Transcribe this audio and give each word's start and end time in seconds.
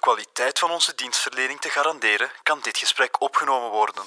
kwaliteit 0.00 0.58
van 0.58 0.70
onze 0.70 0.92
dienstverlening 0.96 1.60
te 1.60 1.68
garanderen, 1.68 2.28
kan 2.42 2.58
dit 2.62 2.78
gesprek 2.78 3.22
opgenomen 3.22 3.70
worden. 3.70 4.02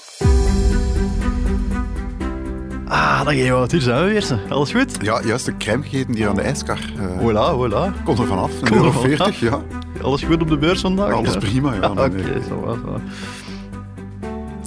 Ah, 2.87 3.23
dag 3.25 3.33
Ewout, 3.33 3.71
hier 3.71 3.81
zijn 3.81 4.03
we 4.05 4.11
weer. 4.11 4.39
Alles 4.49 4.71
goed? 4.71 4.91
Ja, 5.01 5.21
juist 5.23 5.45
de 5.45 5.57
crème 5.57 5.83
gegeten 5.83 6.15
hier 6.15 6.27
aan 6.29 6.35
de 6.35 6.41
ijskar. 6.41 6.79
Uh, 6.97 7.17
voilà, 7.19 7.55
voilà. 7.59 8.03
Komt 8.03 8.19
er 8.19 8.27
vanaf, 8.27 8.51
een 8.51 8.57
Komt 8.57 8.69
er 8.69 8.75
euro 8.75 8.91
vanaf. 8.91 9.05
40, 9.05 9.39
ja. 9.39 9.61
Alles 10.01 10.21
goed 10.23 10.41
op 10.41 10.47
de 10.49 10.57
beurs 10.57 10.81
vandaag? 10.81 11.11
Alles 11.13 11.33
ja? 11.33 11.39
prima, 11.39 11.73
ja. 11.73 11.79
Ah, 11.87 11.91
Oké, 11.91 12.07
nee. 12.09 12.43
zo 12.47 12.59
wat. 12.59 12.77
zo. 12.85 12.99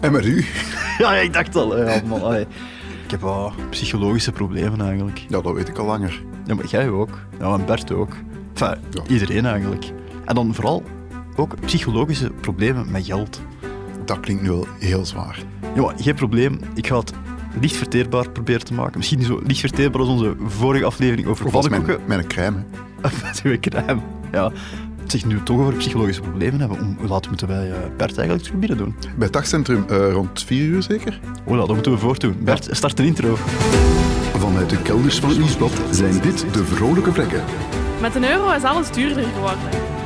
En 0.01 0.13
met 0.13 0.25
u? 0.25 0.45
Ja, 0.99 1.15
ik 1.15 1.33
dacht 1.33 1.57
al. 1.57 1.79
Ja, 1.79 2.01
man, 2.05 2.23
allee. 2.23 2.47
Ik 3.05 3.11
heb 3.11 3.21
wel 3.21 3.53
psychologische 3.71 4.33
problemen 4.33 4.81
eigenlijk. 4.81 5.19
Ja, 5.29 5.41
dat 5.41 5.53
weet 5.55 5.69
ik 5.69 5.79
al 5.79 5.87
langer. 5.87 6.23
Ja, 6.47 6.55
maar 6.55 6.67
jij 6.67 6.89
ook. 6.89 7.11
Ja, 7.39 7.53
en 7.53 7.65
Bert 7.67 7.93
ook. 7.93 8.13
Enfin, 8.55 8.85
Ja. 8.91 9.03
iedereen 9.09 9.47
eigenlijk. 9.47 9.85
En 10.25 10.35
dan 10.35 10.55
vooral 10.55 10.83
ook 11.37 11.55
psychologische 11.65 12.31
problemen 12.41 12.91
met 12.91 13.05
geld. 13.05 13.41
Dat 14.05 14.21
klinkt 14.21 14.43
nu 14.43 14.49
wel 14.49 14.67
heel 14.79 15.07
zwaar. 15.07 15.39
Ja, 15.75 15.83
maar 15.83 15.95
geen 15.99 16.15
probleem. 16.15 16.59
Ik 16.75 16.87
ga 16.87 16.99
het 16.99 17.13
licht 17.61 17.77
verteerbaar 17.77 18.31
proberen 18.31 18.65
te 18.65 18.75
maken. 18.75 18.97
Misschien 18.97 19.19
niet 19.19 19.27
zo 19.27 19.41
licht 19.47 19.61
verteerbaar 19.61 20.01
als 20.01 20.11
onze 20.11 20.37
vorige 20.47 20.85
aflevering 20.85 21.27
over 21.29 21.47
Of 21.47 21.55
als 21.55 21.69
mijn, 21.69 21.83
pannenkoeken. 21.83 22.17
mijn 22.17 22.29
crème. 22.29 22.57
hè. 23.01 23.09
Met 23.27 23.41
uw 23.45 23.57
crème. 23.61 24.01
Ja. 24.33 24.53
Zeg, 25.07 25.23
nu 25.25 25.31
we 25.31 25.37
het 25.37 25.47
toch 25.47 25.59
over 25.61 25.75
psychologische 25.75 26.21
problemen 26.23 26.61
hebben, 26.61 26.79
om, 26.81 26.97
hoe 26.99 27.09
laat 27.09 27.29
moeten 27.29 27.49
wij 27.49 27.71
eh, 27.71 27.77
Bert 27.97 28.19
eigenlijk 28.19 28.43
terug 28.43 28.59
binnen 28.59 28.79
doen? 28.79 28.95
Bij 29.01 29.25
het 29.25 29.33
dagcentrum 29.33 29.85
eh, 29.89 30.13
rond 30.13 30.43
4 30.43 30.65
uur 30.65 30.83
zeker? 30.83 31.21
Oh, 31.45 31.57
dat 31.59 31.69
moeten 31.75 31.93
we 31.93 31.99
voortdoen. 31.99 32.37
Bert, 32.41 32.69
start 32.71 32.99
een 32.99 33.05
intro. 33.05 33.37
Vanuit 34.39 34.71
de 34.71 34.83
kelders 34.83 35.19
van 35.19 35.29
het 35.29 35.39
nieuwsblad 35.39 35.73
zijn 35.91 36.21
dit 36.21 36.47
de 36.53 36.65
vrolijke 36.65 37.13
vlekken. 37.13 37.45
Met 38.01 38.15
een 38.15 38.31
euro 38.31 38.51
is 38.51 38.63
alles 38.63 38.91
duurder 38.91 39.25
geworden. 39.35 39.59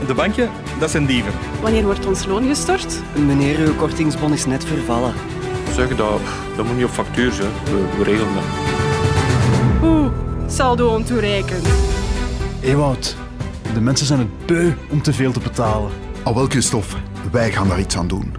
De 0.06 0.14
banken, 0.14 0.50
dat 0.78 0.90
zijn 0.90 1.06
dieven. 1.06 1.32
Wanneer 1.62 1.84
wordt 1.84 2.06
ons 2.06 2.26
loon 2.26 2.48
gestort? 2.48 3.02
Meneer, 3.26 3.58
uw 3.58 3.74
kortingsbon 3.74 4.32
is 4.32 4.46
net 4.46 4.64
vervallen. 4.64 5.12
Zeg 5.74 5.96
dat, 5.96 6.20
dat 6.56 6.66
moet 6.66 6.76
niet 6.76 6.84
op 6.84 6.90
factuur 6.90 7.32
zijn. 7.32 7.50
We, 7.64 7.86
we 7.98 8.04
regelen 8.04 8.34
dat. 8.34 8.42
Oeh, 9.82 10.10
saldo 10.46 10.94
ontoereikend. 10.94 11.66
Ewout, 12.60 13.16
de 13.74 13.80
mensen 13.80 14.06
zijn 14.06 14.18
het 14.18 14.46
beu 14.46 14.72
om 14.90 15.02
te 15.02 15.12
veel 15.12 15.32
te 15.32 15.40
betalen. 15.40 15.90
Al 16.22 16.34
wel, 16.34 16.46
Christophe, 16.46 16.96
wij 17.30 17.52
gaan 17.52 17.68
daar 17.68 17.80
iets 17.80 17.96
aan 17.96 18.08
doen. 18.08 18.34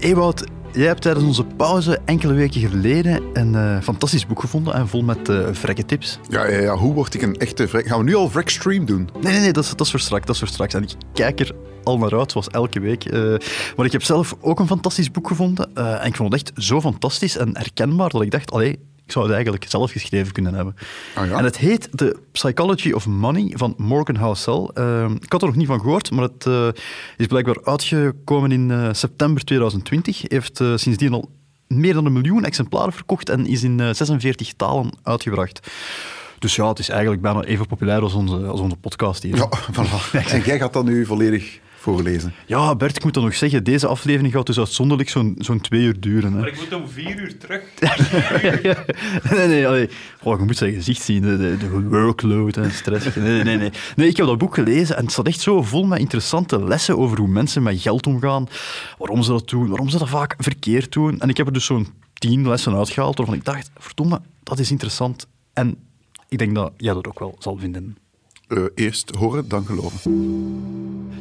Ewout, 0.00 0.44
jij 0.72 0.86
hebt 0.86 1.02
tijdens 1.02 1.24
onze 1.24 1.44
pauze 1.44 1.98
enkele 2.04 2.32
weken 2.32 2.60
geleden 2.60 3.22
een 3.32 3.54
eh, 3.54 3.80
fantastisch 3.82 4.26
boek 4.26 4.40
gevonden 4.40 4.74
en 4.74 4.88
vol 4.88 5.02
met 5.02 5.28
eh 5.28 5.46
vrekke 5.52 5.84
tips. 5.84 6.18
Ja, 6.28 6.46
ja, 6.46 6.58
ja, 6.58 6.76
hoe 6.76 6.94
word 6.94 7.14
ik 7.14 7.22
een 7.22 7.36
echte 7.36 7.68
vrek? 7.68 7.86
Gaan 7.86 7.98
we 7.98 8.04
nu 8.04 8.14
al 8.14 8.30
Vrek-stream 8.30 8.84
doen? 8.84 9.08
Nee, 9.20 9.32
nee, 9.32 9.40
nee, 9.40 9.52
dat 9.52 9.64
is, 9.64 9.70
dat 9.70 9.80
is 9.80 9.90
voor 9.90 10.00
straks, 10.00 10.26
dat 10.26 10.34
is 10.34 10.40
voor 10.40 10.48
straks. 10.50 10.74
En 10.74 10.82
ik 10.82 10.94
kijk 11.12 11.40
er 11.40 11.54
al 11.84 11.98
naar 11.98 12.18
uit, 12.18 12.30
zoals 12.30 12.48
elke 12.48 12.80
week. 12.80 13.04
Eh, 13.04 13.34
maar 13.76 13.86
ik 13.86 13.92
heb 13.92 14.02
zelf 14.02 14.36
ook 14.40 14.60
een 14.60 14.66
fantastisch 14.66 15.10
boek 15.10 15.28
gevonden. 15.28 15.74
en 15.74 16.06
ik 16.06 16.16
vond 16.16 16.32
het 16.32 16.42
echt 16.42 16.64
zo 16.64 16.80
fantastisch 16.80 17.36
en 17.36 17.56
herkenbaar 17.56 18.08
dat 18.08 18.22
ik 18.22 18.30
dacht, 18.30 18.50
allee, 18.50 18.78
ik 19.10 19.16
zou 19.16 19.24
het 19.24 19.34
eigenlijk 19.34 19.70
zelf 19.70 19.90
geschreven 19.90 20.32
kunnen 20.32 20.54
hebben. 20.54 20.76
Ah 21.14 21.26
ja? 21.26 21.38
En 21.38 21.44
het 21.44 21.58
heet 21.58 21.88
The 21.94 22.16
Psychology 22.32 22.92
of 22.92 23.06
Money 23.06 23.52
van 23.56 23.74
Morgan 23.76 24.16
Housel. 24.16 24.70
Eh, 24.74 25.10
ik 25.20 25.32
had 25.32 25.42
er 25.42 25.48
nog 25.48 25.56
niet 25.56 25.66
van 25.66 25.80
gehoord, 25.80 26.10
maar 26.10 26.22
het 26.22 26.46
eh, 26.46 26.68
is 27.16 27.26
blijkbaar 27.26 27.58
uitgekomen 27.64 28.52
in 28.52 28.70
eh, 28.70 28.88
september 28.92 29.44
2020. 29.44 30.22
Heeft 30.28 30.60
eh, 30.60 30.76
sindsdien 30.76 31.12
al 31.12 31.30
meer 31.66 31.94
dan 31.94 32.06
een 32.06 32.12
miljoen 32.12 32.44
exemplaren 32.44 32.92
verkocht 32.92 33.28
en 33.28 33.46
is 33.46 33.62
in 33.62 33.80
eh, 33.80 33.88
46 33.92 34.52
talen 34.52 34.90
uitgebracht. 35.02 35.70
Dus 36.38 36.56
ja, 36.56 36.68
het 36.68 36.78
is 36.78 36.88
eigenlijk 36.88 37.22
bijna 37.22 37.42
even 37.42 37.66
populair 37.66 38.00
als 38.00 38.14
onze, 38.14 38.36
als 38.36 38.60
onze 38.60 38.76
podcast 38.76 39.22
hier. 39.22 39.36
Ja, 39.36 39.48
voilà. 39.76 40.10
En 40.32 40.40
jij 40.40 40.58
gaat 40.58 40.72
dat 40.72 40.84
nu 40.84 41.06
volledig 41.06 41.60
voorlezen. 41.80 42.34
Ja, 42.46 42.76
Bert, 42.76 42.96
ik 42.96 43.04
moet 43.04 43.14
dan 43.14 43.24
nog 43.24 43.34
zeggen, 43.34 43.64
deze 43.64 43.86
aflevering 43.86 44.32
gaat 44.32 44.46
dus 44.46 44.58
uitzonderlijk 44.58 45.08
zo'n 45.08 45.34
zo'n 45.38 45.60
twee 45.60 45.82
uur 45.82 46.00
duren. 46.00 46.32
Hè. 46.32 46.46
ik 46.46 46.56
moet 46.56 46.74
om 46.74 46.88
vier 46.88 47.20
uur 47.20 47.38
terug. 47.38 47.62
nee, 49.30 49.46
nee, 49.46 49.66
allee. 49.66 49.88
Goh, 50.20 50.38
je 50.38 50.44
moet 50.44 50.56
zijn 50.56 50.74
gezicht 50.74 51.02
zien, 51.02 51.22
de, 51.22 51.36
de, 51.36 51.56
de 51.56 51.82
workload 51.82 52.56
en 52.56 52.70
stress. 52.70 53.14
Nee, 53.14 53.24
nee, 53.24 53.42
nee, 53.44 53.56
nee. 53.56 53.70
Nee, 53.96 54.08
ik 54.08 54.16
heb 54.16 54.26
dat 54.26 54.38
boek 54.38 54.54
gelezen 54.54 54.96
en 54.96 55.02
het 55.02 55.12
staat 55.12 55.26
echt 55.26 55.40
zo 55.40 55.62
vol 55.62 55.86
met 55.86 55.98
interessante 55.98 56.64
lessen 56.64 56.98
over 56.98 57.18
hoe 57.18 57.28
mensen 57.28 57.62
met 57.62 57.80
geld 57.80 58.06
omgaan, 58.06 58.48
waarom 58.98 59.22
ze 59.22 59.30
dat 59.30 59.48
doen, 59.48 59.68
waarom 59.68 59.88
ze 59.88 59.98
dat 59.98 60.08
vaak 60.08 60.34
verkeerd 60.38 60.92
doen. 60.92 61.20
En 61.20 61.28
ik 61.28 61.36
heb 61.36 61.46
er 61.46 61.52
dus 61.52 61.64
zo'n 61.64 61.88
tien 62.14 62.48
lessen 62.48 62.74
uitgehaald 62.74 63.16
waarvan 63.16 63.36
ik 63.36 63.44
dacht, 63.44 63.70
verdomme, 63.78 64.20
dat 64.42 64.58
is 64.58 64.70
interessant. 64.70 65.26
En 65.52 65.76
ik 66.28 66.38
denk 66.38 66.54
dat 66.54 66.72
jij 66.76 66.94
dat 66.94 67.06
ook 67.06 67.18
wel 67.18 67.36
zal 67.38 67.56
vinden. 67.56 67.96
Eh, 68.50 68.64
eerst 68.74 69.14
horen, 69.14 69.48
dan 69.48 69.64
geloven. 69.64 70.00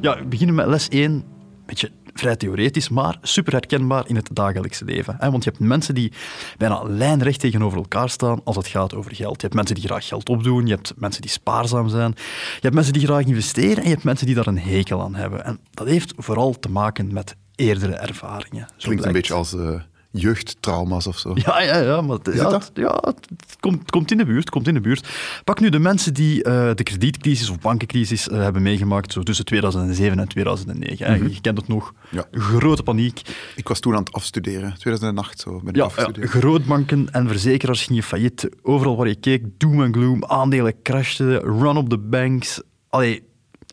Ja, 0.01 0.17
we 0.17 0.25
beginnen 0.25 0.55
met 0.55 0.67
les 0.67 0.87
1. 0.87 1.11
Een 1.11 1.23
beetje 1.65 1.91
vrij 2.13 2.35
theoretisch, 2.35 2.89
maar 2.89 3.17
super 3.21 3.53
herkenbaar 3.53 4.07
in 4.07 4.15
het 4.15 4.29
dagelijkse 4.33 4.85
leven. 4.85 5.15
Hè? 5.19 5.31
Want 5.31 5.43
je 5.43 5.49
hebt 5.49 5.61
mensen 5.61 5.95
die 5.95 6.11
bijna 6.57 6.83
lijnrecht 6.83 7.39
tegenover 7.39 7.77
elkaar 7.77 8.09
staan 8.09 8.41
als 8.43 8.55
het 8.55 8.67
gaat 8.67 8.95
over 8.95 9.15
geld. 9.15 9.35
Je 9.35 9.41
hebt 9.41 9.53
mensen 9.53 9.75
die 9.75 9.83
graag 9.83 10.07
geld 10.07 10.29
opdoen, 10.29 10.65
je 10.65 10.73
hebt 10.73 10.93
mensen 10.97 11.21
die 11.21 11.31
spaarzaam 11.31 11.89
zijn, 11.89 12.13
je 12.55 12.59
hebt 12.61 12.75
mensen 12.75 12.93
die 12.93 13.05
graag 13.05 13.25
investeren 13.25 13.77
en 13.77 13.83
je 13.83 13.89
hebt 13.89 14.03
mensen 14.03 14.25
die 14.25 14.35
daar 14.35 14.47
een 14.47 14.59
hekel 14.59 15.01
aan 15.01 15.15
hebben. 15.15 15.45
En 15.45 15.59
dat 15.71 15.87
heeft 15.87 16.13
vooral 16.17 16.59
te 16.59 16.69
maken 16.69 17.13
met 17.13 17.35
eerdere 17.55 17.93
ervaringen. 17.93 18.67
Klinkt 18.77 19.05
een 19.05 19.11
beetje 19.11 19.33
als 19.33 19.53
eh, 19.53 19.81
jeugdtrauma's 20.11 21.07
of 21.07 21.17
zo. 21.17 21.31
Ja, 21.45 21.61
ja, 21.61 21.77
ja, 21.77 22.01
maar 22.01 22.17
het, 22.17 22.35
ja, 22.35 22.51
het 22.51 22.71
ja, 22.73 22.97
het, 23.01 23.27
komt, 23.59 23.79
het 23.79 23.91
komt 23.91 24.11
in 24.11 24.17
de 24.17 24.25
buurt. 24.25 24.49
Komt 24.49 24.67
in 24.67 24.73
de 24.73 24.81
buurt. 24.81 25.07
Pak 25.43 25.59
nu 25.59 25.69
de 25.69 25.79
mensen 25.79 26.13
die 26.13 26.43
eh, 26.43 26.75
de 26.75 26.83
kredietcrisis 26.83 27.49
of 27.49 27.59
bankencrisis 27.59 28.29
eh, 28.29 28.39
hebben 28.41 28.61
meegemaakt 28.61 29.11
zo 29.11 29.21
tussen 29.23 29.45
2007 29.45 30.19
en 30.19 30.27
2009. 30.27 31.05
hè. 31.05 31.13
Je 31.13 31.41
kent 31.41 31.57
het 31.57 31.67
nog. 31.67 31.93
Ja. 32.11 32.25
Grote 32.31 32.83
paniek. 32.83 33.21
Ik 33.55 33.67
was 33.67 33.79
toen 33.79 33.93
aan 33.93 33.99
het 34.03 34.11
afstuderen. 34.13 34.75
2008 34.77 35.39
zo 35.39 35.59
ben 35.59 35.69
ik 35.69 35.75
Ja, 35.75 35.81
ja, 35.81 35.87
afgestudeerd. 35.87 36.29
grootbanken 36.29 37.07
en 37.11 37.27
verzekeraars 37.27 37.83
gingen 37.85 38.03
failliet. 38.03 38.49
Overal 38.61 38.97
waar 38.97 39.07
je 39.07 39.15
keek, 39.15 39.43
doom 39.57 39.83
en 39.83 39.93
gloom. 39.93 40.25
Aandelen 40.25 40.81
crashten, 40.83 41.39
run 41.39 41.77
op 41.77 41.89
de 41.89 41.97
banks. 41.97 42.61
Allee, 42.89 43.23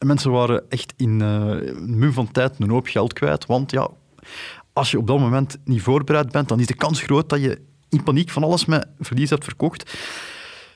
mensen 0.04 0.30
waren 0.30 0.64
echt 0.69 0.92
in 0.96 1.20
eh, 1.20 1.28
een 1.66 1.98
mum 1.98 2.12
van 2.12 2.32
tijd 2.32 2.54
een 2.58 2.70
hoop 2.70 2.86
geld 2.86 3.12
kwijt. 3.12 3.46
Want 3.46 3.70
ja, 3.70 3.88
als 4.76 4.91
je 4.91 4.98
op 4.98 5.06
dat 5.06 5.19
moment 5.19 5.59
niet 5.64 5.82
voorbereid 5.82 6.32
bent, 6.32 6.48
dan 6.48 6.60
is 6.60 6.66
de 6.66 6.75
kans 6.75 7.00
groot 7.00 7.28
dat 7.28 7.41
je 7.41 7.60
in 7.88 8.03
paniek 8.03 8.31
van 8.31 8.42
alles 8.42 8.64
met 8.64 8.88
verlies 8.98 9.31
hebt 9.31 9.44
verkocht. 9.44 9.98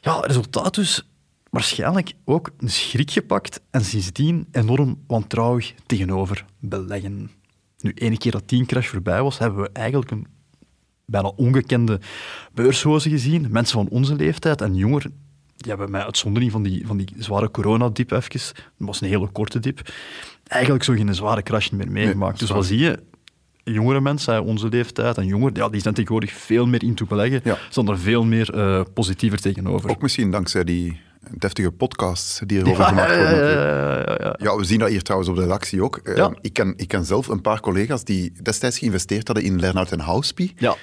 Ja, 0.01 0.21
resultaat 0.21 0.75
dus 0.75 1.09
waarschijnlijk 1.51 2.13
ook 2.25 2.51
een 2.59 2.71
schrik 2.71 3.11
gepakt 3.11 3.61
en 3.71 3.85
sindsdien 3.85 4.49
enorm 4.53 5.03
wantrouwig 5.07 5.75
tegenover 5.87 6.45
beleggen. 6.59 7.31
Nu, 7.79 7.93
ene 7.95 8.19
keer 8.19 8.33
dat 8.33 8.49
die 8.49 8.67
crash 8.67 8.89
voorbij 8.89 9.23
was, 9.23 9.39
hebben 9.39 9.63
we 9.63 9.71
eigenlijk 9.73 10.11
een 10.11 10.27
bijna 11.05 11.29
ongekende 11.29 12.01
beurshozen 12.53 13.11
gezien. 13.11 13.47
Mensen 13.51 13.75
van 13.75 13.89
onze 13.89 14.15
leeftijd 14.15 14.61
en 14.61 14.75
jonger, 14.75 15.03
die 15.57 15.69
hebben 15.69 15.91
met 15.91 16.03
uitzondering 16.03 16.53
van 16.53 16.63
die, 16.63 16.87
van 16.87 16.97
die 16.97 17.09
zware 17.19 17.51
coronadip 17.51 18.11
even, 18.11 18.55
dat 18.55 18.87
was 18.87 19.01
een 19.01 19.09
hele 19.09 19.29
korte 19.29 19.59
dip, 19.59 19.93
eigenlijk 20.47 20.85
zo 20.85 20.95
geen 20.95 21.15
zware 21.15 21.43
crash 21.43 21.71
meer 21.71 21.91
meegemaakt. 21.91 22.39
dus 22.39 22.51
wat 22.51 22.67
zie 22.67 22.79
je? 22.79 23.09
Jongere 23.73 24.01
mensen, 24.01 24.45
onze 24.45 24.69
leeftijd 24.69 25.17
en 25.19 25.27
jonger, 25.27 25.51
ja, 25.55 25.69
die 25.69 25.81
zijn 25.81 25.95
tegenwoordig 25.95 26.33
veel 26.33 26.67
meer 26.67 26.83
into 26.83 27.07
beleggen, 27.07 27.41
Ja. 27.45 27.59
staan 27.69 27.89
er 27.89 27.99
veel 27.99 28.25
meer 28.25 28.55
eh, 28.55 28.81
positiever 28.95 29.41
tegenover. 29.41 29.91
Ook 29.91 30.03
misschien 30.03 30.31
dankzij 30.31 30.65
die 30.65 31.01
deftige 31.31 31.71
podcasts 31.71 32.41
die 32.47 32.59
erover 32.59 32.81
ja, 32.83 32.89
gemaakt 32.89 33.11
ja, 33.11 33.17
worden. 33.17 33.39
ja, 33.39 33.61
ja, 33.61 33.99
ja, 33.99 34.17
ja. 34.21 34.35
Ja, 34.39 34.57
we 34.57 34.65
zien 34.65 34.79
dat 34.79 34.89
hier 34.89 35.03
trouwens 35.03 35.31
op 35.31 35.37
de 35.37 35.43
redactie 35.43 35.83
ook. 35.83 35.97
Eh, 35.97 36.29
ik, 36.41 36.53
ken, 36.53 36.75
ik 36.77 36.89
ken 36.89 37.05
zelf 37.05 37.29
een 37.29 37.41
paar 37.41 37.61
collega's 37.61 38.05
die 38.05 38.33
destijds 38.43 38.79
geïnvesteerd 38.79 39.27
hadden 39.27 39.45
in 39.45 39.61
Lernout 39.61 39.93
en 39.93 40.01
Houspie. 40.01 40.53
Ja. 40.57 40.77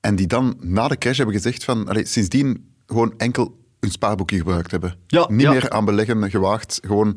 En 0.00 0.16
die 0.16 0.26
dan 0.26 0.56
na 0.60 0.88
de 0.88 0.98
crash 0.98 1.16
hebben 1.16 1.34
gezegd 1.34 1.64
van... 1.64 1.88
Allee, 1.88 2.06
sindsdien 2.06 2.72
gewoon 2.86 3.14
enkel 3.16 3.58
hun 3.80 3.90
spaarboekje 3.90 4.36
gebruikt 4.36 4.70
hebben. 4.70 4.96
Ja, 5.06 5.26
Niet 5.30 5.48
meer 5.48 5.70
aan 5.70 5.84
beleggen 5.84 6.30
gewaagd. 6.30 6.80
Gewoon 6.86 7.16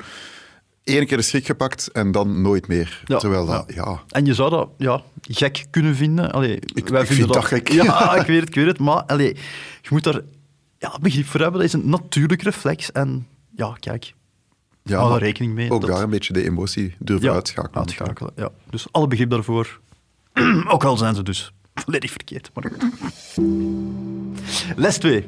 één 0.88 1.06
keer 1.06 1.18
de 1.18 1.24
schrik 1.24 1.46
gepakt 1.46 1.88
en 1.92 2.12
dan 2.12 2.42
nooit 2.42 2.68
meer. 2.68 3.02
Ja, 3.06 3.18
Terwijl 3.18 3.46
dat, 3.46 3.74
ja... 3.74 4.04
En 4.10 4.26
je 4.26 4.34
zou 4.34 4.50
dat 4.50 4.70
ja, 4.78 5.02
gek 5.22 5.66
kunnen 5.70 5.96
vinden. 5.96 6.32
Allee, 6.32 6.60
Ik- 6.74 6.88
wij 6.88 7.02
ik 7.02 7.08
vind 7.08 7.34
dat 7.34 7.46
gek. 7.46 7.72
Ja, 7.72 8.16
ik 8.22 8.28
weet 8.28 8.40
het, 8.40 8.50
ik 8.50 8.56
weet 8.56 8.66
het. 8.66 8.80
Maar 8.80 9.04
allee, 9.04 9.36
je 9.82 9.90
moet 9.90 10.04
daar 10.04 10.22
ja, 10.78 10.98
begrip 11.02 11.26
voor 11.26 11.40
hebben. 11.40 11.60
Dat 11.60 11.70
is 11.70 11.74
een 11.74 11.90
natuurlijk 11.90 12.42
reflex. 12.42 12.92
En 12.92 13.28
ja, 13.56 13.76
kijk, 13.80 14.14
ja 14.84 14.98
hou 14.98 15.10
daar 15.10 15.20
rekening 15.20 15.54
mee. 15.54 15.72
Ook 15.72 15.82
dat- 15.82 15.90
daar 15.90 16.02
een 16.04 16.10
beetje 16.10 16.34
de 16.34 16.44
emotie 16.44 16.96
durven 17.00 17.28
ja, 17.28 17.34
uitschakelen. 17.34 17.78
uitschakelen. 17.80 18.32
Ja. 18.36 18.50
Dus 18.70 18.88
alle 18.92 19.08
begrip 19.08 19.30
daarvoor. 19.30 19.80
Ook 20.74 20.84
al 20.84 20.98
zijn 20.98 21.16
ze 21.16 21.24
dus 21.24 21.52
volledig 21.84 22.12
verkeerd. 22.12 22.50
Maar. 22.54 22.72
Les 24.76 24.98
2. 24.98 25.28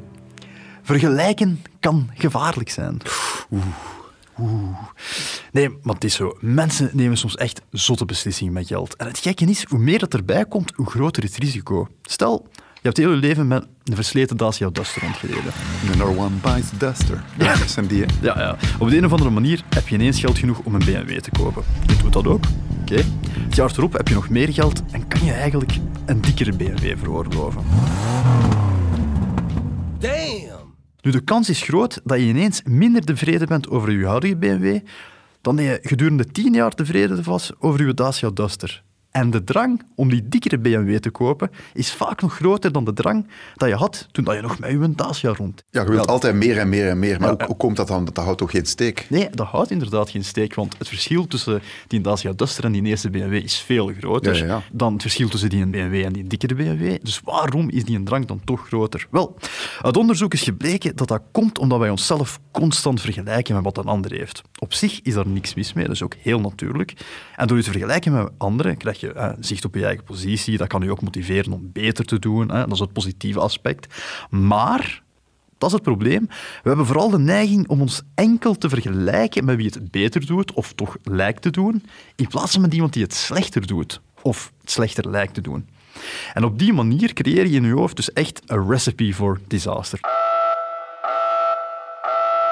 vergelijken 0.82 1.62
kan 1.80 2.10
gevaarlijk 2.14 2.70
zijn. 2.70 3.00
Oeh. 3.50 3.64
Oeh. 4.40 4.76
Nee, 5.52 5.68
maar 5.82 5.94
het 5.94 6.04
is 6.04 6.14
zo. 6.14 6.36
Mensen 6.40 6.90
nemen 6.92 7.16
soms 7.16 7.36
echt 7.36 7.62
zotte 7.70 8.04
beslissingen 8.04 8.52
met 8.52 8.66
geld. 8.66 8.96
En 8.96 9.06
het 9.06 9.18
gekke 9.18 9.44
is, 9.44 9.64
hoe 9.68 9.78
meer 9.78 9.98
dat 9.98 10.14
erbij 10.14 10.44
komt, 10.44 10.72
hoe 10.74 10.90
groter 10.90 11.22
het 11.22 11.36
risico. 11.36 11.88
Stel, 12.02 12.48
je 12.54 12.80
hebt 12.82 12.96
heel 12.96 13.10
je 13.10 13.16
leven 13.16 13.48
met 13.48 13.66
een 13.84 13.94
versleten 13.94 14.36
Dacia 14.36 14.70
Duster 14.70 15.02
rondgereden. 15.02 15.52
Number 15.88 16.18
one 16.18 16.36
buys 16.42 16.70
Duster. 16.78 17.22
Ja. 17.38 17.54
Ja, 18.20 18.38
ja. 18.38 18.56
Op 18.78 18.88
de 18.90 18.96
een 18.96 19.04
of 19.04 19.12
andere 19.12 19.30
manier 19.30 19.64
heb 19.68 19.88
je 19.88 19.94
ineens 19.94 20.20
geld 20.20 20.38
genoeg 20.38 20.58
om 20.58 20.74
een 20.74 20.84
BMW 20.84 21.18
te 21.18 21.30
kopen. 21.30 21.64
Je 21.86 21.96
doet 21.96 22.12
dat 22.12 22.26
ook. 22.26 22.44
Oké. 22.80 23.02
Het 23.30 23.56
jaar 23.56 23.70
erop 23.76 23.92
heb 23.92 24.08
je 24.08 24.14
nog 24.14 24.28
meer 24.28 24.52
geld 24.52 24.82
en 24.90 25.08
kan 25.08 25.24
je 25.24 25.32
eigenlijk 25.32 25.72
een 26.06 26.20
dikkere 26.20 26.52
BMW 26.52 26.98
veroorloven. 26.98 27.62
Nu, 31.02 31.10
de 31.10 31.20
kans 31.20 31.48
is 31.48 31.62
groot 31.62 32.00
dat 32.04 32.18
je 32.18 32.26
ineens 32.26 32.62
minder 32.64 33.04
tevreden 33.04 33.48
bent 33.48 33.68
over 33.68 33.90
je 33.90 34.06
huidige 34.06 34.36
BMW 34.36 34.78
dan 35.40 35.56
dat 35.56 35.64
je 35.64 35.78
gedurende 35.82 36.26
tien 36.26 36.52
jaar 36.52 36.74
tevreden 36.74 37.22
was 37.22 37.52
over 37.58 37.86
je 37.86 37.94
Dacia 37.94 38.30
Duster. 38.30 38.82
En 39.10 39.30
de 39.30 39.44
drang 39.44 39.82
om 39.94 40.08
die 40.10 40.28
dikkere 40.28 40.58
BMW 40.58 40.96
te 40.96 41.10
kopen 41.10 41.50
is 41.74 41.92
vaak 41.92 42.22
nog 42.22 42.34
groter 42.34 42.72
dan 42.72 42.84
de 42.84 42.92
drang 42.92 43.26
dat 43.54 43.68
je 43.68 43.74
had 43.74 44.08
toen 44.12 44.24
dat 44.24 44.34
je 44.34 44.40
nog 44.40 44.58
met 44.58 44.70
je 44.70 44.92
Dacia 44.94 45.32
rond. 45.36 45.64
Ja, 45.70 45.82
je 45.82 45.90
wilt 45.90 46.06
altijd 46.06 46.34
meer 46.34 46.58
en 46.58 46.68
meer 46.68 46.88
en 46.88 46.98
meer. 46.98 47.20
Maar 47.20 47.28
hoe, 47.30 47.44
hoe 47.46 47.56
komt 47.56 47.76
dat 47.76 47.88
dan? 47.88 48.04
Dat 48.04 48.16
houdt 48.16 48.38
toch 48.38 48.50
geen 48.50 48.66
steek? 48.66 49.06
Nee, 49.08 49.30
dat 49.30 49.46
houdt 49.46 49.70
inderdaad 49.70 50.10
geen 50.10 50.24
steek, 50.24 50.54
want 50.54 50.78
het 50.78 50.88
verschil 50.88 51.26
tussen 51.26 51.62
die 51.86 52.00
Dacia 52.00 52.32
Duster 52.32 52.64
en 52.64 52.72
die 52.72 52.82
eerste 52.82 53.10
BMW 53.10 53.34
is 53.34 53.58
veel 53.58 53.92
groter 53.98 54.46
Ja, 54.46 54.62
dan 54.72 54.92
het 54.92 55.02
verschil 55.02 55.28
tussen 55.28 55.48
die 55.48 55.66
BMW 55.66 56.04
en 56.04 56.12
die 56.12 56.26
dikkere 56.26 56.54
BMW. 56.54 56.96
Dus 57.02 57.20
waarom 57.24 57.70
is 57.70 57.84
die 57.84 57.96
een 57.96 58.04
drang 58.04 58.26
dan 58.26 58.40
toch 58.44 58.66
groter? 58.66 59.06
Wel, 59.10 59.36
uit 59.82 59.96
onderzoek 59.96 60.34
is 60.34 60.42
gebleken 60.42 60.96
dat 60.96 61.08
dat 61.08 61.22
komt 61.32 61.58
omdat 61.58 61.78
wij 61.78 61.90
onszelf 61.90 62.40
constant 62.50 63.00
vergelijken 63.00 63.54
met 63.54 63.64
wat 63.64 63.78
een 63.78 63.84
ander 63.84 64.12
heeft. 64.12 64.42
Op 64.58 64.74
zich 64.74 65.00
is 65.02 65.14
daar 65.14 65.28
niks 65.28 65.54
mis 65.54 65.72
mee, 65.72 65.84
dat 65.84 65.94
is 65.94 66.02
ook 66.02 66.14
heel 66.18 66.40
natuurlijk. 66.40 66.92
En 67.36 67.46
door 67.46 67.56
je 67.56 67.62
te 67.62 67.70
vergelijken 67.70 68.12
met 68.12 68.28
anderen 68.38 68.76
krijg 68.76 68.99
je 68.99 68.99
eh, 69.02 69.32
zicht 69.40 69.64
op 69.64 69.74
je 69.74 69.84
eigen 69.84 70.04
positie. 70.04 70.56
Dat 70.56 70.68
kan 70.68 70.82
je 70.82 70.90
ook 70.90 71.02
motiveren 71.02 71.52
om 71.52 71.70
beter 71.72 72.04
te 72.04 72.18
doen. 72.18 72.46
Dat 72.46 72.72
is 72.72 72.78
het 72.78 72.92
positieve 72.92 73.40
aspect. 73.40 73.94
Maar 74.30 75.02
dat 75.60 75.68
is 75.68 75.74
het 75.74 75.82
probleem. 75.82 76.26
We 76.62 76.68
hebben 76.68 76.86
vooral 76.86 77.10
de 77.10 77.18
neiging 77.18 77.68
om 77.68 77.80
ons 77.80 78.02
enkel 78.14 78.54
te 78.54 78.68
vergelijken 78.68 79.44
met 79.44 79.56
wie 79.56 79.66
het 79.66 79.90
beter 79.90 80.26
doet, 80.26 80.52
of 80.52 80.72
toch 80.72 80.96
lijkt 81.02 81.42
te 81.42 81.50
doen, 81.50 81.84
in 82.16 82.28
plaats 82.28 82.52
van 82.52 82.60
met 82.60 82.74
iemand 82.74 82.92
die 82.92 83.02
het 83.02 83.14
slechter 83.14 83.66
doet, 83.66 84.00
of 84.22 84.52
het 84.60 84.70
slechter 84.70 85.10
lijkt 85.10 85.34
te 85.34 85.40
doen. 85.40 85.68
En 86.34 86.44
op 86.44 86.58
die 86.58 86.72
manier 86.72 87.12
creëer 87.12 87.46
je 87.46 87.56
in 87.56 87.64
je 87.64 87.72
hoofd 87.72 87.96
dus 87.96 88.12
echt 88.12 88.42
een 88.46 88.68
recipe 88.68 89.14
for 89.14 89.40
disaster. 89.46 90.00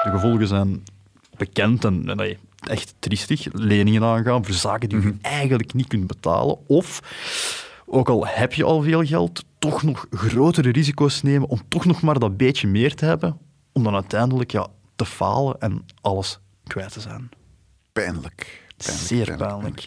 De 0.03 0.09
gevolgen 0.09 0.47
zijn 0.47 0.83
bekend 1.39 1.85
en, 1.85 2.09
en 2.09 2.17
nee, 2.17 2.37
echt 2.67 2.95
triestig. 2.99 3.47
Leningen 3.51 4.03
aangaan 4.03 4.45
voor 4.45 4.53
zaken 4.53 4.89
die 4.89 5.01
je 5.01 5.15
eigenlijk 5.21 5.73
niet 5.73 5.87
kunt 5.87 6.07
betalen. 6.07 6.67
Of, 6.67 7.01
ook 7.85 8.09
al 8.09 8.27
heb 8.27 8.53
je 8.53 8.63
al 8.63 8.81
veel 8.81 9.05
geld, 9.05 9.43
toch 9.59 9.83
nog 9.83 10.05
grotere 10.11 10.71
risico's 10.71 11.21
nemen 11.21 11.49
om 11.49 11.61
toch 11.67 11.85
nog 11.85 12.01
maar 12.01 12.19
dat 12.19 12.37
beetje 12.37 12.67
meer 12.67 12.95
te 12.95 13.05
hebben, 13.05 13.37
om 13.71 13.83
dan 13.83 13.93
uiteindelijk 13.93 14.51
ja, 14.51 14.67
te 14.95 15.05
falen 15.05 15.59
en 15.59 15.85
alles 16.01 16.39
kwijt 16.67 16.91
te 16.93 16.99
zijn. 16.99 17.29
Pijnlijk. 17.93 18.67
Pijnlijk, 18.77 19.07
Zeer 19.07 19.37
pijnlijk. 19.37 19.85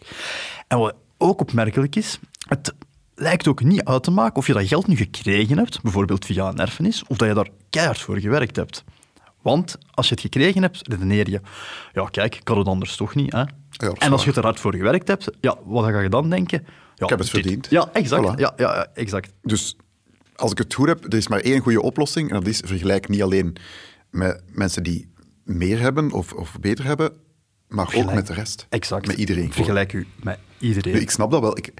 En 0.68 0.78
wat 0.78 0.94
ook 1.18 1.40
opmerkelijk 1.40 1.96
is, 1.96 2.18
het 2.48 2.74
lijkt 3.14 3.48
ook 3.48 3.62
niet 3.62 3.84
uit 3.84 4.02
te 4.02 4.10
maken 4.10 4.36
of 4.36 4.46
je 4.46 4.52
dat 4.52 4.68
geld 4.68 4.86
nu 4.86 4.96
gekregen 4.96 5.58
hebt, 5.58 5.82
bijvoorbeeld 5.82 6.24
via 6.24 6.48
een 6.48 6.58
erfenis, 6.58 7.04
of 7.06 7.16
dat 7.16 7.28
je 7.28 7.34
daar 7.34 7.48
keihard 7.70 7.98
voor 7.98 8.18
gewerkt 8.18 8.56
hebt. 8.56 8.84
Want 9.42 9.76
als 9.90 10.08
je 10.08 10.12
het 10.14 10.22
gekregen 10.22 10.62
hebt, 10.62 10.88
redeneer 10.88 11.30
je, 11.30 11.40
ja 11.92 12.04
kijk, 12.04 12.34
ik 12.36 12.48
had 12.48 12.56
het 12.56 12.66
anders 12.66 12.96
toch 12.96 13.14
niet. 13.14 13.32
Hè? 13.32 13.42
en 13.98 14.12
als 14.12 14.24
je 14.24 14.32
er 14.32 14.42
hard 14.42 14.60
voor 14.60 14.74
gewerkt 14.74 15.08
hebt, 15.08 15.30
ja, 15.40 15.58
wat 15.64 15.84
ga 15.84 16.00
je 16.00 16.08
dan 16.08 16.30
denken? 16.30 16.62
Ja, 16.94 17.04
Ik 17.04 17.08
heb 17.08 17.18
het 17.18 17.30
dit- 17.30 17.40
verdiend. 17.40 17.66
Ja, 17.70 17.88
exact. 17.92 18.32
Voilà. 18.32 18.34
Ja, 18.38 18.52
ja, 18.56 18.86
exact. 18.94 19.32
Dus 19.42 19.76
als 20.36 20.50
ik 20.50 20.58
het 20.58 20.74
goed 20.74 20.88
heb, 20.88 21.04
er 21.04 21.14
is 21.14 21.28
maar 21.28 21.40
één 21.40 21.60
goede 21.60 21.82
oplossing. 21.82 22.28
En 22.30 22.34
dat 22.34 22.46
is 22.46 22.62
vergelijk 22.64 23.08
niet 23.08 23.22
alleen 23.22 23.56
met 24.10 24.42
mensen 24.46 24.82
die 24.82 25.12
meer 25.44 25.80
hebben 25.80 26.12
of, 26.12 26.32
of 26.32 26.56
beter 26.60 26.84
hebben, 26.84 27.12
maar 27.68 27.94
ook 27.94 28.12
met 28.14 28.26
de 28.26 28.34
rest. 28.34 28.66
Exact. 28.68 29.06
Met 29.06 29.16
iedereen. 29.16 29.52
Vergelijk 29.52 29.92
u 29.92 30.06
met 30.22 30.38
iedereen. 30.58 31.00
Ik 31.00 31.10
snap 31.10 31.30
dat 31.30 31.40
wel. 31.40 31.56
Ik, 31.58 31.72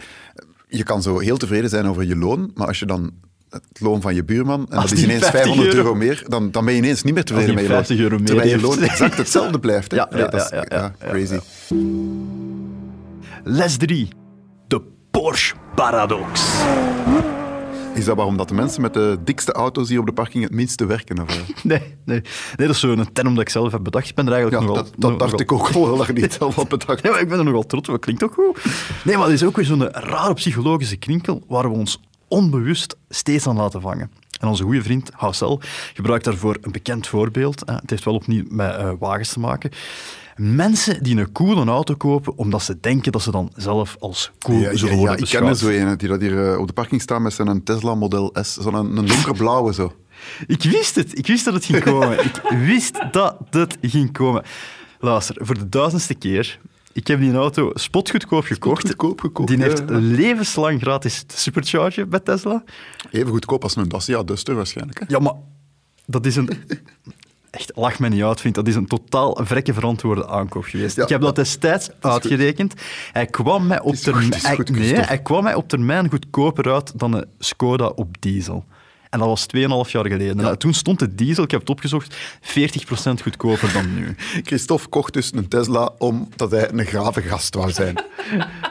je 0.68 0.82
kan 0.82 1.02
zo 1.02 1.18
heel 1.18 1.36
tevreden 1.36 1.70
zijn 1.70 1.86
over 1.86 2.04
je 2.04 2.16
loon, 2.16 2.50
maar 2.54 2.66
als 2.66 2.78
je 2.78 2.86
dan 2.86 3.12
het 3.52 3.80
loon 3.80 4.00
van 4.00 4.14
je 4.14 4.24
buurman, 4.24 4.66
en 4.70 4.76
Als 4.78 4.88
dat 4.90 4.98
is 4.98 5.04
ineens 5.04 5.20
50 5.20 5.40
500 5.40 5.68
euro, 5.74 5.86
euro 5.86 5.98
meer, 5.98 6.24
dan, 6.28 6.50
dan 6.50 6.64
ben 6.64 6.74
je 6.74 6.80
ineens 6.80 7.02
niet 7.02 7.14
meer 7.14 7.24
tevreden 7.24 7.54
met 7.54 7.62
je 7.62 7.68
loon. 7.70 7.76
50 7.84 7.98
euro 8.04 8.16
meer 8.16 8.26
Terwijl 8.26 8.48
je 8.48 8.52
heeft. 8.54 8.64
loon 8.66 8.82
exact 8.82 9.16
hetzelfde 9.16 9.58
blijft. 9.58 9.90
Hè? 9.90 9.96
Ja, 10.02 10.02
Allee, 10.10 10.24
ja, 10.24 10.28
dat 10.30 10.40
is- 10.44 10.48
ja, 10.50 10.64
ja, 10.68 10.94
ja, 11.00 11.08
crazy. 11.10 11.38
Les 13.44 13.76
3. 13.76 14.08
De 14.68 14.82
Porsche 15.10 15.54
Paradox. 15.74 16.42
Is 17.94 18.04
dat 18.04 18.16
waarom 18.16 18.36
dat 18.36 18.48
de 18.48 18.54
mensen 18.54 18.82
met 18.82 18.94
de 18.94 19.18
dikste 19.24 19.52
auto's 19.52 19.88
hier 19.88 19.98
op 20.00 20.06
de 20.06 20.12
parking 20.12 20.44
het 20.44 20.52
minste 20.52 20.86
werken? 20.86 21.22
Of? 21.22 21.26
Nee, 21.62 21.78
nee. 22.04 22.20
nee, 22.56 22.66
dat 22.66 22.68
is 22.70 22.80
zo'n 22.80 23.12
term 23.12 23.34
dat 23.34 23.42
ik 23.42 23.48
zelf 23.48 23.72
heb 23.72 23.82
bedacht. 23.84 24.08
Ik 24.08 24.14
ben 24.14 24.26
er 24.26 24.32
eigenlijk 24.32 24.62
Ja, 24.62 24.68
nogal... 24.68 24.84
dat, 24.84 24.94
dat 25.10 25.18
dacht 25.18 25.40
ik 25.40 25.52
ook 25.52 25.68
al 25.68 25.96
dat 25.96 26.12
niet 26.12 26.32
zelf 26.38 26.54
had 26.54 26.68
bedacht. 26.68 27.02
Ja, 27.02 27.10
maar 27.10 27.20
ik 27.20 27.28
ben 27.28 27.38
er 27.38 27.44
nogal 27.44 27.66
trots 27.66 27.88
op. 27.88 27.94
Dat 27.94 28.04
klinkt 28.04 28.20
toch 28.22 28.34
goed? 28.34 28.64
Nee, 29.04 29.16
maar 29.16 29.24
het 29.26 29.34
is 29.34 29.44
ook 29.44 29.56
weer 29.56 29.64
zo'n 29.64 29.88
rare 29.90 30.34
psychologische 30.34 30.96
krinkel 30.96 31.42
waar 31.48 31.70
we 31.70 31.76
ons 31.76 32.00
onbewust 32.32 32.96
steeds 33.08 33.46
aan 33.46 33.56
laten 33.56 33.80
vangen. 33.80 34.10
En 34.40 34.48
onze 34.48 34.62
goede 34.62 34.82
vriend 34.82 35.10
Hassel 35.14 35.60
gebruikt 35.94 36.24
daarvoor 36.24 36.58
een 36.60 36.72
bekend 36.72 37.06
voorbeeld. 37.06 37.62
Het 37.64 37.90
heeft 37.90 38.04
wel 38.04 38.14
opnieuw 38.14 38.44
met 38.48 38.76
eh, 38.76 38.92
wagens 38.98 39.32
te 39.32 39.40
maken. 39.40 39.70
Mensen 40.36 41.02
die 41.02 41.16
een 41.16 41.32
coole 41.32 41.64
auto 41.64 41.94
kopen 41.94 42.36
omdat 42.36 42.62
ze 42.62 42.80
denken 42.80 43.12
dat 43.12 43.22
ze 43.22 43.30
dan 43.30 43.52
zelf 43.56 43.96
als 43.98 44.30
cool 44.38 44.58
Ja, 44.58 44.70
ja, 44.70 44.76
zullen 44.76 44.94
ja, 44.94 45.00
worden 45.00 45.18
ik 45.18 45.30
ken 45.30 45.42
er 45.42 45.48
beschouwd. 45.48 45.74
zo 45.74 45.88
een 45.88 45.96
die 45.96 46.08
dat 46.08 46.20
hier 46.20 46.52
eh, 46.52 46.58
op 46.58 46.66
de 46.66 46.72
parking 46.72 47.00
staat 47.02 47.20
met 47.20 47.32
zijn 47.32 47.62
Tesla 47.62 47.94
Model 47.94 48.34
S. 48.40 48.54
Zo'n 48.54 48.74
een, 48.74 48.96
een 48.96 49.06
donkerblauwe 49.06 49.72
zo. 49.72 49.92
Ik 50.46 50.62
wist 50.62 50.94
het. 50.94 51.18
Ik 51.18 51.26
wist 51.26 51.44
dat 51.44 51.54
het 51.54 51.64
ging 51.64 51.82
komen. 51.82 52.24
ik 52.24 52.40
wist 52.66 52.98
dat 53.10 53.36
het 53.50 53.76
ging 53.80 54.12
komen. 54.12 54.42
Luister, 55.00 55.36
voor 55.38 55.58
de 55.58 55.68
duizendste 55.68 56.14
keer. 56.14 56.58
Ik 56.92 57.06
heb 57.06 57.20
die 57.20 57.34
auto 57.34 57.70
spotgoedkoop 57.74 58.44
gekocht. 58.44 58.80
Spotgoedkoop 58.80 59.20
gekocht, 59.20 59.48
Die 59.48 59.58
ja, 59.58 59.64
heeft 59.64 59.78
ja. 59.78 59.98
levenslang 59.98 60.80
gratis 60.80 61.22
te 61.22 61.38
superchargen 61.38 62.08
bij 62.08 62.20
Tesla. 62.20 62.64
Even 63.10 63.30
goedkoop 63.30 63.62
als 63.62 63.76
een 63.76 63.88
Dacia 63.88 64.22
Duster 64.22 64.54
waarschijnlijk. 64.54 64.98
Hè? 64.98 65.04
Ja, 65.08 65.18
maar 65.18 65.34
dat 66.06 66.26
is 66.26 66.36
een... 66.36 66.48
Echt, 67.50 67.72
lach 67.74 67.98
me 67.98 68.08
niet 68.08 68.22
uit, 68.22 68.40
vind. 68.40 68.54
Dat 68.54 68.68
is 68.68 68.74
een 68.74 68.86
totaal 68.86 69.38
vrekke 69.42 69.74
verantwoorde 69.74 70.28
aankoop 70.28 70.64
geweest. 70.64 70.96
Ja, 70.96 71.02
ik 71.02 71.08
heb 71.08 71.20
dat 71.20 71.36
destijds 71.36 71.90
uitgerekend. 72.00 72.74
Hij 73.12 73.26
kwam, 73.26 73.66
mij 73.66 73.80
op 73.80 73.94
goed, 73.94 74.02
termijn, 74.02 74.56
goed, 74.56 74.70
nee, 74.70 74.94
hij 74.94 75.22
kwam 75.22 75.42
mij 75.42 75.54
op 75.54 75.68
termijn 75.68 76.10
goedkoper 76.10 76.72
uit 76.72 76.98
dan 76.98 77.12
een 77.12 77.26
Skoda 77.38 77.86
op 77.86 78.16
diesel. 78.20 78.64
En 79.12 79.18
dat 79.18 79.28
was 79.28 79.46
2,5 79.86 79.90
jaar 79.90 80.06
geleden. 80.06 80.36
Nou, 80.36 80.56
toen 80.56 80.74
stond 80.74 80.98
de 80.98 81.14
diesel, 81.14 81.44
ik 81.44 81.50
heb 81.50 81.60
het 81.60 81.70
opgezocht, 81.70 82.16
40% 82.40 83.22
goedkoper 83.22 83.72
dan 83.72 83.94
nu. 83.94 84.14
Christophe 84.48 84.88
kocht 84.88 85.12
dus 85.12 85.32
een 85.34 85.48
Tesla 85.48 85.90
omdat 85.98 86.50
hij 86.50 86.72
een 86.72 86.84
grave 86.84 87.22
gast 87.22 87.54
wou 87.54 87.70
zijn. 87.70 87.94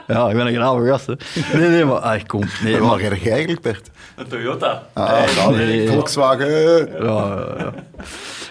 Ja, 0.07 0.29
ik 0.29 0.35
ben 0.35 0.47
een 0.47 0.53
grave 0.53 0.87
gast, 0.87 1.05
hè. 1.05 1.13
Nee, 1.57 1.69
nee, 1.69 1.85
maar... 1.85 1.99
Ah, 1.99 2.21
kom. 2.27 2.43
Nee, 2.63 2.79
waar 2.79 2.89
maar... 2.89 3.01
jij 3.01 3.31
eigenlijk, 3.31 3.61
Bert? 3.61 3.89
Een 4.15 4.27
Toyota. 4.27 4.87
Ah, 4.93 5.33
ja, 5.35 5.49
nee. 5.49 5.87
Volkswagen. 5.87 6.49
Ja, 6.49 7.03
ja, 7.03 7.55
ja. 7.57 7.73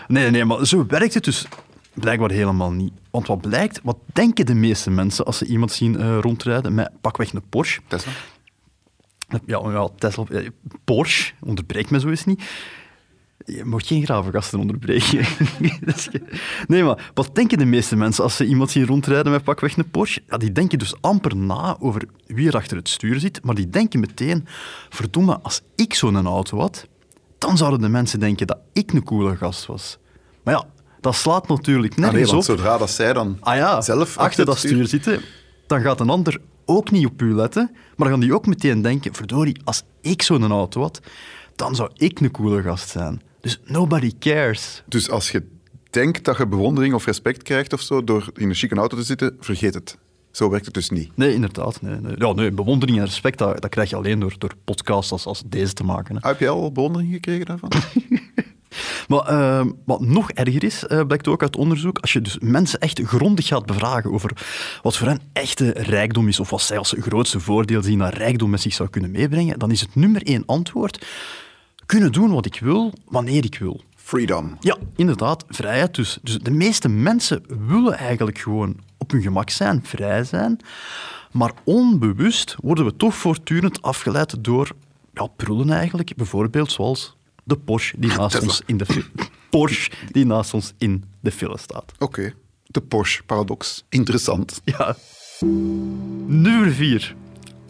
Nee, 0.08 0.30
nee, 0.30 0.44
maar 0.44 0.66
zo 0.66 0.84
werkt 0.88 1.14
het 1.14 1.24
dus 1.24 1.46
blijkbaar 1.94 2.30
helemaal 2.30 2.70
niet. 2.70 2.92
Want 3.10 3.26
wat 3.26 3.40
blijkt, 3.40 3.80
wat 3.82 3.96
denken 4.12 4.46
de 4.46 4.54
meeste 4.54 4.90
mensen 4.90 5.24
als 5.24 5.38
ze 5.38 5.46
iemand 5.46 5.72
zien 5.72 6.00
eh, 6.00 6.18
rondrijden 6.20 6.74
met 6.74 6.90
pakweg 7.00 7.32
een 7.32 7.42
Porsche? 7.48 7.80
Tesla. 7.86 8.12
Ja, 9.46 9.60
ja 9.70 9.88
Tesla, 9.98 10.24
eh, 10.30 10.48
Porsche, 10.84 11.32
onderbreek 11.40 11.90
me 11.90 12.00
zo 12.00 12.08
eens 12.08 12.24
niet. 12.24 12.42
Je 13.44 13.64
mag 13.64 13.86
geen 13.86 14.04
grave 14.04 14.30
gasten 14.30 14.58
onderbreken. 14.58 15.24
Dat 15.84 16.08
nee, 16.66 16.82
maar 16.84 17.10
wat 17.14 17.34
denken 17.34 17.58
de 17.58 17.64
meeste 17.64 17.96
mensen 17.96 18.24
als 18.24 18.36
ze 18.36 18.44
iemand 18.44 18.70
zien 18.70 18.86
rondrijden 18.86 19.32
met 19.32 19.44
pakweg 19.44 19.76
een 19.76 19.90
Porsche? 19.90 20.22
Ja, 20.28 20.36
die 20.36 20.52
denken 20.52 20.78
dus 20.78 20.94
amper 21.00 21.36
na 21.36 21.76
over 21.80 22.02
wie 22.26 22.48
er 22.48 22.56
achter 22.56 22.76
het 22.76 22.88
stuur 22.88 23.20
zit, 23.20 23.44
maar 23.44 23.54
die 23.54 23.70
denken 23.70 24.00
meteen, 24.00 24.46
verdomme, 24.88 25.40
als 25.40 25.62
ik 25.76 25.94
zo'n 25.94 26.26
auto 26.26 26.58
had, 26.58 26.86
dan 27.38 27.56
zouden 27.56 27.80
de 27.80 27.88
mensen 27.88 28.20
denken 28.20 28.46
dat 28.46 28.58
ik 28.72 28.92
een 28.92 29.04
coole 29.04 29.36
gast 29.36 29.66
was. 29.66 29.98
Maar 30.42 30.54
ja, 30.54 30.64
dat 31.00 31.14
slaat 31.14 31.48
natuurlijk 31.48 31.92
Ah, 31.92 31.98
nee, 31.98 32.10
nergens 32.10 32.30
want 32.32 32.48
op. 32.48 32.56
zodra 32.56 32.78
dat 32.78 32.90
zij 32.90 33.12
dan 33.12 33.36
Ah 33.40 33.56
ja, 33.56 33.80
zelf 33.80 34.16
achter 34.18 34.44
dat 34.44 34.54
het 34.54 34.66
stuur 34.66 34.86
zitten, 34.86 35.20
dan 35.66 35.80
gaat 35.80 36.00
een 36.00 36.10
ander 36.10 36.40
ook 36.64 36.90
niet 36.90 37.06
op 37.06 37.22
u 37.22 37.34
letten, 37.34 37.76
maar 38.00 38.08
dan 38.08 38.18
gaan 38.18 38.28
die 38.28 38.36
ook 38.36 38.46
meteen 38.46 38.82
denken, 38.82 39.14
verdorie, 39.14 39.60
als 39.64 39.82
ik 40.00 40.22
zo'n 40.22 40.50
auto 40.50 40.80
had, 40.80 41.00
dan 41.56 41.74
zou 41.74 41.90
ik 41.94 42.20
een 42.20 42.30
coole 42.30 42.62
gast 42.62 42.88
zijn. 42.88 43.22
Dus 43.40 43.60
nobody 43.64 44.12
cares. 44.18 44.82
Dus 44.86 45.10
als 45.10 45.30
je 45.30 45.46
denkt 45.90 46.24
dat 46.24 46.36
je 46.36 46.46
bewondering 46.46 46.94
of 46.94 47.04
respect 47.04 47.42
krijgt 47.42 47.72
of 47.72 47.80
zo 47.80 48.04
door 48.04 48.30
in 48.34 48.48
een 48.48 48.54
chique 48.54 48.76
auto 48.76 48.96
te 48.96 49.02
zitten, 49.02 49.36
vergeet 49.40 49.74
het. 49.74 49.98
Zo 50.30 50.50
werkt 50.50 50.64
het 50.64 50.74
dus 50.74 50.90
niet. 50.90 51.16
Nee, 51.16 51.34
inderdaad. 51.34 51.82
Nee, 51.82 52.00
nee. 52.00 52.14
Ja, 52.18 52.32
nee, 52.32 52.50
bewondering 52.50 52.98
en 52.98 53.04
respect, 53.04 53.38
dat, 53.38 53.60
dat 53.60 53.70
krijg 53.70 53.90
je 53.90 53.96
alleen 53.96 54.20
door, 54.20 54.34
door 54.38 54.54
podcasts 54.64 55.12
als, 55.12 55.26
als 55.26 55.42
deze 55.46 55.72
te 55.72 55.84
maken. 55.84 56.16
Hè. 56.16 56.28
Heb 56.28 56.40
je 56.40 56.48
al 56.48 56.72
bewondering 56.72 57.12
gekregen 57.12 57.46
daarvan? 57.46 57.70
Maar 59.08 59.20
eh, 59.20 59.66
wat 59.84 60.00
nog 60.00 60.30
erger 60.30 60.64
is, 60.64 60.86
eh, 60.86 61.06
blijkt 61.06 61.28
ook 61.28 61.42
uit 61.42 61.56
onderzoek, 61.56 61.98
als 61.98 62.12
je 62.12 62.20
dus 62.20 62.38
mensen 62.40 62.80
echt 62.80 63.00
grondig 63.04 63.46
gaat 63.46 63.66
bevragen 63.66 64.12
over 64.12 64.30
wat 64.82 64.96
voor 64.96 65.06
hen 65.06 65.20
echte 65.32 65.70
rijkdom 65.70 66.28
is, 66.28 66.40
of 66.40 66.50
wat 66.50 66.62
zij 66.62 66.78
als 66.78 66.94
grootste 66.98 67.40
voordeel 67.40 67.82
zien 67.82 67.98
dat 67.98 68.14
rijkdom 68.14 68.50
met 68.50 68.60
zich 68.60 68.74
zou 68.74 68.88
kunnen 68.88 69.10
meebrengen, 69.10 69.58
dan 69.58 69.70
is 69.70 69.80
het 69.80 69.94
nummer 69.94 70.22
één 70.22 70.42
antwoord 70.46 71.06
kunnen 71.86 72.12
doen 72.12 72.30
wat 72.30 72.46
ik 72.46 72.60
wil, 72.60 72.92
wanneer 73.04 73.44
ik 73.44 73.58
wil. 73.58 73.80
Freedom. 73.96 74.56
Ja, 74.60 74.76
inderdaad, 74.96 75.44
vrijheid 75.48 75.94
dus. 75.94 76.18
Dus 76.22 76.38
de 76.38 76.50
meeste 76.50 76.88
mensen 76.88 77.42
willen 77.68 77.96
eigenlijk 77.96 78.38
gewoon 78.38 78.76
op 78.98 79.10
hun 79.10 79.22
gemak 79.22 79.50
zijn, 79.50 79.80
vrij 79.84 80.24
zijn. 80.24 80.60
Maar 81.32 81.52
onbewust 81.64 82.56
worden 82.62 82.84
we 82.84 82.96
toch 82.96 83.14
voortdurend 83.14 83.82
afgeleid 83.82 84.44
door 84.44 84.72
ja, 85.14 85.26
prullen 85.26 85.70
eigenlijk. 85.70 86.16
Bijvoorbeeld 86.16 86.72
zoals 86.72 87.16
de 87.44 87.56
Porsche 87.56 87.96
die 87.98 88.10
naast, 88.16 88.34
Tesla. 88.34 88.48
ons 88.48 88.62
in, 88.66 88.76
de 88.76 88.86
Porsche 89.50 89.90
die 90.12 90.24
naast 90.24 90.54
ons 90.54 90.74
in 90.78 91.04
de 91.20 91.30
file 91.30 91.58
staat. 91.58 91.92
Oké. 91.98 92.32
De 92.70 92.80
Porsche-paradox. 92.80 93.84
Interessant. 93.88 94.60
Ja. 94.64 94.96
Nummer 95.40 96.70
vier. 96.70 97.14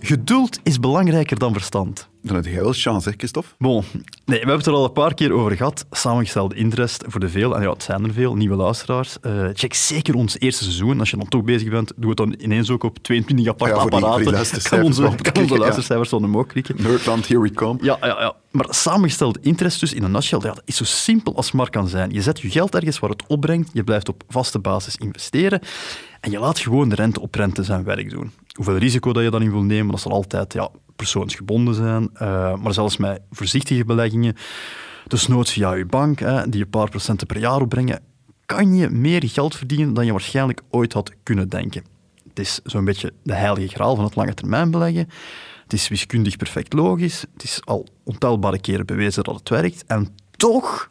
Geduld 0.03 0.59
is 0.63 0.81
belangrijker 0.81 1.39
dan 1.39 1.53
verstand. 1.53 2.09
Dan 2.23 2.37
heb 2.37 2.45
jij 2.45 2.63
wel 2.63 2.73
chance, 2.73 3.09
hè, 3.09 3.15
Christophe? 3.19 3.49
Bon, 3.59 3.85
nee, 3.93 4.05
we 4.25 4.35
hebben 4.37 4.57
het 4.57 4.67
er 4.67 4.73
al 4.73 4.85
een 4.85 4.93
paar 4.93 5.15
keer 5.15 5.33
over 5.33 5.57
gehad. 5.57 5.87
Samengestelde 5.91 6.55
interest 6.55 7.05
voor 7.07 7.21
de 7.21 7.29
veel, 7.29 7.57
en 7.57 7.63
ja, 7.63 7.71
het 7.71 7.83
zijn 7.83 8.05
er 8.05 8.13
veel, 8.13 8.35
nieuwe 8.35 8.57
luisteraars. 8.57 9.17
Eh, 9.21 9.47
check 9.53 9.75
zeker 9.75 10.15
ons 10.15 10.39
eerste 10.39 10.63
seizoen. 10.65 11.01
Als 11.01 11.11
je 11.11 11.17
dan 11.17 11.29
toch 11.29 11.43
bezig 11.45 11.69
bent, 11.71 11.93
doe 11.97 12.09
het 12.09 12.19
dan 12.19 12.35
ineens 12.39 12.71
ook 12.71 12.83
op 12.83 12.99
22 12.99 13.49
aparte 13.49 13.75
Ja, 13.75 13.81
voor 13.81 13.91
die- 13.91 14.01
apparaten. 14.01 14.33
luistercijfers 14.33 14.79
kan 14.81 14.85
onze, 14.85 15.01
kan 15.01 15.11
onze 15.11 15.23
beklikken, 15.23 15.55
ja. 15.57 15.61
luistercijfers 15.61 16.09
van 16.09 16.25
omhoog 16.25 16.47
klikken. 16.47 16.75
Nerdland, 16.83 17.29
here 17.29 17.41
we 17.41 17.53
come. 17.53 17.79
Ja, 17.83 17.97
ja, 18.01 18.07
ja. 18.21 18.35
Maar 18.51 18.67
samengestelde 18.69 19.39
interest 19.43 19.81
dus 19.81 19.93
in 19.93 20.03
een 20.03 20.11
nutshell, 20.11 20.39
ja, 20.43 20.47
dat 20.53 20.63
is 20.65 20.77
zo 20.77 20.85
simpel 20.85 21.37
als 21.37 21.53
maar 21.53 21.71
kan 21.71 21.89
zijn. 21.89 22.11
Je 22.13 22.23
zet 22.23 22.41
je 22.41 22.51
geld 22.51 22.75
ergens 22.75 22.99
waar 22.99 23.11
het 23.11 23.25
opbrengt, 23.27 23.71
je 23.73 23.85
blijft 23.85 24.09
op 24.09 24.23
vaste 24.29 24.59
basis 24.59 24.97
investeren 24.97 25.61
en 26.21 26.31
je 26.31 26.39
laat 26.39 26.59
gewoon 26.59 26.89
de 26.89 26.95
rente 26.95 27.21
op 27.21 27.35
rente 27.35 27.63
zijn 27.63 27.85
werk 27.85 28.11
doen. 28.11 28.31
Hoeveel 28.53 28.77
risico 28.77 29.13
dat 29.13 29.23
je 29.23 29.31
dan 29.31 29.43
in 29.43 29.51
wil 29.51 29.63
nemen, 29.63 29.91
dat 29.91 30.01
zal 30.01 30.13
altijd 30.13 30.53
ja, 30.53 30.71
persoonsgebonden 30.97 31.75
zijn. 31.75 32.11
eh, 32.15 32.57
maar 32.57 32.75
zelfs 32.75 32.97
met 32.97 33.21
voorzichtige 33.31 33.85
beleggingen, 33.85 34.37
dus 35.07 35.27
noods 35.27 35.53
via 35.53 35.73
je 35.73 35.87
bank, 35.87 36.19
hè, 36.19 36.49
die 36.49 36.63
een 36.63 36.71
paar 36.71 36.89
procenten 36.89 37.27
per 37.27 37.39
jaar 37.39 37.61
opbrengen, 37.61 38.03
kan 38.47 38.75
je 38.75 38.91
meer 38.91 39.29
geld 39.29 39.57
verdienen 39.57 39.95
dan 39.95 40.07
je 40.07 40.13
waarschijnlijk 40.13 40.63
ooit 40.71 40.93
had 40.93 41.13
kunnen 41.23 41.49
denken. 41.49 41.85
Het 42.29 42.39
is 42.39 42.61
zo'n 42.65 42.85
beetje 42.85 43.13
de 43.23 43.35
heilige 43.35 43.69
graal 43.69 43.95
van 43.95 44.05
het 44.05 44.15
lange 44.17 44.35
termijn 44.35 44.71
beleggen. 44.71 45.09
Het 45.63 45.73
is 45.73 45.89
wiskundig 45.89 46.37
perfect 46.37 46.73
logisch. 46.73 47.25
Het 47.33 47.43
is 47.43 47.61
al 47.65 47.87
ontelbare 48.05 48.61
keren 48.61 48.87
bewezen 48.87 49.25
dat 49.25 49.35
het 49.35 49.49
werkt. 49.49 49.85
En 49.87 50.15
toch, 50.31 50.91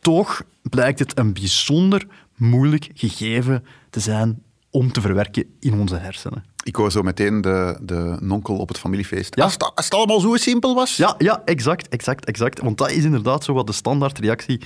toch 0.00 0.42
blijkt 0.62 0.98
het 0.98 1.18
een 1.18 1.32
bijzonder 1.32 2.06
moeilijk 2.36 2.88
gegeven 2.94 3.64
te 3.90 4.00
zijn 4.00 4.42
om 4.70 4.92
te 4.92 5.00
verwerken 5.00 5.44
in 5.60 5.80
onze 5.80 5.96
hersenen. 5.96 6.44
Ik 6.62 6.76
hoor 6.76 6.90
zo 6.90 7.02
meteen 7.02 7.40
de, 7.40 7.78
de 7.82 8.16
nonkel 8.20 8.56
op 8.56 8.68
het 8.68 8.78
familiefeest. 8.78 9.36
Ja. 9.36 9.42
Als, 9.42 9.52
het, 9.52 9.62
als 9.74 9.84
het 9.84 9.94
allemaal 9.94 10.20
zo 10.20 10.36
simpel 10.36 10.74
was. 10.74 10.96
Ja, 10.96 11.14
ja, 11.18 11.42
exact, 11.44 11.88
exact, 11.88 12.24
exact. 12.24 12.60
Want 12.60 12.78
dat 12.78 12.90
is 12.90 13.04
inderdaad 13.04 13.44
zo 13.44 13.52
wat 13.52 13.66
de 13.66 13.72
standaardreactie 13.72 14.60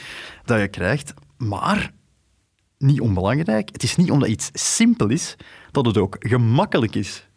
dat 0.44 0.60
je 0.60 0.68
krijgt. 0.68 1.14
Maar 1.36 1.92
niet 2.78 3.00
onbelangrijk. 3.00 3.68
Het 3.72 3.82
is 3.82 3.96
niet 3.96 4.10
omdat 4.10 4.28
iets 4.28 4.50
simpel 4.52 5.08
is, 5.08 5.36
dat 5.70 5.86
het 5.86 5.98
ook 5.98 6.16
gemakkelijk 6.18 6.94
is. 6.94 7.28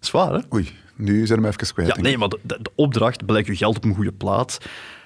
Zwaar, 0.00 0.32
hè? 0.32 0.40
Oei, 0.54 0.70
nu 0.96 1.26
zijn 1.26 1.42
we 1.42 1.48
even 1.48 1.74
kwijt. 1.74 1.96
Ja, 1.96 2.02
nee, 2.02 2.18
maar 2.18 2.28
de, 2.28 2.38
de, 2.42 2.58
de 2.62 2.70
opdracht, 2.74 3.26
beleg 3.26 3.46
je 3.46 3.56
geld 3.56 3.76
op 3.76 3.84
een 3.84 3.94
goede 3.94 4.12
plaats, 4.12 4.58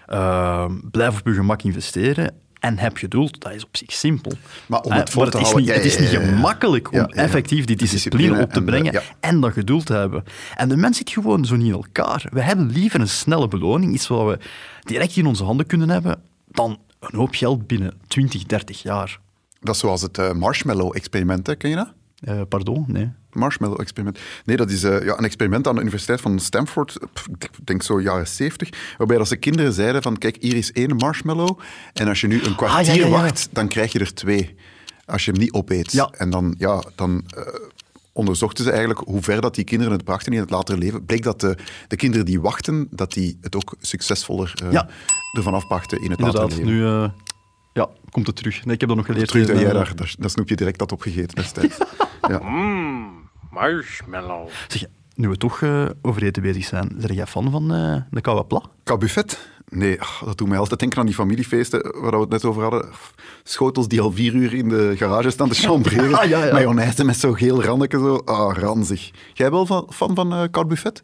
uh, 0.08 0.70
blijf 0.90 1.18
op 1.18 1.26
je 1.26 1.34
gemak 1.34 1.62
investeren 1.62 2.34
en 2.60 2.78
heb 2.78 2.96
geduld, 2.96 3.40
dat 3.40 3.52
is 3.52 3.64
op 3.64 3.76
zich 3.76 3.92
simpel. 3.92 4.32
Maar 4.66 4.80
om 4.80 4.92
Uh, 4.92 4.98
het 4.98 5.10
vol 5.10 5.22
maar 5.22 5.30
te 5.30 5.38
is 5.38 5.42
houden... 5.42 5.64
niet, 5.64 5.74
ja, 5.74 5.82
het 5.82 5.92
is 5.92 5.98
niet 5.98 6.08
gemakkelijk 6.08 6.92
om 6.92 7.04
effectief 7.04 7.64
die 7.64 7.76
discipline 7.76 8.42
op 8.42 8.52
te 8.52 8.60
en, 8.60 8.60
eh, 8.60 8.64
brengen 8.64 9.02
en 9.20 9.40
dat 9.40 9.52
geduld 9.52 9.86
te 9.86 9.92
hebben. 9.92 10.24
En 10.56 10.68
de 10.68 10.76
mens 10.76 10.96
zit 10.96 11.10
gewoon 11.10 11.44
zo 11.44 11.56
niet 11.56 11.66
in 11.66 11.72
elkaar. 11.72 12.26
We 12.32 12.42
hebben 12.42 12.70
liever 12.70 13.00
een 13.00 13.08
snelle 13.08 13.48
beloning, 13.48 13.94
iets 13.94 14.06
wat 14.06 14.26
we 14.26 14.38
direct 14.80 15.16
in 15.16 15.26
onze 15.26 15.44
handen 15.44 15.66
kunnen 15.66 15.88
hebben, 15.88 16.22
dan 16.48 16.78
een 17.00 17.18
hoop 17.18 17.34
geld 17.34 17.66
binnen 17.66 17.94
20, 18.06 18.44
30 18.44 18.82
jaar. 18.82 19.20
Dat 19.60 19.74
is 19.74 19.80
zoals 19.80 20.02
het 20.02 20.18
eh, 20.18 20.32
marshmallow-experiment, 20.32 21.56
ken 21.56 21.70
je 21.70 21.76
dat? 21.76 21.92
Uh, 22.20 22.40
pardon? 22.48 22.84
Nee. 22.88 23.10
Marshmallow-experiment. 23.32 24.18
Nee, 24.44 24.56
dat 24.56 24.70
is 24.70 24.84
uh, 24.84 25.04
ja, 25.04 25.18
een 25.18 25.24
experiment 25.24 25.66
aan 25.68 25.74
de 25.74 25.80
Universiteit 25.80 26.20
van 26.20 26.38
Stanford, 26.38 26.98
pff, 27.12 27.26
ik 27.38 27.50
denk 27.64 27.82
zo 27.82 28.00
jaren 28.00 28.26
70, 28.28 28.68
waarbij 28.98 29.16
dat 29.18 29.28
ze 29.28 29.36
kinderen 29.36 29.72
zeiden 29.72 30.02
van, 30.02 30.18
kijk, 30.18 30.36
hier 30.40 30.56
is 30.56 30.72
één 30.72 30.96
marshmallow 30.96 31.58
en 31.92 32.08
als 32.08 32.20
je 32.20 32.26
nu 32.26 32.42
een 32.42 32.54
kwartier 32.56 32.78
Ah, 32.78 32.84
ja, 32.86 32.92
ja, 32.92 33.06
ja. 33.06 33.08
wacht, 33.22 33.48
dan 33.52 33.68
krijg 33.68 33.92
je 33.92 33.98
er 33.98 34.14
twee. 34.14 34.54
Als 35.06 35.24
je 35.24 35.30
hem 35.30 35.40
niet 35.40 35.52
opeet. 35.52 35.92
Ja. 35.92 36.08
En 36.16 36.30
dan, 36.30 36.54
ja, 36.58 36.82
dan 36.94 37.24
uh, 37.38 37.42
onderzochten 38.12 38.64
ze 38.64 38.70
eigenlijk 38.70 39.00
hoe 39.00 39.22
ver 39.22 39.40
dat 39.40 39.54
die 39.54 39.64
kinderen 39.64 39.92
het 39.92 40.04
brachten 40.04 40.32
in 40.32 40.40
het 40.40 40.50
latere 40.50 40.78
leven. 40.78 41.04
Bleek 41.04 41.22
dat 41.22 41.40
de, 41.40 41.56
de 41.88 41.96
kinderen 41.96 42.26
die 42.26 42.40
wachten, 42.40 42.86
dat 42.90 43.12
die 43.12 43.38
het 43.40 43.56
ook 43.56 43.74
succesvoller 43.80 44.54
uh, 44.64 44.72
Ja. 44.72 44.88
ervan 45.36 45.54
afbrachten 45.54 46.02
in 46.02 46.10
het 46.10 46.18
Inderdaad, 46.18 46.42
latere 46.42 46.64
leven. 46.64 46.78
nu 46.78 46.82
uh, 46.86 47.08
ja, 47.78 47.88
komt 48.10 48.26
het 48.26 48.36
terug. 48.36 48.64
Nee, 48.64 48.74
ik 48.74 48.80
heb 48.80 48.88
dat 48.88 48.98
nog 48.98 49.06
geleerd. 49.06 49.28
Terug 49.28 49.46
dat 49.46 49.58
jij 49.58 49.66
uh, 49.66 49.72
daar, 49.72 49.92
daar, 49.96 50.14
dat 50.18 50.30
snoepje 50.30 50.56
direct 50.56 50.80
had 50.80 50.92
opgegeten 50.92 51.34
destijds. 51.36 51.78
ja. 52.32 52.40
Marshmallow. 53.50 54.48
Zeg, 54.68 54.84
nu 55.14 55.28
we 55.28 55.36
toch 55.36 55.60
uh, 55.60 55.86
over 56.02 56.22
eten 56.22 56.42
bezig 56.42 56.64
zijn, 56.64 56.96
ben 57.00 57.14
jij 57.14 57.26
fan 57.26 57.50
van 57.50 57.74
uh, 57.74 57.96
de 58.10 58.20
koude 58.20 58.44
pla? 58.44 58.62
Kabuffet? 58.84 59.48
Nee, 59.70 60.00
ach, 60.00 60.22
dat 60.24 60.38
doet 60.38 60.48
mij 60.48 60.58
altijd 60.58 60.80
denken 60.80 60.98
aan 60.98 61.06
die 61.06 61.14
familiefeesten 61.14 62.00
waar 62.00 62.10
we 62.10 62.18
het 62.20 62.28
net 62.28 62.44
over 62.44 62.62
hadden. 62.62 62.88
Schotels 63.42 63.88
die 63.88 64.00
al 64.00 64.12
vier 64.12 64.34
uur 64.34 64.54
in 64.54 64.68
de 64.68 64.94
garage 64.96 65.30
staan 65.30 65.48
te 65.48 65.54
chambreren. 65.66 66.18
Ah, 66.18 66.28
ja, 66.28 66.44
ja. 66.44 66.52
Mayonaise 66.52 67.04
met 67.04 67.16
zo'n 67.16 67.36
geel 67.36 67.62
randje. 67.62 67.98
Zo. 67.98 68.16
Ah, 68.24 68.56
ranzig. 68.56 69.10
Jij 69.34 69.50
wel 69.50 69.66
van, 69.66 69.86
fan 69.90 70.14
van 70.14 70.32
uh, 70.32 70.42
koud 70.50 70.68
buffet? 70.68 71.02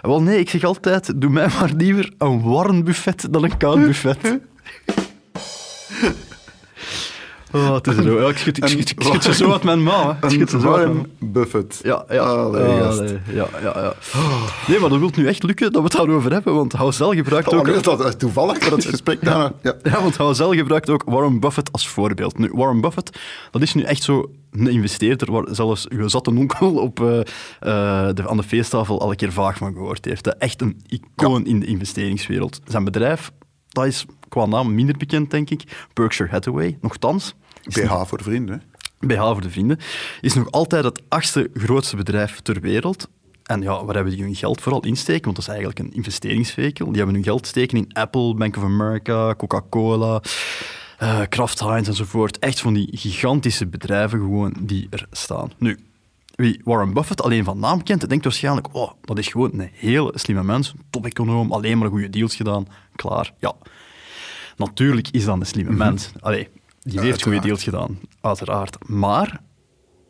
Wel 0.00 0.22
nee, 0.22 0.38
ik 0.38 0.50
zeg 0.50 0.64
altijd, 0.64 1.20
doe 1.20 1.30
mij 1.30 1.48
maar 1.58 1.72
liever 1.76 2.12
een 2.18 2.42
warm 2.42 2.84
buffet 2.84 3.26
dan 3.30 3.44
een 3.44 3.56
koud 3.56 3.84
buffet. 3.86 4.40
Oh, 7.52 7.74
het 7.74 7.86
is 7.86 7.94
zo. 7.96 8.28
Ik 8.28 8.38
schud, 8.38 8.58
ik 9.14 9.22
ze 9.22 9.34
zo 9.34 9.52
uit 9.52 9.62
mijn 9.62 9.82
mouw. 9.82 10.16
hè. 10.20 10.26
Ik 10.26 10.32
schud 10.32 10.50
ze 10.50 10.56
Een 10.56 10.62
zo 10.62 10.72
uit 10.72 10.86
mijn 10.86 10.96
warm 10.96 11.32
buffet. 11.32 11.80
Ja, 11.82 12.04
ja. 12.08 12.20
Allee, 12.20 13.18
ja, 13.32 13.46
ja, 13.62 13.72
ja. 13.74 13.94
Nee, 14.68 14.78
maar 14.78 14.88
dat 14.90 14.98
wil 14.98 15.10
nu 15.16 15.26
echt 15.26 15.42
lukken 15.42 15.72
dat 15.72 15.82
we 15.82 15.88
het 15.88 15.96
daarover 15.96 16.32
hebben, 16.32 16.54
want 16.54 16.72
Houzel 16.72 17.12
gebruikt 17.12 17.48
Oh, 17.48 17.58
ook... 17.58 17.68
is 17.68 17.82
dat 17.82 18.04
eh, 18.04 18.10
toevallig 18.10 18.58
dat 18.58 18.70
het 18.70 18.84
gesprek 18.84 19.22
daarna... 19.24 19.52
Ja. 19.62 19.74
Ja, 19.82 20.02
want 20.02 20.16
Houzel 20.16 20.52
gebruikt 20.54 20.90
ook 20.90 21.02
Warren 21.06 21.40
Buffett 21.40 21.72
als 21.72 21.88
voorbeeld. 21.88 22.38
Nu, 22.38 22.50
Warren 22.52 22.80
Buffett, 22.80 23.18
dat 23.50 23.62
is 23.62 23.74
nu 23.74 23.82
echt 23.82 24.02
zo 24.02 24.30
een 24.50 24.68
investeerder 24.68 25.32
waar 25.32 25.44
zelfs 25.50 25.88
uw 25.88 26.08
zatte 26.08 26.30
onkel 26.30 26.74
op, 26.74 27.00
uh, 27.00 27.06
uh, 27.08 27.22
de, 28.14 28.28
aan 28.28 28.36
de 28.36 28.42
feesttafel 28.42 29.00
al 29.00 29.10
een 29.10 29.16
keer 29.16 29.32
vaag 29.32 29.56
van 29.56 29.72
gehoord 29.72 30.04
heeft. 30.04 30.36
Echt 30.38 30.60
een 30.60 30.80
icoon 30.86 31.46
in 31.46 31.60
de 31.60 31.66
investeringswereld. 31.66 32.60
Zijn 32.64 32.84
bedrijf, 32.84 33.30
dat 33.76 33.86
is 33.86 34.06
qua 34.28 34.46
naam 34.46 34.74
minder 34.74 34.96
bekend, 34.96 35.30
denk 35.30 35.50
ik. 35.50 35.86
Berkshire 35.94 36.30
Hathaway, 36.30 36.78
nogthans. 36.80 37.34
BH 37.62 38.02
voor 38.04 38.18
de 38.18 38.24
vrienden? 38.24 38.62
BH 38.98 39.22
voor 39.22 39.40
de 39.40 39.50
vrienden, 39.50 39.78
is 40.20 40.34
nog 40.34 40.50
altijd 40.50 40.84
het 40.84 41.02
achtste 41.08 41.50
grootste 41.54 41.96
bedrijf 41.96 42.40
ter 42.40 42.60
wereld. 42.60 43.08
En 43.42 43.62
ja, 43.62 43.84
waar 43.84 43.94
hebben 43.94 44.12
die 44.12 44.22
hun 44.22 44.34
geld 44.34 44.60
vooral 44.60 44.80
insteken? 44.84 45.24
Want 45.24 45.36
dat 45.36 45.44
is 45.44 45.50
eigenlijk 45.50 45.78
een 45.78 45.94
investeringsvehikel. 45.94 46.86
Die 46.86 46.96
hebben 46.96 47.14
hun 47.14 47.24
geld 47.24 47.46
steken 47.46 47.78
in 47.78 47.92
Apple, 47.92 48.34
Bank 48.34 48.56
of 48.56 48.62
America, 48.62 49.34
Coca-Cola, 49.34 50.22
uh, 51.02 51.20
Kraft 51.28 51.60
Heinz 51.60 51.88
enzovoort. 51.88 52.38
Echt 52.38 52.60
van 52.60 52.74
die 52.74 52.88
gigantische 52.92 53.66
bedrijven 53.66 54.18
gewoon 54.18 54.54
die 54.60 54.86
er 54.90 55.06
staan. 55.10 55.52
Nu, 55.58 55.78
wie 56.36 56.60
Warren 56.64 56.92
Buffett 56.92 57.22
alleen 57.22 57.44
van 57.44 57.58
naam 57.58 57.82
kent, 57.82 58.08
denkt 58.08 58.24
waarschijnlijk, 58.24 58.68
oh, 58.72 58.90
dat 59.00 59.18
is 59.18 59.28
gewoon 59.28 59.50
een 59.52 59.70
hele 59.72 60.12
slimme 60.14 60.42
mens, 60.42 60.74
top-econoom, 60.90 61.52
alleen 61.52 61.78
maar 61.78 61.88
goede 61.88 62.10
deals 62.10 62.36
gedaan, 62.36 62.66
klaar. 62.96 63.32
Ja, 63.38 63.54
natuurlijk 64.56 65.08
is 65.10 65.24
dat 65.24 65.40
een 65.40 65.46
slimme 65.46 65.70
mm 65.70 65.80
-hmm. 65.80 65.86
mens. 65.88 66.10
Allee, 66.20 66.48
die 66.80 67.00
heeft 67.00 67.22
goede 67.22 67.40
deals 67.40 67.62
gedaan, 67.62 68.00
uiteraard. 68.20 68.88
Maar 68.88 69.40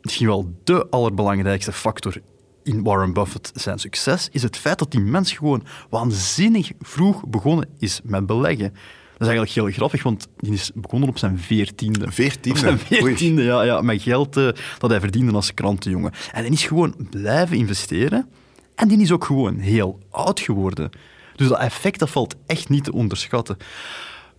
misschien 0.01 0.27
wel 0.27 0.53
de 0.63 0.89
allerbelangrijkste 0.89 1.71
factor 1.71 2.21
in 2.67 2.83
Warren 2.83 3.13
Buffett 3.13 3.51
zijn 3.55 3.79
succes 3.79 4.29
is 4.31 4.43
het 4.43 4.57
feit 4.57 4.79
dat 4.79 4.91
die 4.91 4.99
mens 4.99 5.31
gewoon 5.31 5.63
waanzinnig 5.89 6.71
vroeg 6.79 7.27
begonnen 7.27 7.69
is 7.79 7.99
met 8.03 8.25
beleggen. 8.25 8.73
Dat 9.17 9.27
is 9.27 9.33
eigenlijk 9.33 9.51
heel 9.51 9.77
grappig, 9.77 10.03
want 10.03 10.27
die 10.37 10.53
is 10.53 10.71
begonnen 10.75 11.09
op 11.09 11.17
zijn 11.17 11.39
veertiende. 11.39 12.11
Veertiende? 12.11 12.59
Zijn 12.59 12.79
veertiende, 12.79 13.43
ja, 13.43 13.61
ja. 13.61 13.81
Met 13.81 14.01
geld 14.01 14.37
uh, 14.37 14.49
dat 14.77 14.89
hij 14.89 14.99
verdiende 14.99 15.31
als 15.31 15.53
krantenjongen. 15.53 16.11
En 16.31 16.43
hij 16.43 16.51
is 16.51 16.65
gewoon 16.65 16.95
blijven 17.09 17.57
investeren. 17.57 18.29
En 18.75 18.87
die 18.87 19.01
is 19.01 19.11
ook 19.11 19.25
gewoon 19.25 19.57
heel 19.57 19.99
oud 20.09 20.39
geworden. 20.39 20.89
Dus 21.37 21.47
dat 21.47 21.59
effect 21.59 21.99
dat 21.99 22.09
valt 22.09 22.35
echt 22.45 22.69
niet 22.69 22.83
te 22.83 22.93
onderschatten. 22.93 23.57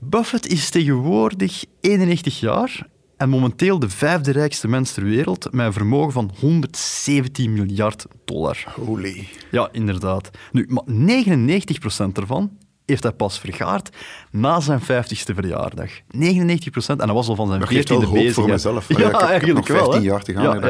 Buffett 0.01 0.47
is 0.47 0.71
tegenwoordig 0.71 1.65
91 1.81 2.41
jaar 2.41 2.87
en 3.17 3.29
momenteel 3.29 3.79
de 3.79 3.89
vijfde 3.89 4.31
rijkste 4.33 4.69
mens 4.69 4.93
ter 4.93 5.05
wereld 5.05 5.49
met 5.53 5.67
een 5.67 5.73
vermogen 5.73 6.13
van 6.13 6.31
117 6.41 7.53
miljard 7.53 8.07
dollar. 8.25 8.65
Holy. 8.85 9.29
Ja, 9.51 9.69
inderdaad. 9.73 10.31
Nu, 10.53 10.69
maar 10.69 10.85
99% 10.87 12.13
ervan 12.13 12.51
heeft 12.87 13.03
hij 13.03 13.13
pas 13.13 13.39
vergaard 13.41 13.97
na 14.31 14.61
zijn 14.61 14.81
50ste 14.81 15.35
verjaardag. 15.35 15.91
99 16.11 16.71
procent. 16.71 17.01
En 17.01 17.07
dat 17.07 17.17
was 17.17 17.29
al 17.29 17.35
van 17.35 17.47
zijn 17.47 17.61
Dat 17.61 17.69
geeft 17.69 17.89
wel 17.89 18.01
14e 18.01 18.05
hoop 18.05 18.15
bezig. 18.15 18.35
voor 18.35 18.45
hè. 18.47 18.51
mezelf. 18.53 18.89
Ja, 18.93 18.99
Ja, 18.99 19.07
ik 19.07 19.13
heb- 19.13 19.21
eigenlijk 19.29 19.59
nog 19.59 19.69
wel. 19.69 19.79
15 19.93 20.01
hè. 20.03 20.09
jaar 20.11 20.23
te 20.25 20.33
gaan. 20.33 20.61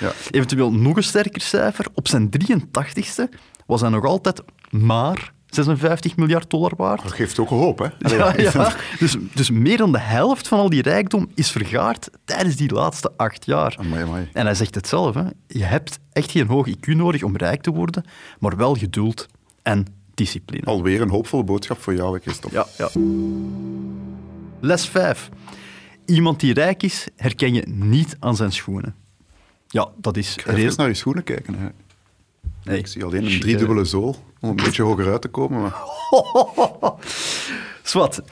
Ja. 0.00 0.12
Eventueel 0.30 0.72
nog 0.72 0.96
een 0.96 1.02
sterker 1.02 1.40
cijfer. 1.40 1.86
Op 1.94 2.08
zijn 2.08 2.30
83ste 2.30 3.24
was 3.66 3.80
hij 3.80 3.90
nog 3.90 4.04
altijd 4.04 4.42
maar 4.70 5.32
56 5.54 6.16
miljard 6.16 6.50
dollar 6.50 6.72
waard. 6.76 7.02
Dat 7.02 7.12
geeft 7.12 7.38
ook 7.38 7.48
hoop, 7.48 7.78
hè? 7.78 8.16
Ja, 8.16 8.34
ja. 8.36 8.72
Dus, 8.98 9.16
dus 9.34 9.50
meer 9.50 9.76
dan 9.76 9.92
de 9.92 9.98
helft 10.00 10.48
van 10.48 10.58
al 10.58 10.68
die 10.70 10.82
rijkdom 10.82 11.30
is 11.34 11.50
vergaard 11.50 12.10
tijdens 12.24 12.56
die 12.56 12.72
laatste 12.72 13.12
acht 13.16 13.46
jaar. 13.46 13.76
Amai, 13.78 14.02
amai. 14.02 14.28
En 14.32 14.44
hij 14.44 14.54
zegt 14.54 14.74
het 14.74 14.88
zelf, 14.88 15.14
hè. 15.14 15.24
je 15.46 15.64
hebt 15.64 15.98
echt 16.12 16.30
geen 16.30 16.46
hoog 16.46 16.68
IQ 16.68 16.86
nodig 16.86 17.22
om 17.22 17.36
rijk 17.36 17.62
te 17.62 17.70
worden, 17.70 18.04
maar 18.38 18.56
wel 18.56 18.74
geduld 18.74 19.26
en 19.62 19.86
discipline. 20.14 20.64
Alweer 20.64 21.00
een 21.00 21.10
hoopvolle 21.10 21.44
boodschap 21.44 21.80
voor 21.80 21.94
jou, 21.94 22.20
Christophe. 22.20 22.56
Ja, 22.56 22.66
ja. 22.78 22.90
Les 24.60 24.88
5. 24.88 25.28
Iemand 26.06 26.40
die 26.40 26.54
rijk 26.54 26.82
is, 26.82 27.08
herken 27.16 27.54
je 27.54 27.62
niet 27.66 28.16
aan 28.18 28.36
zijn 28.36 28.52
schoenen. 28.52 28.94
Ja, 29.68 29.88
dat 29.96 30.16
is... 30.16 30.36
Ga 30.40 30.52
even 30.52 30.74
naar 30.76 30.88
je 30.88 30.94
schoenen 30.94 31.24
kijken. 31.24 31.54
Hè. 31.54 31.68
Nee, 32.64 32.78
Ik 32.78 32.86
zie 32.86 33.04
alleen 33.04 33.24
een 33.24 33.40
driedubbele 33.40 33.84
zool 33.84 34.16
om 34.40 34.48
een 34.48 34.56
beetje 34.56 34.82
hoger 34.82 35.12
uit 35.12 35.22
te 35.22 35.28
komen. 35.28 35.60
Maar... 35.60 35.74
Zwat. 37.82 38.22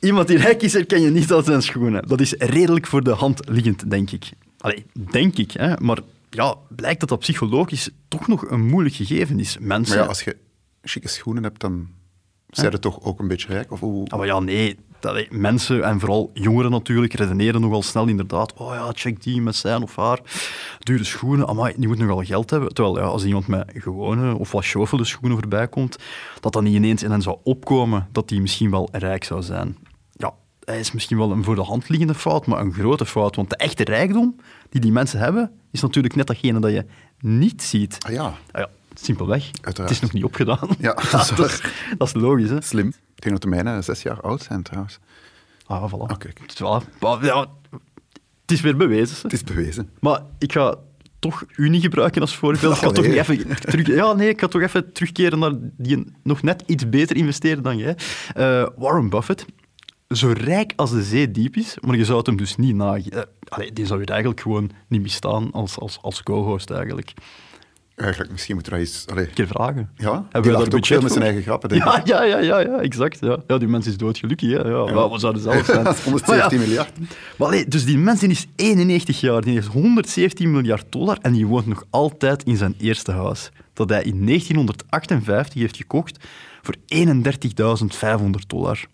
Iemand 0.00 0.28
die 0.28 0.38
rijk 0.38 0.62
is, 0.62 0.72
herken 0.72 1.00
je 1.00 1.10
niet 1.10 1.32
aan 1.32 1.44
zijn 1.44 1.62
schoenen. 1.62 2.08
Dat 2.08 2.20
is 2.20 2.32
redelijk 2.32 2.86
voor 2.86 3.02
de 3.02 3.10
hand 3.10 3.48
liggend, 3.48 3.90
denk 3.90 4.10
ik. 4.10 4.30
Allee, 4.58 4.84
denk 5.10 5.36
ik, 5.36 5.50
hè. 5.50 5.76
Maar 5.76 5.98
ja, 6.30 6.54
blijkt 6.68 7.00
dat 7.00 7.08
dat 7.08 7.18
psychologisch 7.18 7.90
toch 8.08 8.28
nog 8.28 8.50
een 8.50 8.66
moeilijk 8.66 8.94
gegeven 8.94 9.40
is. 9.40 9.58
Mensen... 9.60 9.94
maar 9.94 10.04
ja, 10.04 10.08
als 10.10 10.22
je 10.22 10.36
chique 10.82 11.08
schoenen 11.08 11.42
hebt, 11.42 11.60
dan 11.60 11.88
zijn 12.50 12.70
je 12.70 12.78
toch 12.78 13.02
ook 13.02 13.20
een 13.20 13.28
beetje 13.28 13.48
rijk? 13.48 13.72
Of 13.72 13.80
hoe... 13.80 14.06
Maar 14.16 14.26
ja, 14.26 14.40
nee. 14.40 14.78
Dat, 15.02 15.16
eh, 15.16 15.30
mensen, 15.30 15.84
en 15.84 16.00
vooral 16.00 16.30
jongeren 16.34 16.70
natuurlijk, 16.70 17.14
redeneren 17.14 17.60
nogal 17.60 17.82
snel 17.82 18.06
inderdaad. 18.08 18.54
Oh 18.54 18.74
ja, 18.74 18.90
check 18.92 19.22
die 19.22 19.42
met 19.42 19.56
zijn 19.56 19.82
of 19.82 19.96
haar 19.96 20.20
dure 20.78 21.04
schoenen. 21.04 21.48
Amai, 21.48 21.74
die 21.76 21.88
moet 21.88 21.98
nogal 21.98 22.22
geld 22.22 22.50
hebben. 22.50 22.74
Terwijl 22.74 22.98
ja, 22.98 23.04
als 23.04 23.24
iemand 23.24 23.46
met 23.46 23.70
gewone 23.74 24.38
of 24.38 24.52
wat 24.52 24.64
sjofele 24.64 25.04
schoenen 25.04 25.38
voorbij 25.38 25.68
komt, 25.68 25.96
dat 26.40 26.52
dan 26.52 26.64
niet 26.64 26.74
ineens 26.74 27.02
in 27.02 27.10
hen 27.10 27.22
zou 27.22 27.36
opkomen 27.42 28.08
dat 28.12 28.28
die 28.28 28.40
misschien 28.40 28.70
wel 28.70 28.88
rijk 28.92 29.24
zou 29.24 29.42
zijn. 29.42 29.76
Ja, 30.12 30.34
hij 30.64 30.78
is 30.78 30.92
misschien 30.92 31.18
wel 31.18 31.30
een 31.30 31.44
voor 31.44 31.54
de 31.54 31.62
hand 31.62 31.88
liggende 31.88 32.14
fout, 32.14 32.46
maar 32.46 32.60
een 32.60 32.72
grote 32.72 33.06
fout. 33.06 33.36
Want 33.36 33.50
de 33.50 33.56
echte 33.56 33.84
rijkdom 33.84 34.36
die 34.68 34.80
die 34.80 34.92
mensen 34.92 35.18
hebben, 35.18 35.50
is 35.70 35.80
natuurlijk 35.80 36.14
net 36.14 36.26
datgene 36.26 36.60
dat 36.60 36.72
je 36.72 36.84
niet 37.20 37.62
ziet. 37.62 37.96
Ah 38.06 38.12
ja, 38.12 38.24
Ah 38.24 38.34
ja, 38.52 38.68
simpelweg. 39.04 39.50
Uiteraard. 39.60 39.78
Het 39.78 39.90
is 39.90 40.00
nog 40.00 40.12
niet 40.12 40.24
opgedaan. 40.24 40.68
Ja, 40.78 40.94
dat 41.10 41.20
is 41.20 41.28
dat, 41.28 41.50
is, 41.50 41.60
dat 41.98 42.08
is 42.08 42.14
logisch, 42.14 42.50
hè? 42.50 42.60
slim. 42.60 42.88
Ik 42.88 43.22
denk 43.22 43.32
dat 43.32 43.42
de 43.42 43.48
mijne 43.48 43.82
zes 43.82 44.02
jaar 44.02 44.20
oud 44.20 44.42
zijn 44.42 44.62
trouwens. 44.62 44.98
Ah, 45.66 45.92
voilà. 45.92 46.12
Oké. 46.12 46.30
Voilà. 46.30 46.98
Maar, 47.00 47.24
ja, 47.24 47.46
het 48.40 48.52
is 48.52 48.60
weer 48.60 48.76
bewezen. 48.76 49.16
hè. 49.16 49.22
Het 49.22 49.32
is 49.32 49.44
bewezen. 49.44 49.90
Maar 50.00 50.20
ik 50.38 50.52
ga 50.52 50.76
toch 51.18 51.44
u 51.56 51.68
niet 51.68 51.82
gebruiken 51.82 52.20
als 52.20 52.36
voorbeeld. 52.36 52.74
Ik 52.74 52.82
ga 52.82 52.90
toch 52.90 53.04
even 53.04 53.56
terug, 53.60 53.86
ja, 53.86 54.12
nee, 54.12 54.28
ik 54.28 54.40
ga 54.40 54.46
toch 54.46 54.62
even 54.62 54.92
terugkeren 54.92 55.38
naar 55.38 55.52
die 55.76 56.12
nog 56.22 56.42
net 56.42 56.62
iets 56.66 56.88
beter 56.88 57.16
investeren 57.16 57.62
dan 57.62 57.76
jij. 57.76 57.96
Eh, 58.34 58.66
Warren 58.76 59.08
Buffett. 59.08 59.44
Zo 60.08 60.32
rijk 60.36 60.72
als 60.76 60.90
de 60.90 61.02
zee 61.02 61.30
diep 61.30 61.56
is, 61.56 61.76
maar 61.80 61.96
je 61.96 62.04
zou 62.04 62.18
het 62.18 62.26
hem 62.26 62.36
dus 62.36 62.56
niet 62.56 62.74
nageven. 62.74 63.28
die 63.72 63.86
zou 63.86 64.00
je 64.00 64.06
eigenlijk 64.06 64.40
gewoon 64.40 64.70
niet 64.88 65.02
misstaan 65.02 65.50
als, 65.50 65.78
als, 65.78 65.98
als 66.00 66.22
co-host 66.22 66.70
eigenlijk. 66.70 67.12
Eigenlijk, 68.02 68.30
misschien 68.32 68.54
moeten 68.54 68.72
we 68.72 68.78
dat 68.78 68.88
eens... 68.88 69.06
Allee. 69.06 69.26
Een 69.26 69.32
keer 69.32 69.46
vragen. 69.46 69.90
Ja, 69.96 70.12
Hebben 70.12 70.42
die 70.42 70.64
we 70.64 70.76
ook 70.76 70.86
veel 70.86 71.00
met 71.00 71.12
zijn 71.12 71.24
eigen 71.24 71.42
grappen, 71.42 71.68
denk 71.68 71.84
Ja, 71.84 71.98
ik. 71.98 72.06
ja, 72.06 72.22
ja, 72.22 72.38
ja, 72.38 72.58
ja, 72.58 72.80
exact. 72.80 73.18
Ja. 73.20 73.38
ja, 73.46 73.58
die 73.58 73.68
mens 73.68 73.86
is 73.86 73.96
doodgelukkig. 73.96 74.50
Hè. 74.50 74.56
Ja, 74.68 74.86
ja. 74.86 75.08
Wat 75.08 75.20
zouden 75.20 75.42
zelf 75.42 75.64
zijn? 75.64 75.84
Dat 75.92 75.96
is 75.96 76.02
117 76.04 76.58
Maar 76.58 76.66
ja, 76.66 76.66
miljard. 76.66 76.98
Maar 77.36 77.48
allee, 77.48 77.68
dus 77.68 77.84
die 77.84 77.98
mens 77.98 78.22
is 78.22 78.46
91 78.56 79.20
jaar, 79.20 79.40
die 79.40 79.54
heeft 79.54 79.66
117 79.66 80.50
miljard 80.50 80.84
dollar 80.88 81.18
en 81.20 81.32
die 81.32 81.46
woont 81.46 81.66
nog 81.66 81.84
altijd 81.90 82.42
in 82.42 82.56
zijn 82.56 82.74
eerste 82.78 83.12
huis. 83.12 83.50
Dat 83.72 83.88
hij 83.88 84.02
in 84.02 84.26
1958 84.26 85.60
heeft 85.60 85.76
gekocht 85.76 86.24
voor 86.62 86.74
31.500 86.94 88.30
dollar. 88.46 88.84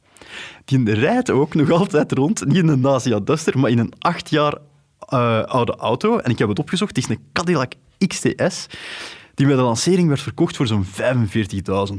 Die 0.64 0.94
rijdt 0.94 1.30
ook 1.30 1.54
nog 1.54 1.70
altijd 1.70 2.12
rond, 2.12 2.46
niet 2.46 2.56
in 2.56 2.68
een 2.68 2.80
Dacia 2.80 3.20
Duster, 3.20 3.58
maar 3.58 3.70
in 3.70 3.78
een 3.78 3.92
acht 3.98 4.30
jaar 4.30 4.54
eh, 5.08 5.42
oude 5.42 5.76
auto. 5.76 6.18
En 6.18 6.30
ik 6.30 6.38
heb 6.38 6.48
het 6.48 6.58
opgezocht, 6.58 6.96
het 6.96 7.04
is 7.04 7.10
een 7.16 7.22
Cadillac 7.32 7.72
XTS, 8.06 8.66
die 9.34 9.46
bij 9.46 9.56
de 9.56 9.62
lancering 9.62 10.08
werd 10.08 10.20
verkocht 10.20 10.56
voor 10.56 10.66
zo'n 10.66 10.86
45.000 10.86 10.90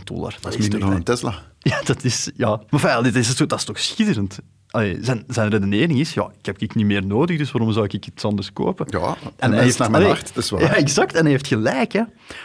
dollar. 0.04 0.38
Dat 0.42 0.54
is 0.54 0.58
minder 0.58 0.80
dan 0.80 0.92
een 0.92 1.04
Tesla. 1.04 1.42
Ja, 1.62 1.82
dat 1.82 2.04
is... 2.04 2.30
Ja. 2.36 2.62
Maar 2.70 2.80
fijn, 2.80 3.04
dit 3.04 3.16
is, 3.16 3.36
dat 3.36 3.54
is 3.54 3.64
toch 3.64 3.80
schitterend? 3.80 4.40
Allee, 4.72 4.98
zijn, 5.02 5.24
zijn 5.28 5.50
redenering 5.50 6.00
is, 6.00 6.14
ja, 6.14 6.30
ik 6.40 6.46
heb 6.46 6.58
ik 6.58 6.76
niet 6.76 6.86
meer 6.86 7.06
nodig, 7.06 7.38
dus 7.38 7.52
waarom 7.52 7.72
zou 7.74 7.86
ik 7.86 8.06
iets 8.06 8.24
anders 8.26 8.54
kopen? 8.54 8.86
Ja, 8.90 9.16
en 9.38 9.52
hij 9.52 9.62
mens 9.62 9.78
naar 9.78 9.92
mijn 9.92 10.06
hart, 10.06 10.34
dat 10.34 10.44
is 10.44 10.50
waar. 10.50 10.62
Ja, 10.62 10.76
exact. 10.76 11.14
En 11.14 11.22
hij 11.22 11.32
heeft 11.32 11.48
gelijk, 11.48 11.92
hè. 11.94 12.02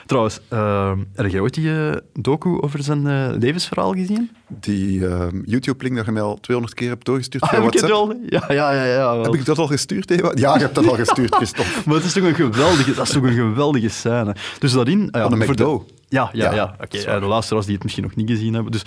Trouwens, 0.07 0.41
eh, 0.49 0.93
heb 1.15 1.31
jij 1.31 1.41
ooit 1.41 1.55
die 1.55 1.71
eh, 1.71 1.97
docu 2.13 2.61
over 2.61 2.83
zijn 2.83 3.07
eh, 3.07 3.29
levensverhaal 3.39 3.93
gezien? 3.93 4.31
Die 4.49 5.07
ehm, 5.09 5.41
YouTube-link 5.45 5.97
dat 5.97 6.05
je 6.05 6.13
mij 6.13 6.23
al 6.23 6.41
200 6.41 6.77
keer 6.79 6.89
hebt 6.89 7.05
doorgestuurd 7.05 7.43
Ah, 7.43 7.49
via 7.49 7.61
heb 7.61 7.71
WhatsApp. 7.71 7.93
wel? 7.93 8.21
Ja, 8.29 8.45
ja, 8.49 8.73
ja. 8.73 8.85
ja 8.85 9.15
wel. 9.15 9.23
Heb 9.25 9.35
ik 9.35 9.45
dat 9.45 9.59
al 9.59 9.67
gestuurd, 9.67 10.11
Eva? 10.11 10.33
Ja, 10.35 10.55
je 10.55 10.61
hebt 10.61 10.75
dat 10.75 10.87
al 10.87 10.95
gestuurd, 10.95 11.35
Christophe. 11.41 11.81
Maar 11.87 11.95
het 11.95 12.05
is 12.05 12.13
toch 12.13 12.23
een 12.25 12.35
geweldige, 12.35 12.95
dat 12.95 13.07
is 13.07 13.13
toch 13.13 13.23
een 13.23 13.33
geweldige 13.35 13.89
scène. 13.89 14.35
Dus 14.59 14.73
daarin... 14.73 15.09
ah 15.11 15.21
ja, 15.23 15.29
Van 15.29 15.39
de 15.39 15.45
McDo. 15.45 15.87
Ja, 16.09 16.31
ja, 16.33 16.55
Ja, 16.55 16.75
Oké, 16.81 16.97
is 16.97 17.05
eh, 17.05 17.21
de 17.21 17.27
luisteraars 17.27 17.65
die 17.67 17.75
het 17.75 17.83
misschien 17.83 18.05
nog 18.05 18.17
niet 18.17 18.31
gezien 18.31 18.55
hebben. 18.55 18.73
Dus 18.73 18.83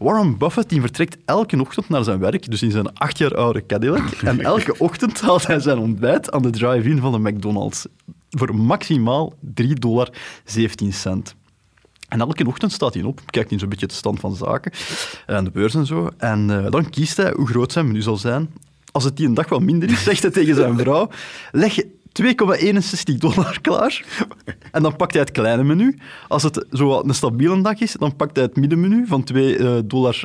Warren 0.00 0.38
Buffett 0.38 0.68
die 0.68 0.80
vertrekt 0.80 1.16
elke 1.24 1.60
ochtend 1.60 1.88
naar 1.88 2.04
zijn 2.04 2.18
werk, 2.18 2.50
dus 2.50 2.62
in 2.62 2.70
zijn 2.70 2.94
acht 2.94 3.18
jaar 3.18 3.34
oude 3.34 3.66
Cadillac. 3.66 4.10
En 4.22 4.40
elke 4.40 4.78
ochtend 4.78 5.20
haalt 5.20 5.46
hij 5.46 5.60
zijn 5.60 5.78
ontbijt 5.78 6.30
aan 6.30 6.42
de 6.42 6.50
drive-in 6.50 6.98
van 6.98 7.12
de 7.12 7.30
McDonald's. 7.30 7.86
Voor 8.30 8.54
maximaal 8.54 9.32
3,17 9.62 9.72
dollar. 9.72 10.10
En 12.08 12.20
elke 12.20 12.46
ochtend 12.46 12.72
staat 12.72 12.94
hij 12.94 13.02
op, 13.02 13.20
kijkt 13.26 13.50
hij 13.50 13.58
zo'n 13.58 13.68
beetje 13.68 13.86
de 13.86 13.94
stand 13.94 14.20
van 14.20 14.34
zaken 14.34 14.72
en 15.26 15.44
de 15.44 15.50
beurs 15.50 15.74
en 15.74 15.86
zo. 15.86 16.10
En 16.16 16.64
eh, 16.64 16.70
dan 16.70 16.90
kiest 16.90 17.16
hij 17.16 17.32
hoe 17.36 17.46
groot 17.46 17.72
zijn 17.72 17.86
menu 17.86 18.02
zal 18.02 18.16
zijn. 18.16 18.50
Als 18.92 19.04
het 19.04 19.16
die 19.16 19.26
een 19.26 19.34
dag 19.34 19.48
wat 19.48 19.60
minder 19.60 19.90
is, 19.90 20.02
zegt 20.02 20.22
hij 20.22 20.30
tegen 20.30 20.54
zijn 20.54 20.78
vrouw: 20.78 21.08
leg 21.50 21.78
2,61 22.12 23.16
dollar 23.18 23.58
klaar. 23.60 24.04
En 24.70 24.82
dan 24.82 24.96
pakt 24.96 25.12
hij 25.12 25.22
het 25.22 25.30
kleine 25.30 25.64
menu. 25.64 25.98
Als 26.28 26.42
het 26.42 26.66
zo 26.72 27.00
een 27.00 27.14
stabiele 27.14 27.62
dag 27.62 27.80
is, 27.80 27.92
dan 27.92 28.16
pakt 28.16 28.36
hij 28.36 28.44
het 28.44 28.56
middenmenu 28.56 29.06
van 29.06 29.24
2,95 29.34 29.38
dollar. 29.84 30.24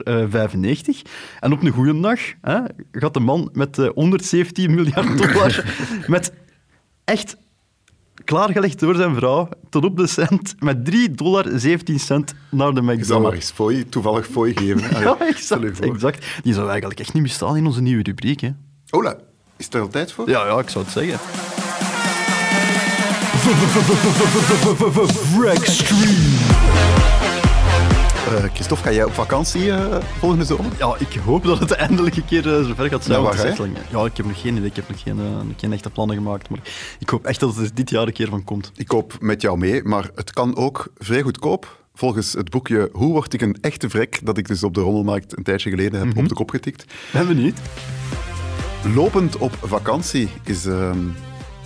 En 1.40 1.52
op 1.52 1.64
een 1.64 1.72
goede 1.72 2.00
dag 2.00 2.20
hè, 2.42 2.60
gaat 2.92 3.14
de 3.14 3.20
man 3.20 3.50
met 3.54 3.78
eh, 3.78 3.90
117 3.94 4.74
miljard 4.76 5.18
dollar 5.18 5.64
met 6.08 6.34
echt 7.04 7.38
klaargelegd 8.24 8.80
door 8.80 8.96
zijn 8.96 9.16
vrouw, 9.16 9.50
tot 9.70 9.84
op 9.84 9.98
de 9.98 10.08
cent, 10.08 10.56
met 10.60 10.92
3,17 10.92 11.12
dollar 11.12 11.46
naar 11.46 12.74
de 12.74 12.82
Je 12.82 12.82
zou 12.82 12.82
maar 12.82 12.96
McDonald's. 12.96 13.36
eens 13.36 13.52
fooi, 13.52 13.90
toevallig 13.90 14.28
fooi 14.28 14.58
geven. 14.58 14.82
Ja, 15.04 15.18
exact. 15.20 16.26
Die 16.44 16.54
zou 16.54 16.70
eigenlijk 16.70 17.00
echt 17.00 17.14
niet 17.14 17.24
bestaan 17.24 17.58
in 17.58 17.66
onze 17.66 17.82
nieuwe 17.82 18.04
rubriek. 18.04 18.42
Hè. 18.42 18.50
Ola, 18.90 19.18
is 19.58 19.68
er 19.72 19.82
al 19.82 19.88
tijd 19.88 20.12
voor? 20.12 20.30
Ja, 20.30 20.46
ja, 20.48 20.60
ik 20.60 20.70
zou 20.70 20.84
het 20.84 20.94
zeggen. 20.94 21.20
Eh, 23.46 23.52
Christophe, 28.54 28.84
ga 28.84 28.92
jij 28.92 29.04
op 29.04 29.14
vakantie 29.14 29.72
eh, 29.72 30.04
volgende 30.20 30.46
zomer? 30.46 30.72
Ja, 30.78 30.96
ik 31.00 31.14
hoop 31.26 31.44
dat 31.44 31.60
het 31.60 31.72
eindelijk 31.72 32.16
een 32.16 32.26
keer 32.26 32.58
eh, 32.58 32.66
zover 32.66 32.90
gaat 32.90 33.04
zijn. 33.04 33.22
Ja, 33.22 33.24
waar, 33.24 33.68
Ja, 33.92 34.06
ik 34.06 34.18
heb 34.18 34.26
nog 34.26 34.42
geen 34.42 34.56
idee. 34.56 34.70
Ik 34.70 34.76
heb 34.76 34.90
nog 34.90 35.02
geen, 35.02 35.20
geen 35.58 35.74
echte 35.74 35.90
plannen 35.90 36.16
gemaakt. 36.16 36.50
Maar 36.50 36.60
ik 37.00 37.10
hoop 37.10 37.26
echt 37.26 37.40
dat 37.40 37.56
het 37.56 37.66
er 37.66 37.76
dit 37.76 37.90
jaar 37.90 38.08
een 38.08 38.14
keer 38.14 38.30
van 38.30 38.44
komt. 38.44 38.72
Ik 38.76 38.88
koop 38.88 39.18
met 39.20 39.42
jou 39.42 39.58
mee, 39.58 39.84
maar 39.84 40.10
het 40.16 40.32
kan 40.32 40.56
ook 40.56 40.92
vrij 40.98 41.22
goedkoop. 41.22 41.84
Volgens 41.94 42.34
het 42.34 42.50
boekje 42.50 42.90
Hoe 42.94 43.12
word 43.12 43.34
ik 43.34 43.42
een 43.42 43.58
echte 43.62 43.90
vrek, 43.90 44.20
dat 44.24 44.38
ik 44.38 44.48
dus 44.48 44.64
op 44.64 44.74
de 44.74 44.82
rommelmarkt 44.82 45.38
een 45.38 45.44
tijdje 45.44 45.70
geleden 45.70 46.08
heb 46.08 46.18
op 46.18 46.28
de 46.28 46.36
kop 46.36 46.50
getikt. 46.50 46.86
Ben 47.12 47.28
benieuwd. 47.28 47.60
Lopend 48.96 49.38
op 49.38 49.58
vakantie 49.62 50.30
is, 50.44 50.66
ehm, 50.66 51.00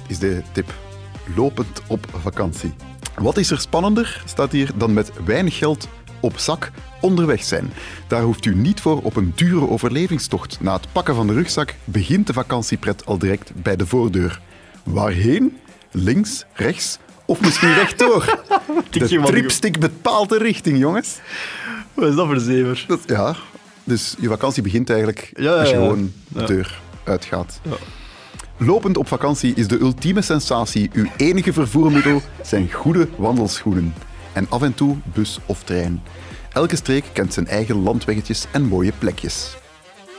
is 0.07 0.19
de 0.19 0.41
tip. 0.51 0.88
Lopend 1.35 1.81
op 1.87 2.05
vakantie. 2.21 2.73
Wat 3.17 3.37
is 3.37 3.51
er 3.51 3.59
spannender, 3.59 4.21
staat 4.25 4.51
hier, 4.51 4.71
dan 4.75 4.93
met 4.93 5.11
weinig 5.25 5.57
geld 5.57 5.87
op 6.19 6.37
zak 6.37 6.71
onderweg 7.01 7.43
zijn. 7.43 7.73
Daar 8.07 8.21
hoeft 8.21 8.45
u 8.45 8.55
niet 8.55 8.81
voor 8.81 9.01
op 9.01 9.15
een 9.15 9.31
dure 9.35 9.69
overlevingstocht. 9.69 10.57
Na 10.61 10.73
het 10.73 10.87
pakken 10.91 11.15
van 11.15 11.27
de 11.27 11.33
rugzak 11.33 11.75
begint 11.83 12.27
de 12.27 12.33
vakantiepret 12.33 13.05
al 13.05 13.17
direct 13.17 13.51
bij 13.55 13.75
de 13.75 13.85
voordeur. 13.87 14.41
Waarheen? 14.83 15.57
Links, 15.91 16.45
rechts 16.53 16.97
of 17.25 17.41
misschien 17.41 17.73
rechtdoor? 17.73 18.25
De 18.89 19.21
tripstick 19.23 19.79
bepaalt 19.79 20.29
de 20.29 20.37
richting, 20.37 20.77
jongens. 20.77 21.19
Wat 21.93 22.09
is 22.09 22.15
dat 22.15 22.25
voor 22.25 22.39
zever? 22.39 22.85
Ja, 23.05 23.35
dus 23.83 24.15
je 24.19 24.27
vakantie 24.27 24.63
begint 24.63 24.89
eigenlijk 24.89 25.31
Ja, 25.33 25.43
ja, 25.43 25.59
als 25.59 25.69
je 25.69 25.75
gewoon 25.75 26.13
de 26.27 26.43
deur 26.43 26.79
uitgaat. 27.03 27.59
Lopend 28.61 28.97
op 28.97 29.07
vakantie 29.07 29.53
is 29.53 29.67
de 29.67 29.79
ultieme 29.79 30.21
sensatie. 30.21 30.89
Uw 30.93 31.07
enige 31.17 31.53
vervoermiddel 31.53 32.21
zijn 32.43 32.71
goede 32.71 33.07
wandelschoenen. 33.17 33.93
En 34.33 34.49
af 34.49 34.61
en 34.61 34.73
toe 34.73 34.97
bus 35.13 35.39
of 35.45 35.63
trein. 35.63 36.01
Elke 36.53 36.75
streek 36.75 37.05
kent 37.13 37.33
zijn 37.33 37.47
eigen 37.47 37.75
landweggetjes 37.75 38.45
en 38.51 38.63
mooie 38.63 38.91
plekjes. 38.97 39.57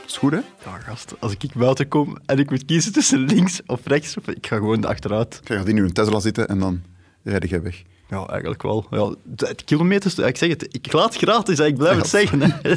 Is 0.05 0.17
goed, 0.17 0.31
hè? 0.31 0.37
Ja, 0.37 0.77
gast, 0.79 1.13
als 1.19 1.31
ik 1.31 1.53
buiten 1.53 1.87
kom 1.87 2.17
en 2.25 2.39
ik 2.39 2.49
moet 2.49 2.65
kiezen 2.65 2.93
tussen 2.93 3.19
links 3.19 3.61
of 3.65 3.79
rechts, 3.83 4.17
of 4.17 4.27
ik 4.27 4.47
ga 4.47 4.55
gewoon 4.55 4.85
achteruit. 4.85 5.39
Je 5.43 5.57
gaat 5.57 5.67
in 5.67 5.75
je 5.75 5.91
Tesla 5.91 6.19
zitten 6.19 6.47
en 6.47 6.59
dan 6.59 6.81
rijd 7.23 7.49
je 7.49 7.61
weg. 7.61 7.83
Ja, 8.09 8.25
eigenlijk 8.25 8.61
wel. 8.61 8.85
Ja, 8.91 9.15
kilometers, 9.65 10.17
ik 10.17 10.37
zeg 10.37 10.49
het, 10.49 10.67
ik 10.71 10.93
laat 10.93 11.13
het 11.13 11.23
gratis, 11.23 11.59
ik 11.59 11.77
blijf 11.77 11.97
het 11.97 12.07
zeggen. 12.07 12.41
Hè. 12.41 12.49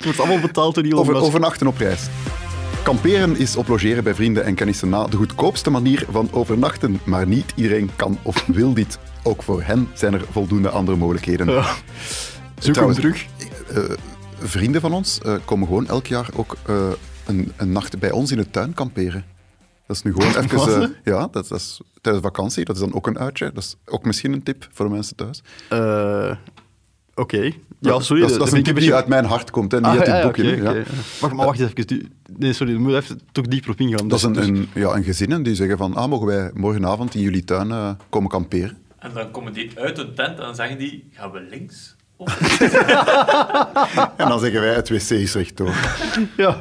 Het 0.00 0.08
wordt 0.08 0.28
allemaal 0.28 0.46
betaald 0.46 0.74
door 0.74 0.84
Elon 0.84 0.98
Over, 0.98 1.14
overnachten 1.14 1.66
op 1.66 1.76
reis. 1.76 2.08
Kamperen 2.82 3.36
is 3.36 3.56
op 3.56 3.68
logeren 3.68 4.04
bij 4.04 4.14
vrienden 4.14 4.44
en 4.44 4.54
kennissen 4.54 4.88
na 4.88 5.04
de 5.06 5.16
goedkoopste 5.16 5.70
manier 5.70 6.06
van 6.10 6.28
overnachten. 6.32 7.00
Maar 7.04 7.26
niet 7.26 7.52
iedereen 7.54 7.90
kan 7.96 8.18
of 8.22 8.44
wil 8.46 8.74
dit. 8.74 8.98
Ook 9.22 9.42
voor 9.42 9.62
hen 9.62 9.88
zijn 9.94 10.14
er 10.14 10.24
voldoende 10.30 10.68
andere 10.68 10.96
mogelijkheden. 10.96 11.46
Ja. 11.50 11.74
Zoek 12.58 12.74
hem 12.74 12.92
terug. 12.92 13.26
eh, 13.74 13.82
vrienden 14.38 14.80
van 14.80 14.92
ons 14.92 15.18
eh, 15.20 15.34
komen 15.44 15.66
gewoon 15.66 15.88
elk 15.88 16.06
jaar 16.06 16.28
ook 16.36 16.56
eh, 16.66 16.88
een, 17.26 17.52
een 17.56 17.72
nacht 17.72 17.98
bij 17.98 18.10
ons 18.10 18.30
in 18.30 18.36
de 18.36 18.50
tuin 18.50 18.74
kamperen. 18.74 19.24
Dat 19.86 19.96
is 19.96 20.02
nu 20.02 20.12
gewoon 20.12 20.36
even... 20.44 20.82
Eh, 20.82 20.88
ja, 21.04 21.18
dat, 21.30 21.48
dat 21.48 21.58
is 21.58 21.80
tijdens 22.00 22.24
vakantie. 22.24 22.64
Dat 22.64 22.74
is 22.76 22.82
dan 22.82 22.94
ook 22.94 23.06
een 23.06 23.18
uitje. 23.18 23.50
Dat 23.52 23.62
is 23.62 23.76
ook 23.86 24.04
misschien 24.04 24.32
een 24.32 24.42
tip 24.42 24.68
voor 24.72 24.86
de 24.86 24.92
mensen 24.92 25.16
thuis. 25.16 25.42
Oké. 27.14 27.50
Ja, 27.80 28.00
sorry. 28.00 28.22
dat, 28.22 28.30
is- 28.30 28.36
dat 28.38 28.46
is 28.46 28.52
een 28.52 28.62
tip 28.62 28.76
die 28.78 28.94
uit 28.94 29.06
mijn 29.06 29.24
hart 29.24 29.50
komt, 29.50 29.72
hè, 29.72 29.78
niet 29.78 29.86
Ah, 29.86 29.96
uit 29.98 30.06
ja, 30.06 30.16
ja, 30.16 30.22
boekje. 30.22 30.52
oké, 30.52 30.70
ja. 30.70 30.82
Wacht, 31.20 31.34
maar 31.34 31.46
wacht 31.46 31.60
eens 31.60 31.70
even. 31.70 31.86
Die- 31.86 32.08
Nee, 32.36 32.52
sorry, 32.52 32.72
daar 32.72 32.80
moet 32.82 32.94
even 32.94 33.20
toch 33.32 33.46
dieper 33.46 33.70
op 33.70 33.80
ingaan. 33.80 34.08
Dat 34.08 34.18
is 34.18 34.24
Dus- 34.24 34.46
een, 34.46 34.54
dus- 34.54 34.64
een, 34.74 34.80
ja, 34.80 34.94
een 34.94 35.04
gezinnen 35.04 35.42
die 35.42 35.54
zeggen 35.54 35.76
van, 35.78 35.94
ah, 35.94 36.08
mogen 36.08 36.26
wij 36.26 36.50
morgenavond 36.54 37.14
in 37.14 37.20
jullie 37.20 37.44
tuin 37.44 37.70
eh, 37.70 37.90
komen 38.08 38.30
kamperen? 38.30 38.78
En 38.98 39.10
dan 39.14 39.30
komen 39.30 39.52
die 39.52 39.70
uit 39.74 39.96
hun 39.96 40.14
tent 40.14 40.28
en 40.38 40.44
dan 40.44 40.54
zeggen 40.54 40.78
die, 40.78 41.08
gaan 41.12 41.30
we 41.30 41.40
links? 41.50 41.96
Of 42.16 42.38
En 44.16 44.28
dan 44.28 44.40
zeggen 44.40 44.60
wij, 44.60 44.74
het 44.74 44.88
wc 44.88 45.10
is 45.10 45.34
rechtdoor. 45.34 45.74
Ja. 46.36 46.56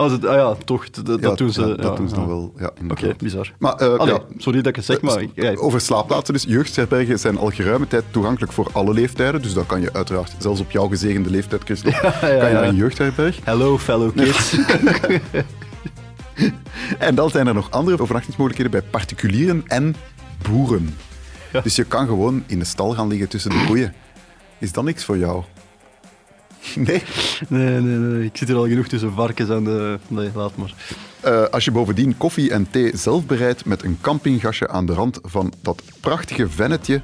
Als 0.00 0.12
het, 0.12 0.26
ah 0.26 0.34
ja, 0.34 0.54
toch, 0.64 0.90
dat, 0.90 1.22
dat 1.22 1.38
doen 1.38 1.52
ze. 1.52 1.74
dat 1.80 1.96
doen 1.96 2.08
ze 2.08 2.14
dan 2.14 2.26
wel. 2.26 2.52
Ja, 2.58 2.70
Oké, 2.88 3.14
bizar. 3.18 3.52
Maar, 3.58 3.74
eh, 3.74 3.94
Allee, 3.96 4.18
sorry 4.36 4.58
dat 4.58 4.66
ik 4.66 4.76
het 4.76 4.84
zeg, 4.84 5.00
maar... 5.00 5.22
ik- 5.22 5.30
ja, 5.34 5.54
Over 5.54 5.80
slaapplaatsen 5.80 6.34
dus. 6.34 6.42
Jeugdherbergen 6.42 7.18
zijn 7.18 7.38
al 7.38 7.50
geruime 7.50 7.86
tijd 7.86 8.04
toegankelijk 8.10 8.52
voor 8.52 8.68
alle 8.72 8.92
leeftijden. 8.94 9.42
Dus 9.42 9.52
dan 9.52 9.66
kan 9.66 9.80
je 9.80 9.92
uiteraard, 9.92 10.34
zelfs 10.38 10.60
op 10.60 10.70
jouw 10.70 10.88
gezegende 10.88 11.30
leeftijd, 11.30 11.62
Christophe, 11.64 12.00
ja, 12.06 12.10
kan 12.20 12.30
je 12.48 12.52
naar 12.54 12.68
een 12.68 12.74
jeugdherberg. 12.76 13.38
Hello, 13.44 13.78
fellow 13.78 14.16
kids. 14.16 14.56
En 16.98 17.14
dan 17.14 17.30
zijn 17.30 17.46
er 17.46 17.54
nog 17.54 17.70
andere 17.70 18.00
overnachtingsmogelijkheden 18.00 18.80
bij 18.80 18.90
particulieren 18.90 19.62
en 19.66 19.94
boeren. 20.50 20.96
Ja. 21.52 21.60
Dus 21.60 21.76
je 21.76 21.84
kan 21.84 22.06
gewoon 22.06 22.42
in 22.46 22.58
de 22.58 22.64
stal 22.64 22.90
gaan 22.94 23.08
liggen 23.08 23.28
tussen 23.28 23.50
de 23.50 23.64
koeien. 23.66 23.94
Is 24.58 24.72
dat 24.72 24.84
niks 24.84 25.04
voor 25.04 25.18
jou? 25.18 25.42
Nee. 26.76 27.02
nee, 27.48 27.80
nee, 27.80 27.96
nee. 27.96 28.24
Ik 28.24 28.36
zit 28.36 28.48
er 28.48 28.56
al 28.56 28.68
genoeg 28.68 28.86
tussen 28.86 29.12
varkens 29.12 29.48
en 29.50 29.64
de... 29.64 29.98
Nee, 30.08 30.30
laat 30.34 30.56
maar. 30.56 30.74
Eh, 31.20 31.44
als 31.44 31.64
je 31.64 31.70
bovendien 31.70 32.16
koffie 32.16 32.50
en 32.52 32.70
thee 32.70 32.96
zelf 32.96 33.26
bereidt 33.26 33.64
met 33.64 33.82
een 33.84 33.98
campinggasje 34.00 34.68
aan 34.68 34.86
de 34.86 34.92
rand 34.92 35.18
van 35.22 35.52
dat 35.62 35.82
prachtige 36.00 36.48
vennetje, 36.50 37.00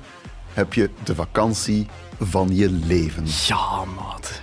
heb 0.53 0.73
je 0.75 0.91
de 1.05 1.15
vakantie 1.15 1.87
van 2.21 2.49
je 2.57 2.71
leven. 2.71 3.25
Ja, 3.47 3.85
maat. 3.85 4.41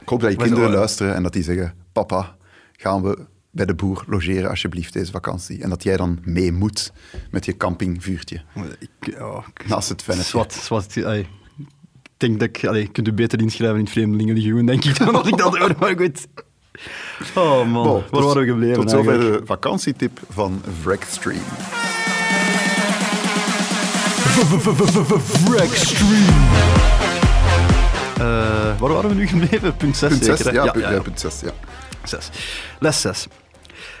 Ik 0.00 0.08
hoop 0.08 0.20
dat 0.20 0.30
je 0.30 0.36
kinderen 0.36 0.70
luisteren 0.70 1.14
en 1.14 1.22
dat 1.22 1.32
die 1.32 1.42
zeggen: 1.42 1.74
Papa, 1.92 2.36
gaan 2.76 3.02
we 3.02 3.18
bij 3.50 3.66
de 3.66 3.74
boer 3.74 4.04
logeren 4.06 4.50
alsjeblieft 4.50 4.92
deze 4.92 5.10
vakantie? 5.12 5.62
En 5.62 5.68
dat 5.68 5.82
jij 5.82 5.96
dan 5.96 6.18
mee 6.24 6.52
moet 6.52 6.92
met 7.30 7.44
je 7.44 7.56
campingvuurtje 7.56 8.42
Ik, 8.78 8.88
ik- 9.06 9.66
naast 9.66 9.88
het 9.88 10.02
vennetje. 10.02 10.30
Zwat, 10.30 10.52
zwat. 10.52 10.94
Ik 12.22 12.28
denk 12.28 12.40
dat 12.40 12.48
ik... 12.62 12.68
Allee, 12.68 12.86
kunt 12.88 13.08
u 13.08 13.12
beter 13.12 13.40
inschrijven 13.40 13.76
in 13.78 13.82
het 13.84 13.92
Vreemdelingenlegioen, 13.92 14.66
denk 14.66 14.84
ik, 14.84 14.98
dan 14.98 15.14
als 15.14 15.28
ik 15.28 15.36
dat 15.36 15.58
hoor. 15.58 15.74
Maar 15.80 15.96
goed. 15.96 16.26
Oh 17.34 17.70
man, 17.72 18.02
waar 18.10 18.22
waren 18.22 18.42
we 18.42 18.48
gebleven 18.48 18.80
Tot 18.80 18.90
zover 18.90 19.10
eigenlijk? 19.12 19.40
de 19.40 19.46
vakantietip 19.46 20.20
van 20.30 20.62
Wreckstream. 20.82 21.40
Eh, 28.16 28.78
waar 28.78 28.92
waren 28.92 29.08
we 29.08 29.14
nu 29.14 29.26
gebleven? 29.26 29.76
Punt 29.76 29.96
6 29.96 30.08
Punt 30.08 30.24
6, 30.24 30.36
zeker, 30.38 30.52
hè? 30.52 30.64
ja, 30.64 30.70
punt- 30.72 30.84
ja, 30.84 31.00
punt 31.00 31.20
6, 31.20 31.40
ja. 31.40 31.50
Zes. 32.04 32.28
Les 32.80 33.00
6. 33.00 33.26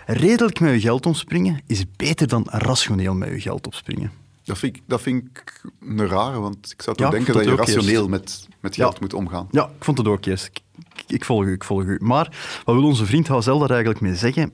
Redelijk 0.06 0.60
met 0.60 0.72
je 0.72 0.80
geld 0.80 1.06
omspringen 1.06 1.60
is 1.66 1.84
beter 1.96 2.28
dan 2.28 2.46
rationeel 2.50 3.14
met 3.14 3.28
je 3.28 3.40
geld 3.40 3.66
opspringen. 3.66 4.12
Dat 4.44 4.58
vind, 4.58 4.76
ik, 4.76 4.82
dat 4.86 5.00
vind 5.00 5.24
ik 5.28 5.62
een 5.80 6.06
rare, 6.08 6.38
want 6.40 6.70
ik 6.72 6.82
zou 6.82 6.96
toch 6.96 7.10
denken 7.10 7.34
dat 7.34 7.44
je 7.44 7.54
rationeel 7.54 7.96
eerst. 7.96 8.08
met, 8.08 8.48
met 8.60 8.76
Ja. 8.76 8.82
geld 8.84 9.00
moet 9.00 9.14
omgaan. 9.14 9.48
Ja, 9.50 9.64
ik 9.78 9.84
vond 9.84 9.98
het 9.98 10.06
ook 10.06 10.24
eerst. 10.24 10.44
Ik, 10.46 10.60
ik, 10.96 11.04
ik 11.06 11.24
volg 11.24 11.44
u, 11.44 11.52
ik 11.52 11.64
volg 11.64 11.82
u. 11.82 11.98
Maar 12.02 12.36
wat 12.64 12.74
wil 12.74 12.84
onze 12.84 13.06
vriend 13.06 13.28
Hazel 13.28 13.58
daar 13.58 13.70
eigenlijk 13.70 14.00
mee 14.00 14.14
zeggen? 14.14 14.52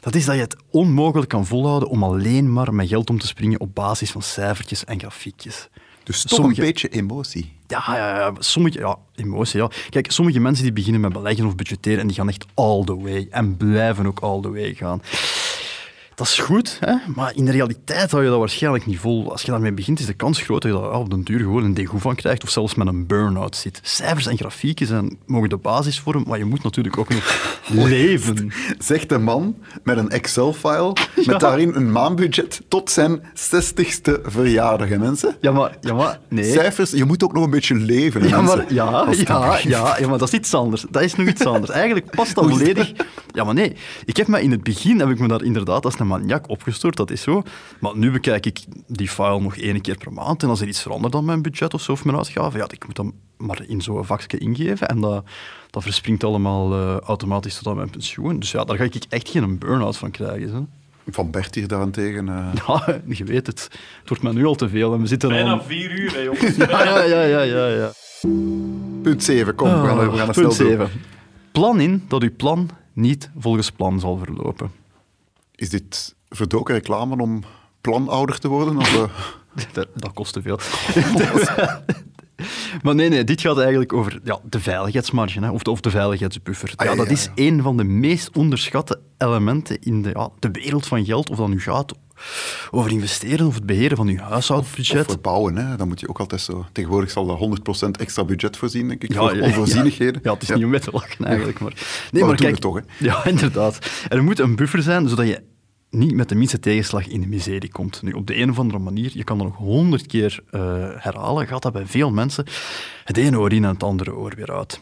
Dat 0.00 0.14
is 0.14 0.24
dat 0.24 0.34
je 0.34 0.40
het 0.40 0.56
onmogelijk 0.70 1.28
kan 1.28 1.46
volhouden 1.46 1.88
om 1.88 2.02
alleen 2.04 2.52
maar 2.52 2.74
met 2.74 2.88
geld 2.88 3.10
om 3.10 3.18
te 3.18 3.26
springen 3.26 3.60
op 3.60 3.74
basis 3.74 4.10
van 4.10 4.22
cijfertjes 4.22 4.84
en 4.84 4.98
grafiekjes. 4.98 5.68
Dus 6.04 6.22
toch 6.22 6.30
Sommige- 6.38 6.60
een 6.60 6.66
beetje 6.66 6.88
emotie. 6.88 7.52
Ja, 7.66 7.82
ja, 7.86 8.16
ja, 8.18 8.32
sommige, 8.38 8.78
ja, 8.78 8.96
emotie, 9.14 9.60
ja. 9.60 9.70
Kijk, 9.90 10.10
sommige 10.12 10.40
mensen 10.40 10.64
die 10.64 10.72
beginnen 10.72 11.00
met 11.00 11.12
beleggen 11.12 11.46
of 11.46 11.54
budgetteren 11.54 11.98
en 12.00 12.06
die 12.06 12.16
gaan 12.16 12.28
echt 12.28 12.46
all 12.54 12.84
the 12.84 12.96
way 13.00 13.26
en 13.30 13.56
blijven 13.56 14.06
ook 14.06 14.20
all 14.20 14.40
the 14.40 14.50
way 14.50 14.74
gaan. 14.74 15.02
Dat 16.20 16.28
is 16.28 16.38
goed, 16.38 16.76
hè? 16.80 16.94
maar 17.14 17.32
in 17.34 17.44
de 17.44 17.50
realiteit 17.50 18.10
hou 18.10 18.22
je 18.24 18.30
dat 18.30 18.38
waarschijnlijk 18.38 18.86
niet 18.86 18.98
vol. 18.98 19.30
Als 19.30 19.42
je 19.42 19.50
daarmee 19.50 19.72
begint, 19.72 19.98
is 20.00 20.06
de 20.06 20.12
kans 20.12 20.40
groot 20.40 20.62
dat 20.62 20.72
je 20.72 20.80
daar 20.80 20.92
op 20.92 21.10
den 21.10 21.22
duur 21.22 21.38
gewoon 21.38 21.64
een 21.64 21.74
degoe 21.74 22.00
van 22.00 22.14
krijgt 22.14 22.42
of 22.42 22.50
zelfs 22.50 22.74
met 22.74 22.86
een 22.86 23.06
burn-out 23.06 23.56
zit. 23.56 23.80
Cijfers 23.82 24.26
en 24.26 24.36
grafieken 24.36 24.86
zijn, 24.86 25.18
mogen 25.26 25.48
de 25.48 25.56
basis 25.56 26.00
vormen, 26.00 26.28
maar 26.28 26.38
je 26.38 26.44
moet 26.44 26.62
natuurlijk 26.62 26.98
ook 26.98 27.08
nog 27.08 27.38
leven. 27.88 28.52
Zegt 28.78 29.08
de 29.08 29.18
man 29.18 29.56
met 29.84 29.96
een 29.98 30.10
Excel-file 30.10 30.96
met 31.26 31.40
daarin 31.40 31.74
een 31.74 31.92
maandbudget 31.92 32.62
tot 32.68 32.90
zijn 32.90 33.20
60ste 33.20 34.20
verjaardag, 34.22 34.88
hè, 34.88 34.98
mensen? 34.98 35.36
Ja, 35.40 35.52
maar, 35.52 35.76
ja, 35.80 35.94
maar 35.94 36.20
nee. 36.28 36.52
Cijfers, 36.52 36.90
je 36.90 37.04
moet 37.04 37.24
ook 37.24 37.32
nog 37.32 37.44
een 37.44 37.50
beetje 37.50 37.74
leven, 37.74 38.20
hè, 38.20 38.28
Ja, 38.28 38.40
maar, 38.40 38.56
mensen. 38.56 38.74
ja, 38.74 38.84
ja, 38.84 38.90
Alsjeblieft. 38.90 39.62
ja, 39.62 39.98
ja, 39.98 40.08
maar 40.08 40.18
dat 40.18 40.28
is 40.28 40.34
iets 40.34 40.54
anders. 40.54 40.84
Dat 40.90 41.02
is 41.02 41.14
nog 41.14 41.26
iets 41.28 41.44
anders. 41.44 41.70
Eigenlijk 41.72 42.10
past 42.10 42.34
dat 42.34 42.48
volledig... 42.48 42.92
Ja, 43.32 43.44
maar 43.44 43.54
nee. 43.54 43.76
Ik 44.04 44.16
heb 44.16 44.26
me 44.26 44.42
in 44.42 44.50
het 44.50 44.62
begin 44.62 44.98
heb 45.00 45.08
ik 45.08 45.18
me 45.18 45.28
daar 45.28 45.42
inderdaad 45.42 45.84
als 45.84 45.98
een 45.98 46.06
maniak 46.10 46.48
opgestort, 46.48 46.96
dat 46.96 47.10
is 47.10 47.22
zo. 47.22 47.42
Maar 47.80 47.96
nu 47.96 48.10
bekijk 48.10 48.46
ik 48.46 48.60
die 48.86 49.08
file 49.08 49.40
nog 49.40 49.56
één 49.56 49.80
keer 49.80 49.96
per 49.96 50.12
maand. 50.12 50.42
En 50.42 50.48
als 50.48 50.60
er 50.60 50.68
iets 50.68 50.82
verandert 50.82 51.12
dan 51.12 51.24
mijn 51.24 51.42
budget 51.42 51.74
of 51.74 51.80
zo, 51.82 51.92
of 51.92 52.04
mijn 52.04 52.16
uitgaven, 52.16 52.58
ja, 52.60 52.66
ik 52.70 52.86
moet 52.86 52.96
dan 52.96 53.14
maar 53.36 53.64
in 53.66 53.80
zo'n 53.80 54.04
vakje 54.04 54.38
ingeven. 54.38 54.88
En 54.88 55.00
dat, 55.00 55.24
dat 55.70 55.82
verspringt 55.82 56.24
allemaal 56.24 56.72
eh, 56.72 56.96
automatisch 56.96 57.54
tot 57.56 57.66
aan 57.66 57.76
mijn 57.76 57.90
pensioen. 57.90 58.38
Dus 58.38 58.50
ja, 58.50 58.64
daar 58.64 58.76
ga 58.76 58.84
ik 58.84 59.04
echt 59.08 59.28
geen 59.28 59.58
burn-out 59.58 59.96
van 59.96 60.10
krijgen. 60.10 60.54
Hè. 60.54 60.60
Van 61.12 61.30
Bert 61.30 61.54
hier 61.54 61.68
daarentegen. 61.68 62.28
eh, 62.28 62.46
Ja, 62.66 63.00
je 63.06 63.24
weet 63.24 63.46
het. 63.46 63.68
Het 64.00 64.08
wordt 64.08 64.22
mij 64.22 64.32
nu 64.32 64.46
al 64.46 64.54
te 64.54 64.68
veel 64.68 64.92
en 64.94 65.00
we 65.00 65.06
zitten 65.06 65.28
bijna 65.28 65.52
al... 65.52 65.62
vier 65.62 65.90
uur, 65.90 66.12
hè, 66.12 66.22
jongens. 66.28 66.56
Ja, 66.56 66.84
ja, 67.04 67.22
ja, 67.22 67.40
ja, 67.42 67.66
ja. 67.66 67.90
Punt 69.02 69.24
7, 69.24 69.54
kom, 69.54 69.68
we 69.80 69.86
gaan 69.86 70.10
we 70.10 70.16
gaan 70.16 70.28
er 70.28 70.34
snel 70.34 70.46
Punt 70.48 70.58
door. 70.58 70.68
7. 70.68 70.90
Plan 71.52 71.80
in 71.80 72.04
dat 72.08 72.22
uw 72.22 72.36
plan 72.36 72.70
niet 72.92 73.30
volgens 73.38 73.70
plan 73.70 74.00
zal 74.00 74.18
verlopen. 74.24 74.70
Is 75.60 75.68
dit 75.68 76.14
verdoken 76.28 76.74
reclame 76.74 77.22
om 77.22 77.42
planouder 77.80 78.38
te 78.38 78.48
worden? 78.48 78.76
Of, 78.76 78.94
eh, 78.94 79.02
Dat, 79.72 79.88
dat 79.94 80.12
kost 80.12 80.32
te 80.32 80.42
veel. 80.42 80.58
maar 82.82 82.94
nee, 82.94 83.08
nee, 83.08 83.24
dit 83.24 83.40
gaat 83.40 83.58
eigenlijk 83.58 83.92
over 83.92 84.20
ja, 84.24 84.38
de 84.44 84.60
veiligheidsmarge, 84.60 85.40
hè, 85.40 85.50
of, 85.50 85.62
de, 85.62 85.70
of 85.70 85.80
de 85.80 85.90
veiligheidsbuffer. 85.90 86.72
Ah, 86.76 86.86
ja, 86.86 86.92
ja, 86.92 86.96
dat 86.96 87.10
is 87.10 87.28
een 87.34 87.62
van 87.62 87.76
de 87.76 87.84
meest 87.84 88.36
onderschatte 88.36 89.00
elementen 89.18 89.80
in 89.80 90.02
de, 90.02 90.10
ja, 90.14 90.30
de 90.38 90.50
wereld 90.50 90.86
van 90.86 91.04
geld. 91.04 91.30
Of 91.30 91.36
dat 91.36 91.48
nu 91.48 91.60
gaat 91.60 91.94
over 92.70 92.90
investeren 92.90 93.46
of 93.46 93.54
het 93.54 93.66
beheren 93.66 93.96
van 93.96 94.08
uw 94.08 94.18
huishoudbudget. 94.18 95.00
of 95.00 95.06
voor 95.06 95.20
bouwen, 95.20 95.56
hè? 95.56 95.76
dan 95.76 95.88
moet 95.88 96.00
je 96.00 96.08
ook 96.08 96.20
altijd 96.20 96.40
zo... 96.40 96.66
Tegenwoordig 96.72 97.10
zal 97.10 97.26
dat 97.26 97.86
100% 97.86 97.90
extra 98.00 98.24
budget 98.24 98.56
voorzien, 98.56 98.88
denk 98.88 99.02
ik, 99.02 99.12
Ja, 99.12 99.18
voor 99.18 99.36
ja, 99.36 99.44
onvoorzienigheden. 99.44 100.20
Ja, 100.24 100.32
het 100.32 100.42
is 100.42 100.48
niet 100.48 100.64
om 100.64 100.70
met 100.70 100.82
te 100.82 100.90
lachen 100.92 101.24
eigenlijk. 101.24 101.60
Maar, 101.60 101.72
nee, 102.10 102.22
Maar 102.22 102.30
maar 102.30 102.40
kijk, 102.40 102.50
het 102.50 102.60
toch, 102.60 102.74
hè? 102.74 103.04
Ja, 103.04 103.24
inderdaad. 103.24 103.78
Er 104.08 104.22
moet 104.22 104.38
een 104.38 104.56
buffer 104.56 104.82
zijn, 104.82 105.08
zodat 105.08 105.26
je 105.26 105.42
niet 105.90 106.14
met 106.14 106.28
de 106.28 106.34
minste 106.34 106.58
tegenslag 106.58 107.06
in 107.06 107.20
de 107.20 107.26
miserie 107.26 107.70
komt. 107.70 108.02
Nu, 108.02 108.12
op 108.12 108.26
de 108.26 108.36
een 108.36 108.50
of 108.50 108.58
andere 108.58 108.78
manier, 108.78 109.10
je 109.14 109.24
kan 109.24 109.38
dat 109.38 109.46
nog 109.46 109.56
honderd 109.56 110.06
keer 110.06 110.42
eh, 110.50 110.60
herhalen, 110.94 111.46
gaat 111.46 111.62
dat 111.62 111.72
bij 111.72 111.86
veel 111.86 112.10
mensen 112.10 112.44
het 113.04 113.16
ene 113.16 113.38
oor 113.38 113.52
in 113.52 113.64
en 113.64 113.70
het 113.70 113.82
andere 113.82 114.14
oor 114.14 114.34
weer 114.36 114.52
uit. 114.52 114.80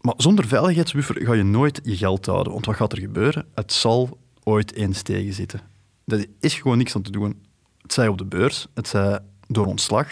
Maar 0.00 0.14
zonder 0.16 0.48
veiligheidsbuffer 0.48 1.24
ga 1.24 1.32
je 1.32 1.42
nooit 1.42 1.80
je 1.82 1.96
geld 1.96 2.26
houden. 2.26 2.52
Want 2.52 2.66
wat 2.66 2.76
gaat 2.76 2.92
er 2.92 2.98
gebeuren? 2.98 3.46
Het 3.54 3.72
zal 3.72 4.18
ooit 4.42 4.72
eens 4.72 5.02
tegenzitten. 5.02 5.60
Er 6.06 6.26
is 6.40 6.54
gewoon 6.54 6.78
niks 6.78 6.96
aan 6.96 7.02
te 7.02 7.10
doen. 7.10 7.42
Het 7.82 7.92
zij 7.92 8.08
op 8.08 8.18
de 8.18 8.24
beurs, 8.24 8.66
het 8.74 8.88
zij 8.88 9.18
door 9.46 9.66
ontslag. 9.66 10.06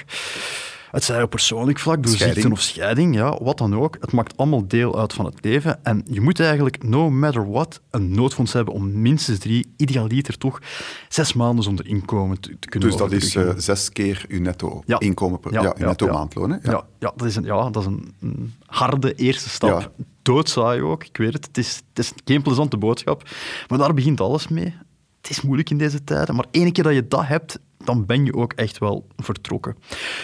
Het 0.90 1.04
zij 1.04 1.22
op 1.22 1.30
persoonlijk 1.30 1.78
vlak, 1.78 2.02
door 2.02 2.12
Scheiding. 2.12 2.42
ziekte 2.42 2.58
of 2.60 2.64
scheiding, 2.64 3.14
ja, 3.14 3.38
wat 3.42 3.58
dan 3.58 3.76
ook. 3.76 3.96
Het 4.00 4.12
maakt 4.12 4.36
allemaal 4.36 4.68
deel 4.68 4.98
uit 4.98 5.12
van 5.12 5.24
het 5.24 5.44
leven. 5.44 5.84
En 5.84 6.02
je 6.10 6.20
moet 6.20 6.40
eigenlijk, 6.40 6.82
no 6.82 7.10
matter 7.10 7.50
what, 7.50 7.80
een 7.90 8.14
noodfonds 8.14 8.52
hebben 8.52 8.74
om 8.74 9.00
minstens 9.00 9.38
drie, 9.38 9.72
idealiter 9.76 10.38
toch, 10.38 10.60
zes 11.08 11.32
maanden 11.32 11.64
zonder 11.64 11.86
inkomen 11.86 12.40
te, 12.40 12.56
te 12.58 12.68
kunnen 12.68 12.88
Dus 12.88 12.98
dat 12.98 13.12
is 13.12 13.34
eh, 13.34 13.50
zes 13.56 13.90
keer 13.92 14.24
uw 14.28 14.40
netto 14.40 14.82
Ja. 14.86 14.98
inkomen 14.98 15.40
per 15.40 15.52
ja, 15.52 15.74
uw 15.78 15.86
netto 15.86 16.06
maandloon. 16.06 16.50
Hè? 16.50 16.70
Ja. 16.70 16.84
Ja, 16.98 17.12
dat 17.16 17.26
is 17.26 17.36
een, 17.36 17.44
ja, 17.44 17.70
dat 17.70 17.82
is 17.82 17.88
een, 17.88 18.14
een 18.20 18.54
harde 18.66 19.14
eerste 19.14 19.48
stap. 19.48 19.80
Ja. 19.80 19.90
Doodsaai 20.22 20.82
ook, 20.82 21.04
ik 21.04 21.16
weet 21.16 21.32
het. 21.32 21.46
Het 21.46 21.58
is, 21.58 21.82
het 21.88 21.98
is 22.04 22.12
geen 22.24 22.42
plezante 22.42 22.76
boodschap. 22.76 23.28
Maar 23.68 23.78
daar 23.78 23.94
begint 23.94 24.20
alles 24.20 24.48
mee. 24.48 24.74
Het 25.20 25.30
is 25.30 25.40
moeilijk 25.40 25.70
in 25.70 25.78
deze 25.78 26.04
tijden, 26.04 26.34
maar 26.34 26.46
één 26.50 26.72
keer 26.72 26.84
dat 26.84 26.94
je 26.94 27.08
dat 27.08 27.26
hebt, 27.26 27.58
dan 27.84 28.06
ben 28.06 28.24
je 28.24 28.34
ook 28.34 28.52
echt 28.52 28.78
wel 28.78 29.06
vertrokken. 29.16 29.76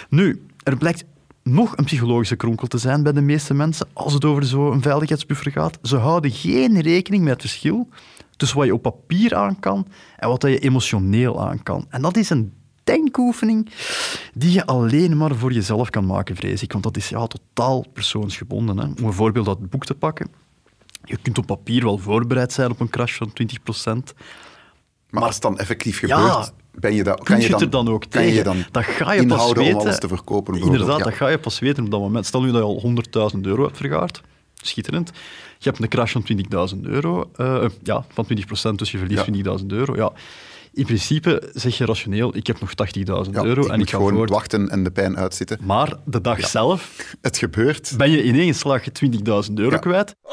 Nu, 0.08 0.42
er 0.64 0.76
blijkt 0.76 1.04
nog 1.42 1.76
een 1.76 1.84
psychologische 1.84 2.36
kronkel 2.36 2.66
te 2.66 2.78
zijn 2.78 3.02
bij 3.02 3.12
de 3.12 3.20
meeste 3.20 3.54
mensen 3.54 3.86
als 3.92 4.12
het 4.12 4.24
over 4.24 4.44
zo'n 4.44 4.82
veiligheidsbuffer 4.82 5.50
gaat. 5.50 5.78
Ze 5.82 5.96
houden 5.96 6.30
geen 6.30 6.80
rekening 6.80 7.22
met 7.22 7.32
het 7.32 7.40
verschil 7.40 7.88
tussen 8.36 8.58
wat 8.58 8.66
je 8.66 8.74
op 8.74 8.82
papier 8.82 9.34
aan 9.34 9.60
kan 9.60 9.86
en 10.16 10.28
wat 10.28 10.42
je 10.42 10.58
emotioneel 10.58 11.46
aan 11.46 11.62
kan. 11.62 11.86
En 11.88 12.02
dat 12.02 12.16
is 12.16 12.30
een 12.30 12.52
denkoefening 12.84 13.70
die 14.34 14.52
je 14.52 14.66
alleen 14.66 15.16
maar 15.16 15.34
voor 15.34 15.52
jezelf 15.52 15.90
kan 15.90 16.06
maken, 16.06 16.36
vrees 16.36 16.62
ik. 16.62 16.72
Want 16.72 16.84
dat 16.84 16.96
is 16.96 17.08
ja, 17.08 17.26
totaal 17.26 17.84
persoonsgebonden. 17.92 18.78
Hè. 18.78 18.84
Om 18.84 19.04
een 19.04 19.12
voorbeeld 19.12 19.48
uit 19.48 19.58
het 19.58 19.70
boek 19.70 19.84
te 19.84 19.94
pakken. 19.94 20.28
Je 21.04 21.18
kunt 21.22 21.38
op 21.38 21.46
papier 21.46 21.84
wel 21.84 21.98
voorbereid 21.98 22.52
zijn 22.52 22.70
op 22.70 22.80
een 22.80 22.88
crash 22.88 23.16
van 23.16 23.32
20%. 24.12 24.14
Maar 25.14 25.22
als 25.24 25.34
het 25.34 25.42
dan 25.42 25.58
effectief 25.58 26.00
Ja. 26.00 26.16
gebeurt, 26.18 26.52
ben 26.72 26.94
je 26.94 27.02
dat, 27.04 27.14
Kun 27.16 27.24
kan 27.24 27.40
je 27.40 27.48
dan, 27.48 27.60
er 27.60 27.70
dan 27.70 27.88
ook 27.88 28.04
kan 28.08 28.22
je 28.22 28.28
tegen? 28.28 28.44
dan 28.44 28.64
dat 28.70 28.84
ga 28.84 29.12
je 29.12 29.20
pas 29.26 29.32
inhouden 29.32 29.62
weten. 29.62 29.78
om 29.78 29.84
alles 29.86 29.98
te 29.98 30.08
verkopen? 30.08 30.54
Inderdaad, 30.60 30.98
Ja. 30.98 31.04
dat 31.04 31.14
ga 31.14 31.28
je 31.28 31.38
pas 31.38 31.58
weten 31.58 31.84
op 31.84 31.90
dat 31.90 32.00
moment. 32.00 32.26
Stel 32.26 32.40
nu 32.42 32.46
dat 32.46 32.56
je 32.56 32.62
al 32.62 32.80
100.000 33.34 33.46
euro 33.46 33.62
hebt 33.64 33.76
vergaard. 33.76 34.20
Schitterend. 34.54 35.10
Je 35.58 35.68
hebt 35.70 35.82
een 35.82 35.88
crash 35.88 36.12
van 36.12 36.22
20.000 36.22 36.84
euro. 36.86 37.30
eh, 37.36 37.64
ja, 37.82 38.04
van 38.12 38.24
20%, 38.26 38.78
dus 38.78 38.90
je 38.90 38.98
verliest 38.98 39.18
Ja. 39.18 39.32
20.000 39.32 39.72
euro. 39.72 39.96
Ja. 39.96 40.12
In 40.72 40.84
principe 40.84 41.50
zeg 41.52 41.78
je 41.78 41.84
rationeel, 41.84 42.36
ik 42.36 42.46
heb 42.46 42.60
nog 42.60 42.74
80.000 42.74 43.34
Ja, 43.36 43.44
euro 43.44 43.60
ik 43.64 43.68
en 43.68 43.72
moet 43.78 43.82
ik 43.86 43.90
ga 43.90 43.96
gewoon 43.96 44.12
voort. 44.14 44.30
wachten 44.30 44.68
en 44.68 44.84
de 44.84 44.90
pijn 44.90 45.16
uitzitten. 45.16 45.58
Maar 45.62 45.94
de 46.04 46.20
dag 46.20 46.48
zelf 46.48 46.96
Het 47.20 47.36
gebeurt. 47.38 47.94
ben 47.96 48.10
je 48.10 48.22
in 48.22 48.34
één 48.34 48.54
slag 48.54 48.82
20.000 48.92 49.58
euro 49.58 49.70
Ja. 49.70 49.78
kwijt. 49.78 50.16
Oh 50.22 50.32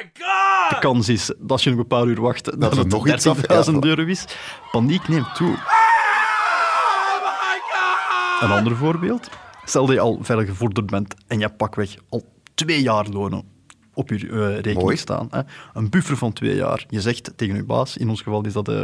my 0.00 0.10
god! 0.24 0.70
De 0.70 0.78
kans 0.80 1.08
is 1.08 1.26
dat 1.26 1.50
als 1.50 1.64
je 1.64 1.70
nog 1.70 1.78
een 1.78 1.86
paar 1.86 2.06
uur 2.06 2.20
wacht, 2.20 2.60
dat, 2.60 2.72
er 2.72 2.78
het 2.78 2.88
nog 2.88 3.08
iets 3.08 3.26
af- 3.26 3.36
30.000 3.38 3.44
ja, 3.46 3.78
euro 3.80 4.04
is. 4.04 4.24
Paniek 4.70 5.08
neemt 5.08 5.34
toe. 5.34 5.58
Een 8.40 8.50
ander 8.50 8.76
voorbeeld. 8.76 9.28
Stel 9.64 9.86
dat 9.86 9.94
je 9.94 10.00
al 10.00 10.18
verder 10.22 10.46
gevorderd 10.46 10.86
bent 10.86 11.14
en 11.26 11.38
je 11.38 11.44
hebt 11.44 11.56
pakweg 11.56 11.94
al 12.08 12.24
twee 12.54 12.82
jaar 12.82 13.06
lonen 13.06 13.44
op 13.94 14.08
je 14.08 14.16
eh, 14.16 14.54
rekening 14.54 14.80
Mooi. 14.82 14.96
staan. 14.96 15.28
Hè. 15.30 15.40
Een 15.74 15.90
buffer 15.90 16.16
van 16.16 16.32
twee 16.32 16.54
jaar. 16.54 16.84
Je 16.88 17.00
zegt 17.00 17.32
tegen 17.36 17.54
je 17.56 17.64
baas, 17.64 17.96
in 17.96 18.08
ons 18.08 18.22
geval 18.22 18.44
is 18.44 18.52
dat 18.52 18.68
eh, 18.68 18.82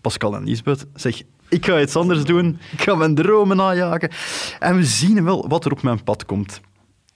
Pascal 0.00 0.34
en 0.34 0.44
Lisbeth, 0.44 0.86
zeg, 0.94 1.22
ik 1.48 1.64
ga 1.66 1.80
iets 1.80 1.96
anders 1.96 2.24
doen, 2.24 2.58
ik 2.72 2.82
ga 2.82 2.94
mijn 2.94 3.14
dromen 3.14 3.56
najagen. 3.56 4.10
En 4.58 4.76
we 4.76 4.84
zien 4.84 5.24
wel 5.24 5.48
wat 5.48 5.64
er 5.64 5.72
op 5.72 5.82
mijn 5.82 6.04
pad 6.04 6.24
komt. 6.24 6.60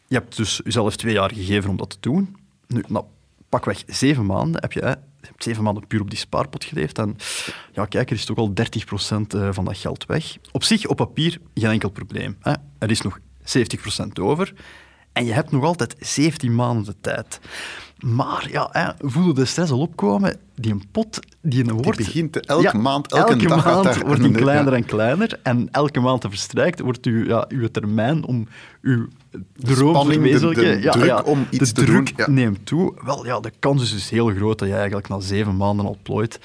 Je 0.07 0.15
hebt 0.15 0.37
dus 0.37 0.61
jezelf 0.65 0.97
twee 0.97 1.13
jaar 1.13 1.31
gegeven 1.35 1.71
om 1.71 1.77
dat 1.77 1.91
te 1.91 1.97
doen. 2.01 2.37
Nu, 2.67 2.85
nou, 2.89 3.05
pakweg 3.49 3.83
zeven 3.87 4.27
maanden 4.27 4.61
heb 4.61 4.73
je, 4.73 4.81
hè, 4.81 4.95
hebt 5.21 5.43
zeven 5.43 5.63
maanden 5.63 5.87
puur 5.87 6.01
op 6.01 6.11
die 6.11 6.19
spaarpot 6.19 6.65
geleefd. 6.65 6.99
En 6.99 7.17
ja, 7.73 7.85
kijk, 7.85 8.11
er 8.11 8.17
is 8.17 8.25
toch 8.25 8.37
al 8.37 8.53
30% 8.53 8.53
eh, 9.29 9.49
van 9.51 9.65
dat 9.65 9.77
geld 9.79 10.07
weg. 10.07 10.37
Op 10.53 10.65
zich, 10.65 10.87
op 10.87 10.97
papier, 10.97 11.39
geen 11.55 11.71
enkel 11.71 11.91
probleem. 11.91 12.37
Hè. 12.41 12.53
Er 12.79 12.91
is 12.91 13.01
nog 13.01 13.19
70% 13.41 14.21
over. 14.21 14.55
En 15.19 15.25
je 15.25 15.33
hebt 15.33 15.51
nog 15.51 15.65
altijd 15.65 15.97
17 16.01 16.55
maanden 16.55 16.85
de 16.85 16.95
tijd. 17.01 17.41
Maar 17.99 18.49
ja, 18.51 18.69
hè, 18.73 19.09
voel 19.09 19.27
je 19.27 19.35
de 19.35 19.45
stress 19.45 19.71
al 19.73 19.81
opkomen? 19.81 20.37
Die 20.55 20.73
een 20.73 20.83
pot, 20.91 21.21
die 21.41 21.69
een 21.69 21.73
wordt... 21.73 21.99
begint 21.99 22.33
te- 22.33 22.41
elke 22.41 22.77
maand, 22.77 23.13
elke 23.13 23.33
elke 23.33 23.47
dag 23.47 23.65
maand 23.65 23.85
daar 23.85 24.07
wordt 24.07 24.23
die 24.23 24.33
kleiner 24.33 24.73
ja. 24.73 24.79
en 24.79 24.85
kleiner. 24.85 25.41
En 25.43 25.69
elke 25.71 26.01
maand 26.01 26.23
dat 26.23 26.31
verstrijkt, 26.31 26.81
wordt 26.81 27.07
uw, 27.07 27.25
ja, 27.25 27.45
uw 27.49 27.69
termijn 27.69 28.25
om 28.25 28.49
uw 28.83 29.09
droom 29.53 30.07
te 30.07 30.13
verwezenlijken... 30.13 30.77
de 30.77 30.83
ja, 30.83 30.91
druk 30.91 31.27
om 31.27 31.47
iets 31.51 31.73
de 31.73 31.81
te 31.81 31.85
druk 31.85 32.17
doen, 32.17 32.27
ja. 32.27 32.31
neemt 32.31 32.67
toe. 32.67 32.95
Wel, 33.05 33.27
ja, 33.27 33.41
de 33.41 33.53
kans 33.59 33.83
is 33.83 33.93
dus 33.93 34.11
heel 34.11 34.29
groot 34.29 34.59
dat 34.59 34.69
je 34.69 34.75
eigenlijk 34.75 35.09
na 35.09 35.21
zeven 35.21 35.57
maanden 35.57 35.87
al 35.87 35.99
plooit 36.03 36.41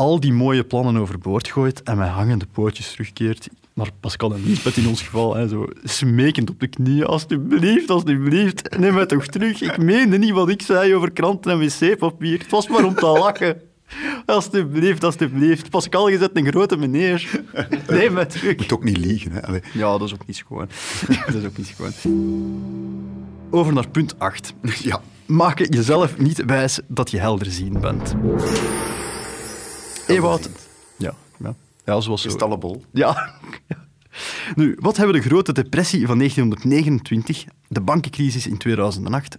al 0.00 0.20
die 0.20 0.32
mooie 0.32 0.64
plannen 0.64 0.96
overboord 0.96 1.48
gooit 1.48 1.82
en 1.82 1.98
met 1.98 2.08
hangende 2.08 2.46
pootjes 2.52 2.90
terugkeert 2.90 3.48
naar 3.80 3.92
Pascal 4.00 4.34
en 4.34 4.44
Lisbeth 4.44 4.76
in 4.76 4.88
ons 4.88 5.02
geval. 5.02 5.34
Hè, 5.34 5.48
zo 5.48 5.66
smekend 5.84 6.50
op 6.50 6.60
de 6.60 6.66
knieën. 6.66 7.06
Alsjeblieft, 7.06 7.90
alsjeblieft, 7.90 8.78
neem 8.78 8.94
mij 8.94 9.06
toch 9.06 9.26
terug. 9.26 9.60
Ik 9.60 9.78
meende 9.78 10.18
niet 10.18 10.30
wat 10.30 10.48
ik 10.48 10.62
zei 10.62 10.94
over 10.94 11.10
kranten 11.10 11.50
en 11.50 11.58
wc-papier. 11.58 12.38
Het 12.38 12.50
was 12.50 12.68
maar 12.68 12.84
om 12.84 12.94
te 12.94 13.06
lachen. 13.06 13.60
Alsjeblieft, 14.26 15.04
alsjeblieft. 15.04 15.70
Pascal, 15.70 16.08
je 16.08 16.18
zet 16.18 16.30
een 16.32 16.46
grote 16.46 16.76
meneer. 16.76 17.40
Neem 17.88 18.12
mij 18.12 18.26
terug. 18.26 18.50
Je 18.50 18.56
moet 18.56 18.72
ook 18.72 18.84
niet 18.84 18.96
liegen. 18.96 19.32
Hè. 19.32 19.46
Allee. 19.46 19.62
Ja, 19.72 19.98
dat 19.98 20.02
is 20.02 20.14
ook 20.14 20.26
niet 20.26 20.36
schoon. 20.36 20.68
dat 21.26 21.34
is 21.34 21.44
ook 21.44 21.56
niet 21.56 21.74
schoon. 21.76 21.92
Over 23.50 23.72
naar 23.72 23.88
punt 23.88 24.18
8. 24.18 24.54
Ja, 24.82 25.00
Maak 25.30 25.58
jezelf 25.58 26.18
niet 26.18 26.44
wijs 26.44 26.80
dat 26.88 27.10
je 27.10 27.18
helderzien 27.18 27.80
bent. 27.80 28.14
Ewout. 30.06 30.50
Ja, 31.90 32.00
zoals. 32.00 32.22
Ja. 32.92 33.34
Nu, 34.54 34.76
wat 34.80 34.96
hebben 34.96 35.14
de 35.14 35.28
grote 35.28 35.52
depressie 35.52 36.06
van 36.06 36.18
1929, 36.18 37.44
de 37.68 37.80
bankencrisis 37.80 38.46
in 38.46 38.58
2008, 38.58 39.38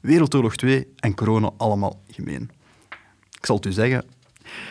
Wereldoorlog 0.00 0.56
2 0.56 0.86
en 0.96 1.14
corona 1.14 1.50
allemaal 1.56 2.02
gemeen? 2.10 2.50
Ik 3.38 3.46
zal 3.46 3.56
het 3.56 3.66
u 3.66 3.72
zeggen. 3.72 4.04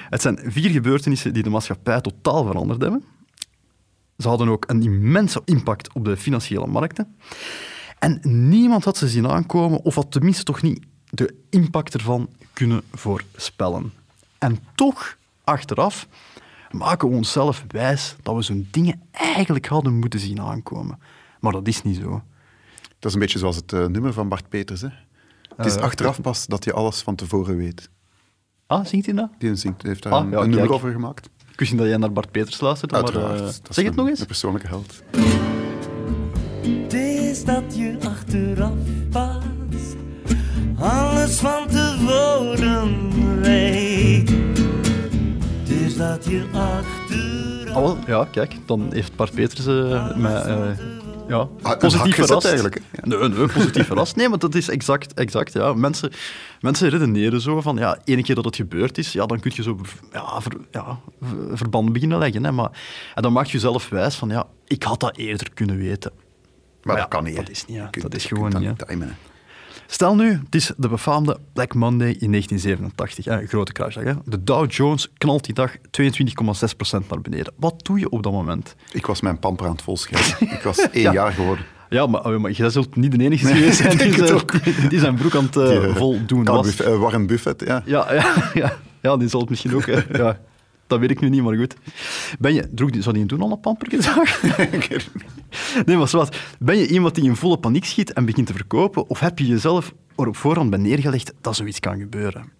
Het 0.09 0.21
zijn 0.21 0.39
vier 0.43 0.69
gebeurtenissen 0.69 1.33
die 1.33 1.43
de 1.43 1.49
maatschappij 1.49 2.01
totaal 2.01 2.45
veranderd 2.45 2.81
hebben. 2.81 3.03
Ze 4.17 4.27
hadden 4.27 4.49
ook 4.49 4.69
een 4.69 4.81
immense 4.81 5.41
impact 5.45 5.93
op 5.93 6.05
de 6.05 6.17
financiële 6.17 6.67
markten. 6.67 7.17
En 7.99 8.19
niemand 8.49 8.83
had 8.83 8.97
ze 8.97 9.07
zien 9.07 9.27
aankomen, 9.27 9.83
of 9.83 9.95
had 9.95 10.11
tenminste 10.11 10.43
toch 10.43 10.61
niet 10.61 10.85
de 11.09 11.35
impact 11.49 11.93
ervan 11.93 12.29
kunnen 12.53 12.81
voorspellen. 12.93 13.93
En 14.37 14.59
toch, 14.75 15.17
achteraf, 15.43 16.07
maken 16.71 17.09
we 17.09 17.15
onszelf 17.15 17.65
wijs 17.67 18.15
dat 18.23 18.35
we 18.35 18.41
zo'n 18.41 18.67
dingen 18.71 19.01
eigenlijk 19.11 19.65
hadden 19.67 19.99
moeten 19.99 20.19
zien 20.19 20.41
aankomen. 20.41 20.99
Maar 21.39 21.51
dat 21.51 21.67
is 21.67 21.81
niet 21.83 21.95
zo. 21.97 22.21
Dat 22.99 23.05
is 23.09 23.13
een 23.13 23.19
beetje 23.19 23.39
zoals 23.39 23.55
het 23.55 23.73
eh, 23.73 23.85
nummer 23.85 24.13
van 24.13 24.29
Bart 24.29 24.49
Peters. 24.49 24.81
Hè. 24.81 24.87
Het 25.55 25.65
is 25.65 25.75
Eh, 25.75 25.81
achteraf 25.81 26.21
pas 26.21 26.45
dat 26.47 26.63
je 26.63 26.73
alles 26.73 27.01
van 27.01 27.15
tevoren 27.15 27.57
weet. 27.57 27.89
Ah, 28.67 28.85
zingt 28.85 29.05
hij 29.05 29.15
dat? 29.15 29.29
Die 29.37 29.55
zingt, 29.55 29.81
heeft 29.83 30.03
daar 30.03 30.13
Ah, 30.13 30.23
een, 30.23 30.29
ja, 30.31 30.37
een 30.39 30.49
nummer 30.49 30.73
over 30.73 30.91
gemaakt. 30.91 31.29
Ik 31.51 31.59
wist 31.59 31.71
niet 31.71 31.79
dat 31.81 31.89
jij 31.89 31.97
naar 31.97 32.11
Bart 32.11 32.31
Peters 32.31 32.59
luistert, 32.59 32.91
maar 32.91 33.03
Uiteraard. 33.03 33.39
eh, 33.39 33.45
zeg 33.47 33.75
het 33.75 33.77
een- 33.87 33.95
nog 33.95 34.07
eens. 34.07 34.19
Een 34.19 34.25
persoonlijke 34.25 34.67
held. 34.67 35.03
Het 36.61 36.93
is 36.93 37.43
dat 37.45 37.75
je 37.75 37.97
achteraf 38.05 38.71
pas 39.11 39.43
alles 40.79 41.39
van 41.39 41.67
tevoren 41.67 43.41
weet. 43.41 43.86
Dat 45.97 46.25
je 46.25 46.45
achteraf... 46.53 47.73
Wel, 47.73 47.97
ja, 48.07 48.27
kijk, 48.31 48.55
dan 48.65 48.87
heeft 48.93 49.15
Bart 49.15 49.33
Peters 49.33 49.65
eh, 49.65 50.15
mij 50.17 50.41
eh, 50.41 50.69
ja, 51.27 51.47
Ah, 51.61 51.77
positief 51.79 52.15
verrast. 52.15 52.45
eigenlijk. 52.45 52.81
Nee, 53.03 53.29
nee, 53.29 53.47
positief 53.47 53.85
verrast. 53.87 54.15
Nee, 54.15 54.29
maar 54.29 54.39
dat 54.39 54.55
is 54.55 54.69
exact, 54.69 55.13
exact 55.13 55.53
ja. 55.53 55.73
Mensen, 55.73 56.11
mensen 56.61 56.89
redeneren 56.89 57.41
zo 57.41 57.61
van, 57.61 57.77
ja, 57.77 57.97
ene 58.03 58.23
keer 58.23 58.35
dat 58.35 58.45
het 58.45 58.55
gebeurd 58.55 58.97
is, 58.97 59.11
ja, 59.11 59.25
dan 59.25 59.39
kun 59.39 59.51
je 59.55 59.63
zo 59.63 59.79
ja, 60.11 60.41
ver, 60.41 60.51
ja, 60.71 60.99
ver- 61.21 61.57
verbanden 61.57 61.93
beginnen 61.93 62.17
leggen. 62.17 62.43
Hè, 62.43 62.51
maar, 62.51 62.69
en 63.15 63.21
dan 63.21 63.33
maak 63.33 63.45
je 63.45 63.51
jezelf 63.51 63.89
wijs 63.89 64.15
van, 64.15 64.29
ja, 64.29 64.47
ik 64.67 64.83
had 64.83 64.99
dat 64.99 65.17
eerder 65.17 65.47
kunnen 65.53 65.77
weten. 65.77 66.11
Maar 66.83 66.95
dat 66.97 67.07
kan 67.07 67.23
niet. 67.23 67.35
dat 67.35 67.49
is 67.49 67.65
niet, 67.65 67.77
ja. 67.77 67.85
Kunt- 67.87 68.03
Dat 68.03 68.15
is 68.15 68.25
gewoon 68.25 68.59
niet, 68.61 68.87
timen. 68.87 69.15
Stel 69.89 70.15
nu, 70.15 70.31
het 70.31 70.55
is 70.55 70.71
de 70.77 70.87
befaamde 70.87 71.37
Black 71.53 71.73
Monday 71.73 72.07
in 72.19 72.31
1987, 72.31 73.25
hè, 73.25 73.41
een 73.41 73.47
grote 73.47 73.71
crashdag. 73.71 74.03
Hè. 74.03 74.13
De 74.25 74.43
Dow 74.43 74.71
Jones 74.71 75.11
knalt 75.17 75.43
die 75.45 75.53
dag 75.53 75.75
22,6% 75.77 77.07
naar 77.09 77.21
beneden. 77.21 77.53
Wat 77.59 77.85
doe 77.85 77.99
je 77.99 78.09
op 78.09 78.23
dat 78.23 78.31
moment? 78.31 78.75
Ik 78.91 79.05
was 79.05 79.21
mijn 79.21 79.39
pamper 79.39 79.65
aan 79.65 79.71
het 79.71 79.81
volschrijven. 79.81 80.51
Ik 80.51 80.61
was 80.61 80.89
één 80.89 81.01
Ja. 81.07 81.13
jaar 81.13 81.31
geworden. 81.31 81.65
Ja, 81.89 82.07
maar, 82.07 82.25
oh, 82.25 82.37
maar 82.37 82.51
jij 82.51 82.69
zult 82.69 82.95
niet 82.95 83.11
de 83.11 83.23
enige 83.23 83.45
geweest 83.47 83.77
zijn 83.77 83.97
die, 84.11 84.13
zijn, 84.13 84.41
die 84.89 84.99
zijn 84.99 85.15
broek 85.15 85.35
aan 85.35 85.43
het 85.45 85.55
eh, 85.57 85.83
eh, 85.89 85.95
voldoen 85.95 86.43
was. 86.43 86.65
Buff- 86.65 86.79
eh, 86.79 86.99
Warren 86.99 87.27
Buffett, 87.27 87.63
ja. 87.65 87.81
Ja, 87.85 88.13
ja, 88.13 88.33
ja, 88.53 88.73
ja, 89.01 89.17
die 89.17 89.27
zal 89.27 89.39
het 89.39 89.49
misschien 89.49 89.75
ook... 89.75 89.85
ja, 90.11 90.39
dat 90.87 90.99
weet 90.99 91.11
ik 91.11 91.19
nu 91.19 91.29
niet, 91.29 91.43
maar 91.43 91.55
goed. 91.55 91.75
Ben 92.39 92.53
je... 92.53 92.69
Droeg 92.73 92.89
die, 92.89 93.01
zou 93.01 93.15
die 93.15 93.25
doen 93.25 93.41
al 93.41 93.51
een 93.51 93.59
pampergedrag? 93.59 94.41
nee, 95.85 95.97
maar 95.97 96.07
zwart. 96.07 96.41
Ben 96.59 96.77
je 96.77 96.87
iemand 96.87 97.15
die 97.15 97.23
in 97.23 97.35
volle 97.35 97.57
paniek 97.57 97.85
schiet 97.85 98.13
en 98.13 98.25
begint 98.25 98.47
te 98.47 98.53
verkopen? 98.53 99.09
Of 99.09 99.19
heb 99.19 99.39
je 99.39 99.45
jezelf 99.45 99.93
er 100.15 100.27
op 100.27 100.35
voorhand 100.35 100.69
bij 100.69 100.79
neergelegd 100.79 101.33
dat 101.41 101.55
zoiets 101.55 101.79
kan 101.79 101.99
gebeuren? 101.99 102.51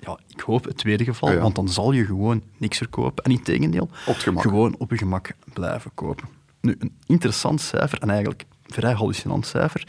Ja, 0.00 0.18
ik 0.28 0.40
hoop 0.40 0.64
het 0.64 0.76
tweede 0.76 1.04
geval, 1.04 1.28
Ja, 1.28 1.34
ja. 1.34 1.40
want 1.40 1.54
dan 1.54 1.68
zal 1.68 1.92
je 1.92 2.04
gewoon 2.04 2.42
niks 2.56 2.78
verkopen. 2.78 3.24
En 3.24 3.30
in 3.30 3.42
tegendeel, 3.42 3.90
Op 4.06 4.16
gewoon 4.36 4.74
op 4.78 4.90
je 4.90 4.98
gemak 4.98 5.30
blijven 5.52 5.90
kopen. 5.94 6.28
Nu, 6.60 6.76
een 6.78 6.92
interessant 7.06 7.60
cijfer, 7.60 7.98
en 8.00 8.10
eigenlijk 8.10 8.44
vrij 8.66 8.92
hallucinant 8.92 9.46
cijfer. 9.46 9.84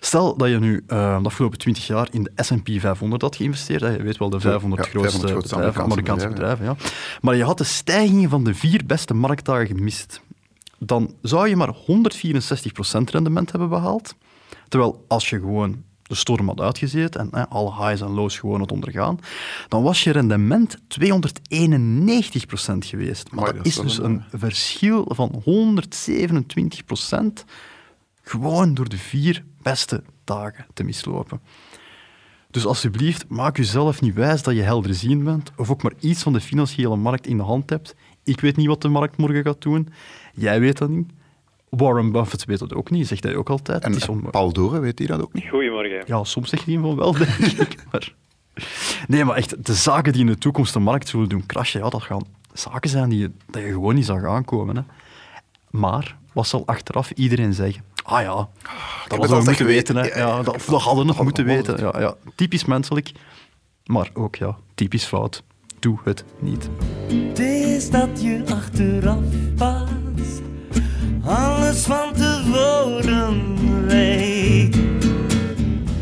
Stel 0.00 0.36
dat 0.36 0.48
je 0.48 0.58
nu 0.58 0.84
eh, 0.86 1.22
de 1.22 1.26
afgelopen 1.26 1.58
20 1.58 1.86
jaar 1.86 2.08
in 2.10 2.22
de 2.22 2.32
S&P 2.36 2.80
500 2.80 3.22
had 3.22 3.36
geïnvesteerd. 3.36 3.80
Hè. 3.80 3.88
Je 3.88 4.02
weet 4.02 4.16
wel, 4.16 4.30
de 4.30 4.40
500 4.40 4.84
ja, 4.84 4.90
grootste, 4.90 5.10
500 5.10 5.32
grootste 5.32 5.54
bedrijven, 5.54 5.82
Amerikaanse 5.82 6.28
bedrijven. 6.28 6.64
ja. 6.64 6.76
Maar 7.20 7.36
je 7.36 7.44
had 7.44 7.58
de 7.58 7.64
stijgingen 7.64 8.30
van 8.30 8.44
de 8.44 8.54
vier 8.54 8.86
beste 8.86 9.14
marktdagen 9.14 9.66
gemist. 9.66 10.20
Dan 10.78 11.14
zou 11.22 11.48
je 11.48 11.56
maar 11.56 11.74
164% 11.74 11.78
rendement 13.04 13.50
hebben 13.50 13.68
behaald. 13.68 14.14
Terwijl 14.68 15.04
als 15.08 15.30
je 15.30 15.38
gewoon 15.38 15.82
de 16.02 16.14
storm 16.14 16.48
had 16.48 16.60
uitgezeten 16.60 17.20
en 17.20 17.28
hè, 17.30 17.48
alle 17.48 17.74
highs 17.74 18.00
en 18.00 18.10
lows 18.10 18.38
gewoon 18.38 18.58
had 18.58 18.72
ondergaan, 18.72 19.18
dan 19.68 19.82
was 19.82 20.04
je 20.04 20.10
rendement 20.10 20.76
291% 20.76 20.80
geweest. 22.78 23.30
Maar 23.30 23.44
dat 23.44 23.56
dat 23.56 23.66
is 23.66 23.74
dus 23.74 23.98
wel 23.98 24.06
een 24.06 24.22
verschil 24.32 25.12
van 25.14 25.42
127% 27.40 27.44
gewoon 28.30 28.74
door 28.74 28.88
de 28.88 28.98
vier 28.98 29.44
beste 29.62 30.02
dagen 30.24 30.66
te 30.74 30.82
mislopen. 30.84 31.40
Dus 32.50 32.66
alsjeblieft, 32.66 33.28
maak 33.28 33.56
jezelf 33.56 34.00
niet 34.00 34.14
wijs 34.14 34.42
dat 34.42 34.54
je 34.54 34.62
helderzien 34.62 35.24
bent 35.24 35.50
of 35.56 35.70
ook 35.70 35.82
maar 35.82 35.92
iets 36.00 36.22
van 36.22 36.32
de 36.32 36.40
financiële 36.40 36.96
markt 36.96 37.26
in 37.26 37.36
de 37.36 37.42
hand 37.42 37.70
hebt. 37.70 37.94
Ik 38.24 38.40
weet 38.40 38.56
niet 38.56 38.66
wat 38.66 38.82
de 38.82 38.88
markt 38.88 39.16
morgen 39.16 39.42
gaat 39.44 39.62
doen. 39.62 39.88
Jij 40.34 40.60
weet 40.60 40.78
dat 40.78 40.88
niet. 40.88 41.10
Warren 41.68 42.12
Buffett 42.12 42.44
weet 42.44 42.58
dat 42.58 42.74
ook 42.74 42.90
niet, 42.90 43.06
zegt 43.06 43.24
hij 43.24 43.36
ook 43.36 43.50
altijd. 43.50 43.82
En 43.84 43.92
Het 43.92 44.00
is 44.02 44.08
om- 44.08 44.30
Paul 44.30 44.52
Doren, 44.52 44.80
weet 44.80 44.98
hij 44.98 45.06
dat 45.08 45.20
ook 45.20 45.32
niet? 45.32 45.48
Goedemorgen. 45.48 46.02
ja, 46.06 46.24
soms 46.24 46.48
zegt 46.48 46.64
hij 46.66 46.78
van 46.78 46.96
wel, 46.96 47.12
denk 47.18 47.30
ik. 47.36 47.84
Maar... 47.90 48.14
Nee, 49.08 49.24
maar 49.24 49.36
echt, 49.36 49.66
de 49.66 49.74
zaken 49.74 50.12
die 50.12 50.20
in 50.20 50.26
de 50.26 50.38
toekomst 50.38 50.72
de 50.72 50.78
markt 50.78 51.08
zullen 51.08 51.28
doen 51.28 51.46
crashen, 51.46 51.80
ja, 51.80 51.88
dat 51.88 52.02
gaan 52.02 52.22
zaken 52.52 52.90
zijn 52.90 53.08
die 53.08 53.18
je, 53.18 53.30
dat 53.50 53.62
je 53.62 53.68
gewoon 53.68 53.94
niet 53.94 54.04
zag 54.06 54.24
aankomen. 54.24 54.76
Hè. 54.76 54.82
Maar, 55.70 56.16
wat 56.32 56.46
zal 56.46 56.66
achteraf 56.66 57.10
iedereen 57.10 57.54
zeggen? 57.54 57.84
Ah 58.02 58.22
ja, 58.22 58.48
dat 59.08 59.18
hadden 59.18 59.38
we 59.38 59.44
moeten 59.44 59.66
weten. 59.66 59.96
Hè. 59.96 60.06
Ja, 60.06 60.36
dat, 60.36 60.46
heb 60.46 60.54
of 60.54 60.64
dat 60.64 60.82
hadden 60.82 61.06
we 61.06 61.12
nog 61.12 61.22
moeten 61.22 61.44
weten. 61.44 61.80
Ja, 61.80 62.00
ja. 62.00 62.14
Typisch 62.34 62.64
menselijk, 62.64 63.12
maar 63.84 64.10
ook 64.14 64.36
ja, 64.36 64.56
typisch 64.74 65.04
fout. 65.04 65.42
Doe 65.78 65.98
het 66.04 66.24
niet. 66.38 66.68
Het 67.08 67.38
is 67.38 67.90
dat 67.90 68.22
je 68.22 68.42
achteraf 68.48 69.24
past, 69.56 70.42
alles 71.24 71.84
van 71.84 72.12
tevoren 72.12 73.56
weet. 73.86 74.74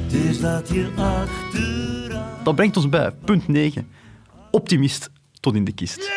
Het 0.03 0.13
is 0.13 0.41
dat 0.41 0.69
je 0.69 0.91
achteraf. 0.97 2.43
Dat 2.43 2.55
brengt 2.55 2.77
ons 2.77 2.89
bij 2.89 3.11
punt 3.25 3.49
9. 3.49 3.89
Optimist 4.51 5.11
tot 5.41 5.55
in 5.55 5.65
de 5.65 5.73
kist. 5.73 6.11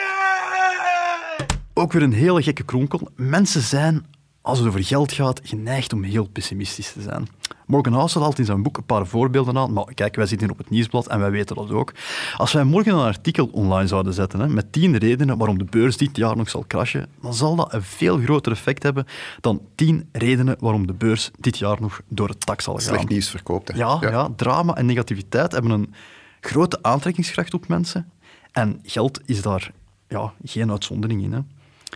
Ook 1.73 1.91
weer 1.91 2.01
een 2.01 2.13
hele 2.13 2.43
gekke 2.43 2.63
kronkel. 2.63 3.09
Mensen 3.15 3.61
zijn, 3.61 4.05
als 4.41 4.59
het 4.59 4.67
over 4.67 4.83
geld 4.83 5.11
gaat, 5.11 5.39
geneigd 5.43 5.93
om 5.93 6.03
heel 6.03 6.27
pessimistisch 6.27 6.91
te 6.93 7.01
zijn. 7.01 7.27
Morgan 7.65 7.93
Housel 7.93 8.21
haalt 8.21 8.39
in 8.39 8.45
zijn 8.45 8.63
boek 8.63 8.77
een 8.77 8.85
paar 8.85 9.07
voorbeelden 9.07 9.57
aan, 9.57 9.73
maar 9.73 9.93
kijk, 9.93 10.15
wij 10.15 10.25
zitten 10.25 10.47
hier 10.47 10.57
op 10.57 10.63
het 10.63 10.69
nieuwsblad 10.69 11.07
en 11.07 11.19
wij 11.19 11.31
weten 11.31 11.55
dat 11.55 11.71
ook. 11.71 11.93
Als 12.37 12.51
wij 12.51 12.63
morgen 12.63 12.93
een 12.93 12.99
artikel 12.99 13.49
online 13.51 13.87
zouden 13.87 14.13
zetten 14.13 14.39
hè, 14.39 14.47
met 14.47 14.71
tien 14.71 14.97
redenen 14.97 15.37
waarom 15.37 15.57
de 15.57 15.63
beurs 15.63 15.97
dit 15.97 16.17
jaar 16.17 16.37
nog 16.37 16.49
zal 16.49 16.65
crashen, 16.67 17.07
dan 17.21 17.33
zal 17.33 17.55
dat 17.55 17.73
een 17.73 17.83
veel 17.83 18.17
groter 18.17 18.51
effect 18.51 18.83
hebben 18.83 19.05
dan 19.41 19.61
tien 19.75 20.09
redenen 20.11 20.55
waarom 20.59 20.87
de 20.87 20.93
beurs 20.93 21.31
dit 21.39 21.57
jaar 21.57 21.81
nog 21.81 22.01
door 22.07 22.27
het 22.27 22.45
dak 22.45 22.61
zal 22.61 22.73
gaan. 22.73 22.83
Slecht 22.83 23.09
nieuws 23.09 23.29
verkoopt. 23.29 23.67
Hè. 23.67 23.77
Ja, 23.77 23.97
ja. 24.01 24.29
drama 24.35 24.75
en 24.75 24.85
negativiteit 24.85 25.51
hebben 25.51 25.71
een 25.71 25.93
grote 26.39 26.79
aantrekkingskracht 26.81 27.53
op 27.53 27.67
mensen. 27.67 28.11
En 28.51 28.79
geld 28.83 29.19
is 29.25 29.41
daar 29.41 29.71
ja, 30.07 30.33
geen 30.43 30.71
uitzondering 30.71 31.23
in. 31.23 31.33
Hè. 31.33 31.39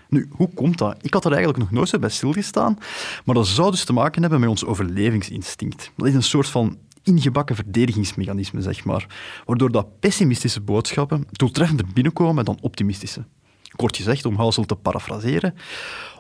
Nu, 0.10 0.28
hoe 0.32 0.50
komt 0.54 0.78
dat? 0.78 0.98
Ik 1.02 1.14
had 1.14 1.26
er 1.26 1.32
eigenlijk 1.32 1.60
nog 1.64 1.72
nooit 1.72 1.90
zo 1.90 2.00
bij 2.00 2.10
stilgestaan, 2.10 2.78
maar 3.26 3.36
dat 3.36 3.48
zou 3.48 3.72
dus 3.72 3.84
te 3.86 3.94
maken 3.94 4.22
hebben 4.22 4.40
met 4.40 4.50
ons 4.50 4.66
overlevingsinstinct. 4.66 5.92
Dat 5.98 6.08
is 6.08 6.14
een 6.14 6.24
soort 6.24 6.48
van 6.50 6.78
ingebakken 7.04 7.56
verdedigingsmechanisme, 7.56 8.62
zeg 8.62 8.84
maar, 8.86 9.08
waardoor 9.46 9.72
dat 9.72 10.00
pessimistische 10.00 10.62
boodschappen 10.62 11.28
doeltreffender 11.32 11.86
binnenkomen 11.94 12.46
dan 12.46 12.58
optimistische. 12.62 13.26
Kort 13.76 13.96
gezegd, 13.98 14.26
om 14.26 14.36
Housel 14.36 14.66
te 14.66 14.76
parafraseren, 14.76 15.56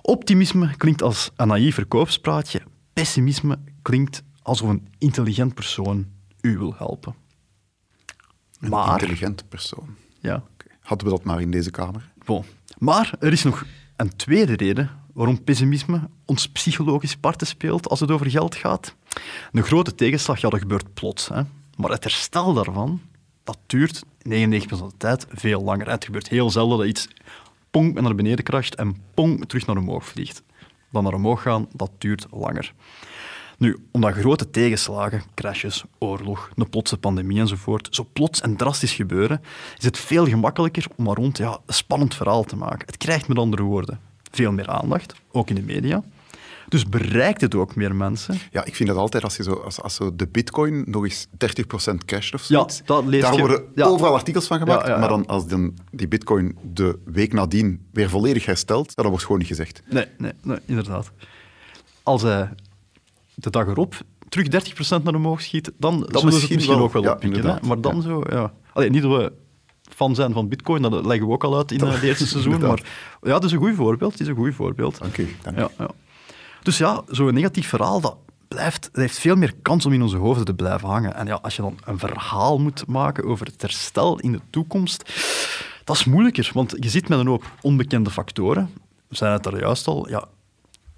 optimisme 0.01 0.75
klinkt 0.77 1.01
als 1.01 1.31
een 1.35 1.47
naïef 1.47 1.75
verkoopspraatje, 1.75 2.61
pessimisme 2.93 3.59
klinkt 3.81 4.23
alsof 4.41 4.69
een 4.69 4.87
intelligent 4.97 5.53
persoon 5.53 6.05
u 6.41 6.57
wil 6.57 6.73
helpen. 6.77 7.15
Een 8.59 8.69
Maar, 8.69 8.91
intelligente 8.91 9.43
persoon. 9.43 9.95
ja, 10.19 10.43
Hadden 10.79 11.07
we 11.07 11.13
dat 11.13 11.23
maar 11.23 11.41
in 11.41 11.51
deze 11.51 11.71
kamer? 11.71 12.11
Bon. 12.25 12.43
Maar 12.77 13.13
er 13.19 13.31
is 13.31 13.43
nog 13.43 13.65
een 13.95 14.15
tweede 14.15 14.55
reden 14.55 14.89
waarom 15.13 15.43
pessimisme 15.43 16.09
ons 16.25 16.49
psychologisch 16.49 17.15
parten 17.15 17.47
speelt 17.47 17.89
als 17.89 17.99
het 17.99 18.11
over 18.11 18.29
geld 18.29 18.55
gaat. 18.55 18.95
Een 19.51 19.63
grote 19.63 19.95
tegenslag, 19.95 20.41
ja, 20.41 20.49
gebeurt 20.49 20.93
plots. 20.93 21.27
Hè. 21.27 21.41
Maar 21.77 21.89
het 21.89 22.03
herstel 22.03 22.53
daarvan, 22.53 23.01
dat 23.43 23.57
duurt 23.65 24.03
99% 24.03 24.05
van 24.67 24.87
de 24.87 24.97
tijd 24.97 25.27
veel 25.29 25.61
langer. 25.61 25.89
Het 25.89 26.05
gebeurt 26.05 26.27
heel 26.29 26.49
zelden 26.49 26.77
dat 26.77 26.87
iets 26.87 27.07
pong 27.71 28.01
naar 28.01 28.15
beneden 28.15 28.45
crasht 28.45 28.75
en 28.75 28.97
pong 29.13 29.45
terug 29.47 29.65
naar 29.65 29.77
omhoog 29.77 30.05
vliegt. 30.05 30.43
Dan 30.91 31.03
naar 31.03 31.13
omhoog 31.13 31.41
gaan, 31.41 31.67
dat 31.71 31.91
duurt 31.97 32.25
langer. 32.31 32.73
Nu, 33.57 33.77
omdat 33.91 34.13
grote 34.13 34.49
tegenslagen, 34.49 35.23
crashes, 35.35 35.83
oorlog, 35.99 36.49
een 36.55 36.69
plotse 36.69 36.97
pandemie 36.97 37.39
enzovoort, 37.39 37.87
zo 37.91 38.07
plots 38.13 38.41
en 38.41 38.55
drastisch 38.55 38.93
gebeuren, 38.93 39.41
is 39.77 39.85
het 39.85 39.97
veel 39.97 40.25
gemakkelijker 40.27 40.85
om 40.95 41.07
er 41.07 41.15
rond 41.15 41.37
ja, 41.37 41.59
een 41.65 41.73
spannend 41.73 42.15
verhaal 42.15 42.43
te 42.43 42.55
maken. 42.55 42.85
Het 42.85 42.97
krijgt 42.97 43.27
met 43.27 43.37
andere 43.37 43.63
woorden 43.63 43.99
veel 44.31 44.51
meer 44.51 44.67
aandacht, 44.67 45.13
ook 45.31 45.49
in 45.49 45.55
de 45.55 45.61
media. 45.61 46.03
Dus 46.67 46.89
bereikt 46.89 47.41
het 47.41 47.55
ook 47.55 47.75
meer 47.75 47.95
mensen. 47.95 48.37
Ja, 48.51 48.65
ik 48.65 48.75
vind 48.75 48.89
dat 48.89 48.97
altijd 48.97 49.23
als 49.23 49.35
je 49.37 49.43
zo, 49.43 49.53
als, 49.53 49.81
als 49.81 49.95
zo 49.95 50.15
de 50.15 50.27
bitcoin 50.27 50.83
nog 50.87 51.03
eens 51.03 51.27
30% 51.27 51.95
cash 52.05 52.31
of 52.33 52.41
Ja, 52.41 52.47
zoiets. 52.57 52.81
dat 52.85 53.05
lees 53.05 53.21
Daar 53.21 53.33
je- 53.33 53.39
worden 53.39 53.63
ja. 53.75 53.85
overal 53.85 54.13
artikels 54.13 54.47
van 54.47 54.59
gemaakt. 54.59 54.81
Ja, 54.81 54.87
ja, 54.87 54.93
ja. 54.93 54.99
Maar 54.99 55.09
dan 55.09 55.25
als 55.25 55.47
dan 55.47 55.73
die 55.91 56.07
bitcoin 56.07 56.57
de 56.73 56.99
week 57.05 57.33
nadien 57.33 57.85
weer 57.91 58.09
volledig 58.09 58.45
herstelt, 58.45 58.85
ja, 58.87 58.93
dat 58.95 59.05
wordt 59.05 59.23
gewoon 59.23 59.37
niet 59.39 59.47
gezegd. 59.47 59.81
Nee, 59.89 60.05
nee, 60.17 60.31
nee 60.41 60.57
inderdaad. 60.65 61.11
Als 62.03 62.21
hij 62.21 62.49
de 63.35 63.49
dag 63.49 63.67
erop 63.67 63.95
terug 64.29 64.99
30% 64.99 65.03
naar 65.03 65.15
omhoog 65.15 65.41
schiet, 65.41 65.71
dan 65.77 65.93
zullen 65.93 66.11
ze 66.11 66.25
het 66.25 66.33
misschien 66.33 66.55
misschien 66.55 66.75
wel. 66.75 66.85
ook 66.85 66.93
wel 66.93 67.03
Ja, 67.03 67.11
oppikken. 67.11 67.45
Hè? 67.45 67.67
Maar 67.67 67.81
dan 67.81 68.01
zo, 68.01 68.21
ja. 68.29 68.53
Allee, 68.73 68.89
niet 68.89 69.01
dat 69.01 69.11
we 69.11 69.31
fan 69.95 70.15
zijn 70.15 70.33
van 70.33 70.47
bitcoin, 70.47 70.81
dat 70.81 71.05
leggen 71.05 71.27
we 71.27 71.33
ook 71.33 71.43
al 71.43 71.57
uit 71.57 71.71
in 71.71 71.79
eh, 71.79 71.93
het 71.93 72.01
eerste 72.01 72.27
seizoen. 72.37 72.59
Maar 72.59 72.83
ja, 73.21 73.33
het 73.33 73.43
is 73.43 73.51
een 73.51 73.57
goed 73.59 73.75
voorbeeld. 73.75 74.11
Het 74.11 74.21
is 74.21 74.27
een 74.27 74.35
goed 74.35 74.55
voorbeeld. 74.55 74.99
Dank 74.99 75.17
u. 75.17 75.35
Dank. 75.41 75.57
Ja, 75.57 75.69
ja. 75.77 75.89
Dus 76.63 76.77
ja, 76.77 77.01
zo'n 77.07 77.33
negatief 77.33 77.67
verhaal, 77.67 78.01
dat, 78.01 78.17
blijft, 78.47 78.89
dat 78.91 79.01
heeft 79.01 79.19
veel 79.19 79.35
meer 79.35 79.53
kans 79.61 79.85
om 79.85 79.93
in 79.93 80.01
onze 80.01 80.17
hoofden 80.17 80.45
te 80.45 80.53
blijven 80.53 80.87
hangen. 80.87 81.15
En 81.15 81.27
ja, 81.27 81.39
als 81.41 81.55
je 81.55 81.61
dan 81.61 81.77
een 81.85 81.99
verhaal 81.99 82.59
moet 82.59 82.87
maken 82.87 83.23
over 83.23 83.45
het 83.45 83.61
herstel 83.61 84.19
in 84.19 84.31
de 84.31 84.41
toekomst, 84.49 85.11
dat 85.83 85.95
is 85.95 86.05
moeilijker, 86.05 86.49
want 86.53 86.75
je 86.79 86.89
zit 86.89 87.09
met 87.09 87.19
een 87.19 87.27
hoop 87.27 87.51
onbekende 87.61 88.09
factoren. 88.09 88.69
We 89.07 89.15
zijn 89.15 89.31
het 89.31 89.43
daar 89.43 89.59
juist 89.59 89.87
al. 89.87 90.09
Ja, 90.09 90.27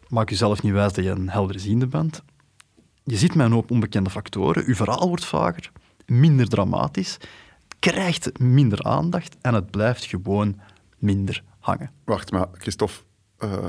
maak 0.10 0.30
jezelf 0.30 0.64
niet 0.64 0.74
wijs 0.74 0.94
dat 0.94 1.04
je 1.04 1.10
een 1.10 1.30
helderziende 1.30 1.88
bent. 1.88 2.24
Je 3.04 3.18
zit 3.18 3.36
met 3.36 3.46
een 3.46 3.52
hoop 3.52 3.72
onbekende 3.72 4.10
factoren. 4.10 4.68
Je 4.68 4.76
verhaal 4.76 5.08
wordt 5.08 5.26
vager, 5.26 5.72
minder 6.06 6.48
dramatisch, 6.48 7.18
krijgt 7.80 8.40
minder 8.40 8.84
aandacht 8.84 9.36
en 9.42 9.54
het 9.54 9.72
blijft 9.72 10.06
gewoon 10.06 10.60
minder 10.98 11.44
hangen. 11.60 11.92
Wacht, 12.04 12.32
maar 12.32 12.48
Christophe, 12.52 12.96
eh 13.38 13.66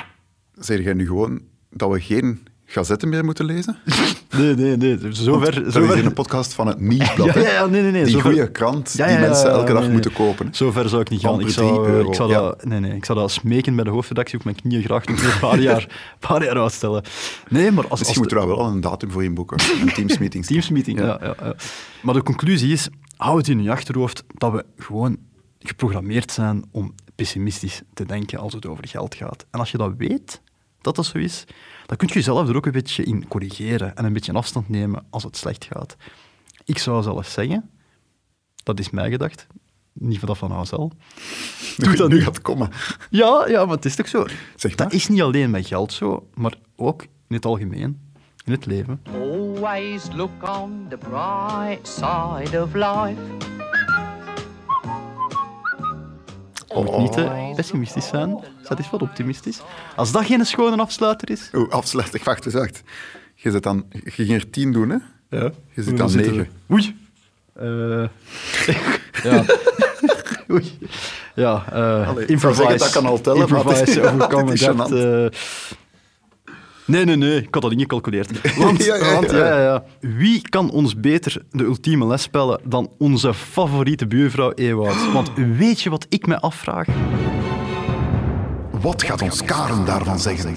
zeg 0.53 0.83
jij 0.83 0.93
nu 0.93 1.07
gewoon 1.07 1.43
dat 1.71 1.91
we 1.91 2.01
geen 2.01 2.48
gazetten 2.71 3.09
meer 3.09 3.25
moeten 3.25 3.45
lezen? 3.45 3.77
Nee, 4.37 4.55
nee, 4.55 4.77
nee. 4.77 4.99
Zover, 5.11 5.55
Dat 5.55 5.67
is 5.67 5.73
zover, 5.73 5.95
hier 5.95 6.05
een 6.05 6.13
podcast 6.13 6.53
van 6.53 6.67
het 6.67 6.81
Nieuwsblad. 6.81 7.27
Ja, 7.27 7.33
hè? 7.33 7.41
ja, 7.41 7.53
ja, 7.53 7.67
nee, 7.67 7.83
nee, 7.83 7.91
nee. 7.91 8.03
Die 8.05 8.13
zover- 8.13 8.31
goede 8.31 8.51
krant 8.51 8.97
die 8.97 9.19
mensen 9.19 9.51
elke 9.51 9.73
dag 9.73 9.83
nee. 9.83 9.91
moeten 9.91 10.13
kopen. 10.13 10.55
Zo 10.55 10.71
ver 10.71 10.89
zou 10.89 11.01
ik 11.01 11.09
niet 11.09 11.21
gaan. 11.21 11.41
Ik 11.41 11.49
zou, 11.49 11.89
euro, 11.89 12.09
ik, 12.09 12.15
zou 12.15 12.31
ja. 12.31 12.41
dat, 12.41 12.65
nee, 12.65 12.81
nee, 12.81 12.95
ik 12.95 13.05
zou 13.05 13.19
dat 13.19 13.31
smeken 13.31 13.75
bij 13.75 13.85
de 13.85 13.91
hoofdredactie 13.91 14.39
op 14.39 14.45
mijn 14.45 14.57
knieën 14.57 14.83
graag 14.83 15.05
nog 15.05 15.23
een 15.23 15.39
paar 15.41 15.59
jaar, 15.59 15.87
paar 16.29 16.45
jaar 16.45 16.61
uitstellen. 16.61 17.03
Nee, 17.49 17.71
maar 17.71 17.83
als, 17.83 17.91
als 17.91 18.01
Misschien 18.01 18.21
moeten 18.21 18.39
we 18.39 18.47
daar 18.47 18.57
wel 18.57 18.67
een 18.67 18.81
datum 18.81 19.11
voor 19.11 19.25
inboeken. 19.25 19.61
Een 19.81 19.93
Teams-meeting. 19.93 20.47
Teamsmeeting, 20.47 20.99
ja. 20.99 21.19
Ja, 21.21 21.35
ja. 21.43 21.55
Maar 22.03 22.15
de 22.15 22.23
conclusie 22.23 22.73
is, 22.73 22.89
hou 23.17 23.39
het 23.39 23.49
in 23.49 23.63
je 23.63 23.71
achterhoofd 23.71 24.25
dat 24.35 24.53
we 24.53 24.65
gewoon 24.77 25.17
geprogrammeerd 25.59 26.33
zijn 26.33 26.65
om 26.71 26.95
pessimistisch 27.15 27.83
te 27.95 28.05
denken 28.07 28.39
als 28.39 28.53
het 28.53 28.67
over 28.67 28.89
geld 28.89 29.15
gaat. 29.15 29.47
En 29.51 29.59
als 29.59 29.71
je 29.71 29.79
dat 29.79 29.93
weet, 29.97 30.41
dat 30.81 30.97
dat 30.97 31.07
zo 31.07 31.19
is, 31.19 31.45
dan 31.89 31.97
kun 31.97 32.09
je 32.09 32.15
jezelf 32.15 32.49
er 32.49 32.57
ook 32.57 32.67
een 32.67 32.73
beetje 32.73 33.05
in 33.05 33.29
corrigeren 33.29 33.97
en 33.97 34.05
een 34.05 34.13
beetje 34.13 34.33
afstand 34.33 34.69
nemen 34.69 35.07
als 35.11 35.23
het 35.23 35.37
slecht 35.37 35.65
gaat. 35.65 35.97
Ik 36.65 36.79
zou 36.79 37.03
zelfs 37.03 37.33
zeggen, 37.33 37.71
dat 38.63 38.79
is 38.79 38.91
mij 38.91 39.11
gedacht, 39.11 39.47
niet 39.93 40.19
van 40.19 40.29
dat 40.29 40.39
van 40.39 40.51
Hazel. 40.51 40.93
Doe 41.77 41.97
dat 41.97 42.09
nu 42.09 42.23
gaat 42.23 42.43
komen. 42.43 42.71
Ja, 43.11 43.47
ja, 43.49 43.65
maar 43.65 43.75
het 43.75 43.85
is 43.85 43.95
toch 43.95 44.09
zo. 44.09 44.27
Zeg 44.57 44.77
maar. 44.77 44.87
Dat 44.87 44.93
is 44.93 45.09
niet 45.09 45.23
alleen 45.23 45.51
met 45.51 45.67
geld 45.67 45.93
zo, 45.93 46.29
maar 46.35 46.55
ook 46.77 47.03
in 47.03 47.35
het 47.35 47.45
algemeen, 47.45 48.01
in 48.45 48.53
het 48.53 48.67
leven. 48.67 49.01
Always 49.13 50.09
look 50.15 50.59
on 50.59 50.87
the 50.89 50.97
bright 50.97 51.89
side 51.89 52.63
of 52.63 52.75
life. 52.75 53.48
Moet 56.85 56.99
niet 56.99 57.13
te 57.13 57.53
pessimistisch 57.57 58.09
zijn. 58.09 58.45
Dat 58.69 58.79
is 58.79 58.91
wat 58.91 59.03
optimistisch. 59.03 59.61
Als 59.97 60.13
dat 60.13 60.25
geen 60.25 60.47
schone 60.47 60.77
afsluiter 60.77 61.31
is... 61.31 61.51
Oeh, 61.55 61.71
afsluiting, 61.71 62.25
wacht 62.25 62.45
eens, 62.45 62.55
wacht. 62.55 62.83
Je, 63.35 63.51
zit 63.51 63.63
dan, 63.63 63.87
je 63.91 64.11
ging 64.11 64.31
er 64.31 64.51
tien 64.51 64.73
doen, 64.73 64.89
hè? 64.91 64.97
Ja. 65.39 65.51
Je 65.75 65.83
zit 65.83 66.01
aan 66.01 66.17
negen. 66.17 66.49
Oei. 66.71 66.97
Eh, 67.53 68.09
ja. 69.23 69.45
Oei. 70.53 70.79
Ja, 71.35 71.65
eh 71.73 72.09
Allee, 72.09 72.27
improvise. 72.27 72.77
dat 72.77 72.91
kan 72.91 73.07
al 73.07 73.21
tellen, 73.21 73.49
maar 73.51 73.59
Improvise, 73.59 74.01
ja, 74.01 74.13
overkomen 74.13 74.53
het 74.53 74.61
is 74.61 74.77
dat. 74.77 74.91
Nee, 76.89 77.05
nee, 77.05 77.17
nee. 77.17 77.43
Ik 77.43 77.55
had 77.55 77.63
dat. 77.63 77.73
Want, 78.57 78.85
Ja, 78.85 78.97
ja, 78.97 79.13
want, 79.15 79.31
ja. 79.31 79.37
ja, 79.37 79.47
ja, 79.47 79.63
ja. 79.63 79.85
Wie 80.01 80.49
kan 80.49 80.71
ons 80.71 81.01
beter 81.01 81.45
de 81.51 81.65
ultieme 81.65 82.07
les 82.07 82.23
spellen 82.23 82.61
dan 82.65 82.93
onze 82.99 83.35
favoriete 83.35 84.07
buurvrouw 84.07 84.53
Ewout? 84.53 85.13
Want 85.13 85.31
weet 85.35 85.81
je 85.81 85.91
wat 85.91 86.07
ik 86.09 86.27
me 86.27 86.41
afvraag? 86.41 86.87
Wat 88.81 89.03
gaat 89.03 89.23
ons 89.23 89.45
Karen 89.45 89.85
daarvan 89.85 90.19
zeggen? 90.19 90.55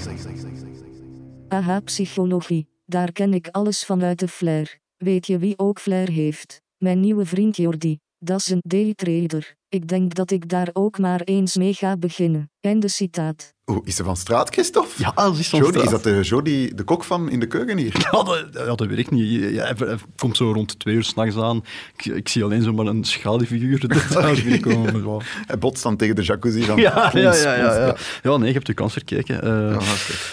Aha, 1.47 1.79
psychologie. 1.79 2.67
Daar 2.86 3.11
ken 3.11 3.34
ik 3.34 3.47
alles 3.47 3.84
van 3.84 4.03
uit 4.03 4.19
de 4.19 4.27
flair. 4.27 4.79
Weet 4.97 5.27
je 5.27 5.38
wie 5.38 5.57
ook 5.57 5.79
flair 5.79 6.09
heeft? 6.09 6.61
Mijn 6.77 6.99
nieuwe 6.99 7.25
vriend 7.25 7.57
Jordi. 7.57 7.99
Dat 8.19 8.39
is 8.39 8.49
een 8.49 8.61
daytrader. 8.61 9.55
Ik 9.72 9.88
denk 9.88 10.13
dat 10.13 10.32
ik 10.32 10.49
daar 10.49 10.69
ook 10.74 10.99
maar 10.99 11.22
eens 11.22 11.55
mee 11.57 11.74
ga 11.74 11.97
beginnen. 11.97 12.49
Einde 12.59 12.88
citaat. 12.88 13.53
Oeh, 13.65 13.80
is 13.84 13.95
ze 13.95 14.03
van 14.03 14.15
straat, 14.17 14.49
Christophe? 14.49 15.03
Ja, 15.03 15.11
dat 15.11 15.38
is 15.38 15.49
van 15.49 15.59
Jody, 15.59 15.78
is 15.78 15.84
straat. 15.84 16.03
dat 16.03 16.13
de 16.13 16.22
Jody, 16.22 16.72
de 16.76 16.84
kok 16.84 17.03
van 17.03 17.30
in 17.30 17.39
de 17.39 17.47
keuken 17.47 17.78
hier? 17.78 18.07
Ja, 18.11 18.24
dat, 18.24 18.47
ja, 18.53 18.76
dat 18.76 18.88
weet 18.88 18.97
ik 18.97 19.11
niet. 19.11 19.53
Ja, 19.53 19.63
hij, 19.63 19.74
hij 19.78 19.97
komt 20.15 20.38
zo 20.38 20.51
rond 20.51 20.80
twee 20.80 20.95
uur 20.95 21.03
s'nachts 21.03 21.38
aan. 21.38 21.63
Ik, 21.97 22.05
ik 22.05 22.30
zie 22.30 22.43
alleen 22.43 22.61
zomaar 22.61 22.86
een 22.86 23.03
schaduwfiguur 23.03 23.86
binnenkomen. 24.43 24.93
maar 24.93 25.13
ja. 25.13 25.26
Hij 25.45 25.57
botst 25.57 25.84
dan 25.84 25.97
tegen 25.97 26.15
de 26.15 26.24
jacuzzi 26.24 26.63
van... 26.63 26.78
Ja, 26.80 27.09
ja, 27.13 27.34
ja, 27.34 27.55
ja, 27.55 27.76
ja. 27.86 27.95
Ja, 28.24 28.38
nee, 28.38 28.47
je 28.47 28.53
hebt 28.53 28.67
je 28.67 28.74
kans 28.74 28.93
verkeken. 28.93 29.41
Eh, 29.43 29.88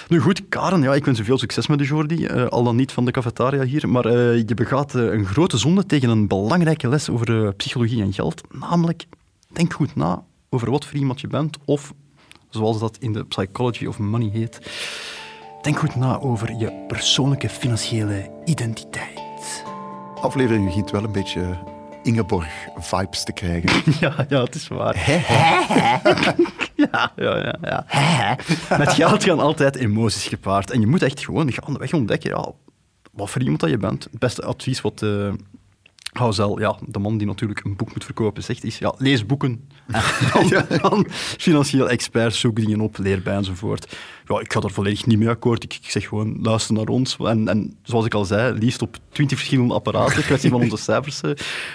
nu 0.09 0.21
goed, 0.21 0.43
Karen, 0.49 0.83
ja, 0.83 0.95
ik 0.95 1.05
wens 1.05 1.19
je 1.19 1.25
veel 1.25 1.39
succes 1.39 1.67
met 1.67 1.79
de 1.79 1.85
Jordi. 1.85 2.27
eh, 2.27 2.47
al 2.47 2.63
dan 2.65 2.77
niet 2.77 2.93
van 2.93 3.05
de 3.05 3.11
cafetaria 3.11 3.63
hier. 3.63 3.89
Maar 3.89 4.05
eh, 4.05 4.37
je 4.37 4.55
begaat 4.55 4.95
een 4.95 5.27
grote 5.27 5.59
zonde 5.59 5.87
tegen 5.87 6.09
een 6.09 6.27
belangrijke 6.29 6.89
les 6.89 7.11
over 7.11 7.55
psychologie 7.55 8.03
en 8.03 8.13
geld. 8.13 8.41
Namelijk, 8.51 9.05
denk 9.59 9.73
goed 9.73 9.95
na 9.95 10.25
over 10.51 10.71
wat 10.71 10.85
voor 10.85 10.99
iemand 10.99 11.21
je 11.21 11.27
bent. 11.27 11.59
Of, 11.65 11.95
zoals 12.49 12.79
dat 12.79 12.97
in 13.01 13.13
de 13.13 13.25
Psychology 13.25 13.87
of 13.87 13.99
Money 13.99 14.31
heet, 14.33 14.61
denk 15.63 15.79
goed 15.79 15.95
na 15.95 16.21
over 16.21 16.57
je 16.57 16.85
persoonlijke 16.89 17.49
financiële 17.49 18.31
identiteit. 18.45 19.65
De 20.15 20.21
aflevering 20.21 20.65
begint 20.65 20.91
wel 20.91 21.05
een 21.05 21.13
beetje 21.13 21.59
Ingeborg-vibes 22.03 23.25
te 23.25 23.33
krijgen. 23.33 23.83
Ja, 24.01 24.27
ja, 24.29 24.43
het 24.43 24.55
is 24.55 24.69
waar. 24.69 24.97
Ja, 26.75 27.13
ja, 27.17 27.37
ja. 27.37 27.59
ja. 27.61 28.37
Met 28.79 28.93
geld 28.93 29.25
gaan 29.25 29.41
altijd 29.41 29.77
emoties 29.77 30.27
gepaard. 30.27 30.71
En 30.71 30.81
je 30.81 30.87
moet 30.87 31.03
echt 31.03 31.25
gewoon 31.25 31.53
gaandeweg 31.53 31.93
ontdekken 31.93 32.31
ja, 32.31 32.53
wat 33.13 33.31
voor 33.31 33.43
iemand 33.43 33.61
dat 33.61 33.71
je 33.71 33.79
bent. 33.79 34.05
Het 34.05 34.19
beste 34.19 34.45
advies 34.45 34.81
wat 34.81 35.03
eh 35.03 35.33
Houzel, 36.13 36.61
ja, 36.61 36.79
de 36.87 36.99
man 36.99 37.19
die 37.19 37.27
natuurlijk 37.27 37.65
een 37.65 37.77
boek 37.77 37.93
moet 37.93 38.05
verkopen, 38.05 38.43
zegt 38.43 38.65
is 38.65 38.79
ja, 38.79 38.95
lees 38.99 39.27
boeken 39.27 39.69
van 40.81 41.07
financieel 41.39 41.89
experts, 41.89 42.41
zoek 42.41 42.57
dingen 42.57 42.81
op, 42.81 42.99
leer 42.99 43.23
bij 43.23 43.35
enzovoort. 43.35 43.97
Ja, 44.27 44.41
ik 44.41 44.53
ga 44.53 44.61
daar 44.61 44.71
volledig 44.71 45.07
niet 45.07 45.19
mee 45.19 45.29
akkoord. 45.29 45.65
Ik, 45.65 45.75
ik 45.75 45.91
zeg 45.91 46.09
gewoon, 46.09 46.39
luister 46.43 46.75
naar 46.75 46.87
ons. 46.87 47.17
En, 47.17 47.49
en 47.49 47.77
zoals 47.83 48.07
ik 48.07 48.15
al 48.15 48.25
zei, 48.25 48.59
liefst 48.59 48.83
op 48.83 48.97
twintig 49.09 49.37
verschillende 49.39 49.75
apparaten, 49.75 50.23
kwestie 50.31 50.51
van 50.51 50.61
onze 50.61 50.77
cijfers 50.77 51.21
eh, 51.21 51.31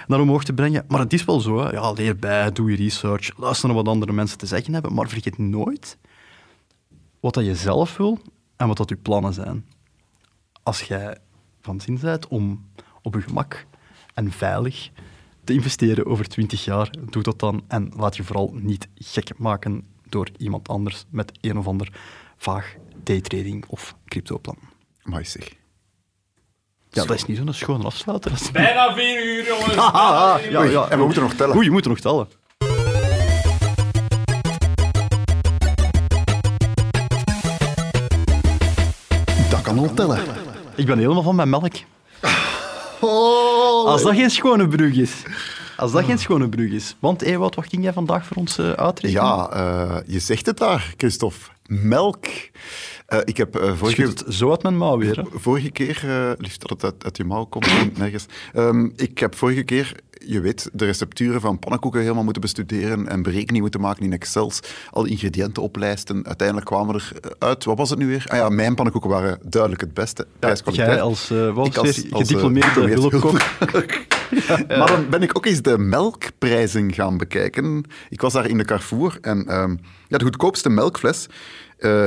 naar 0.08 0.20
omhoog 0.20 0.44
te 0.44 0.54
brengen. 0.54 0.86
Maar 0.88 1.00
het 1.00 1.14
is 1.14 1.26
wel 1.26 1.40
zo, 1.40 1.60
hè. 1.60 1.72
ja, 1.72 1.92
leer 1.92 2.16
bij, 2.16 2.52
doe 2.52 2.72
je 2.72 2.78
research, 2.78 3.38
luister 3.38 3.68
naar 3.68 3.78
wat 3.78 3.88
andere 3.88 4.14
mensen 4.14 4.38
te 4.38 4.46
zeggen 4.46 4.74
hebben, 4.74 4.94
maar 4.94 5.08
vergeet 5.08 5.38
nooit 5.38 5.98
wat 7.20 7.34
dat 7.34 7.46
je 7.46 7.56
zelf 7.56 7.98
wil 7.98 8.20
en 8.56 8.68
wat 8.68 8.78
dat 8.78 8.90
je 8.90 8.96
plannen 8.96 9.34
zijn. 9.34 9.66
Als 10.64 10.82
jij 10.82 11.18
van 11.62 11.82
zin 11.82 12.00
bent 12.02 12.28
om 12.28 12.66
op 13.02 13.14
je 13.14 13.22
gemak 13.22 13.66
en 14.14 14.32
veilig 14.32 14.89
te 15.43 15.53
investeren 15.53 16.05
over 16.05 16.28
20 16.28 16.64
jaar, 16.66 16.89
doe 17.09 17.24
dat 17.24 17.39
dan 17.39 17.64
en 17.68 17.91
laat 17.95 18.16
je 18.16 18.24
vooral 18.24 18.51
niet 18.53 18.88
gek 18.95 19.38
maken 19.38 19.88
door 20.09 20.28
iemand 20.38 20.68
anders 20.68 21.05
met 21.09 21.32
een 21.41 21.57
of 21.57 21.68
ander 21.68 21.89
vaag 22.38 22.76
daytrading 23.03 23.66
of 23.68 23.95
cryptoplan. 24.05 24.57
Maar 25.03 25.26
zeg. 25.26 25.49
Ja, 26.89 27.05
dat 27.05 27.16
is 27.16 27.26
niet 27.26 27.38
zo'n 27.38 27.53
schone 27.53 27.84
afsluiter. 27.84 28.32
Dat 28.32 28.39
is- 28.41 28.51
Bijna 28.51 28.93
vier 28.93 29.26
uur, 29.26 29.45
jongens. 29.47 29.76
Ah, 29.76 29.93
ah, 29.93 30.34
ah, 30.34 30.43
ja, 30.51 30.64
ja. 30.64 30.88
en 30.89 30.97
we 30.99 31.03
moeten 31.05 31.22
nog 31.24 31.34
tellen. 31.34 31.55
Oei, 31.55 31.66
je 31.66 31.72
moet 31.72 31.84
er 31.84 31.89
nog 31.89 31.99
tellen. 31.99 32.28
Dat 39.49 39.61
kan 39.61 39.80
al 39.80 39.93
tellen. 39.93 40.20
Ik 40.76 40.86
ben 40.86 40.97
helemaal 40.97 41.24
van 41.24 41.36
mijn 41.36 41.49
melk. 41.49 41.74
Oh, 42.99 43.43
Als 43.88 44.04
dat 44.04 44.16
geen 44.16 44.30
schone 44.30 44.68
brug 44.68 44.96
is. 44.96 45.24
Als 45.78 45.92
dat 45.92 46.04
geen 46.06 46.20
schone 46.20 46.50
brug 46.50 46.72
is. 46.72 46.96
Want 47.00 47.22
Ewout, 47.22 47.56
wat 47.56 47.68
ging 47.68 47.84
jij 47.84 47.94
vandaag 47.94 48.26
voor 48.26 48.38
ons 48.38 48.58
eh, 48.58 48.72
uitrekenen? 48.72 49.24
Ja, 49.24 49.50
eh, 49.52 49.98
je 50.06 50.20
zegt 50.20 50.46
het 50.46 50.58
daar, 50.58 50.94
Christophe. 50.98 51.52
Melk. 51.68 52.26
Eh, 53.06 53.20
ik 53.24 53.38
heb 53.38 53.74
vorige, 53.76 54.02
het 54.02 54.24
zo 54.30 54.50
uit 54.50 54.64
mijn 54.64 54.78
mouw 54.78 54.98
weer. 54.98 55.18
Hè? 55.18 55.24
vorige 55.40 55.72
keer, 55.72 56.06
liefst 56.38 56.62
dat 56.62 56.70
het 56.70 56.84
uit, 56.84 57.04
uit 57.04 57.18
je 57.18 57.24
mouw 57.24 57.46
komt, 57.46 57.68
en 57.68 57.92
nergens. 57.98 58.26
Ehm, 58.54 58.90
ik 58.96 59.20
heb 59.20 59.36
vorige 59.36 59.64
keer, 59.64 59.96
je 60.26 60.41
weet, 60.41 60.69
de 60.74 60.86
recepturen 60.86 61.41
van 61.41 61.59
pannenkoeken 61.59 62.01
helemaal 62.01 62.24
moeten 62.24 62.41
bestuderen 62.41 63.07
en 63.07 63.24
berekeningen 63.24 63.61
moeten 63.61 63.82
maken 63.82 64.03
in 64.03 64.13
Excels. 64.13 64.59
Alle 64.91 65.09
ingrediënten 65.09 65.63
oplijsten. 65.63 66.26
Uiteindelijk 66.26 66.67
kwamen 66.67 66.95
er 66.95 67.11
eh, 67.21 67.32
uit, 67.39 67.63
wat 67.63 67.78
was 67.78 67.89
het 67.89 67.99
nu 67.99 68.07
weer? 68.07 68.26
Ah 68.28 68.38
ja, 68.38 68.49
mijn 68.49 68.76
pannenkoeken 68.76 69.09
waren 69.09 69.39
duidelijk 69.43 69.82
het 69.82 69.93
beste. 69.93 70.28
Prijskwaliteit. 70.39 70.89
Jij 70.89 71.01
als, 71.01 71.28
was 71.53 71.78
als- 71.78 72.11
als, 72.11 72.28
gediplomeerde 72.28 72.69
gediplomeerd 72.69 73.11
hulpkok. 73.11 73.41
Maar 74.67 74.88
dan 74.88 75.09
ben 75.09 75.21
ik 75.21 75.38
ook 75.38 75.45
eens 75.45 75.61
de 75.61 75.78
melkprijzen 75.78 76.93
gaan 76.93 77.17
bekijken. 77.17 77.84
Ik 78.09 78.21
was 78.21 78.34
daar 78.34 78.47
in 78.49 78.57
de 78.57 78.65
Carrefour 78.65 79.17
en 79.21 79.47
ehm, 79.47 79.76
ja, 80.07 80.17
de 80.17 80.24
goedkoopste 80.24 80.69
melkfles 80.69 81.28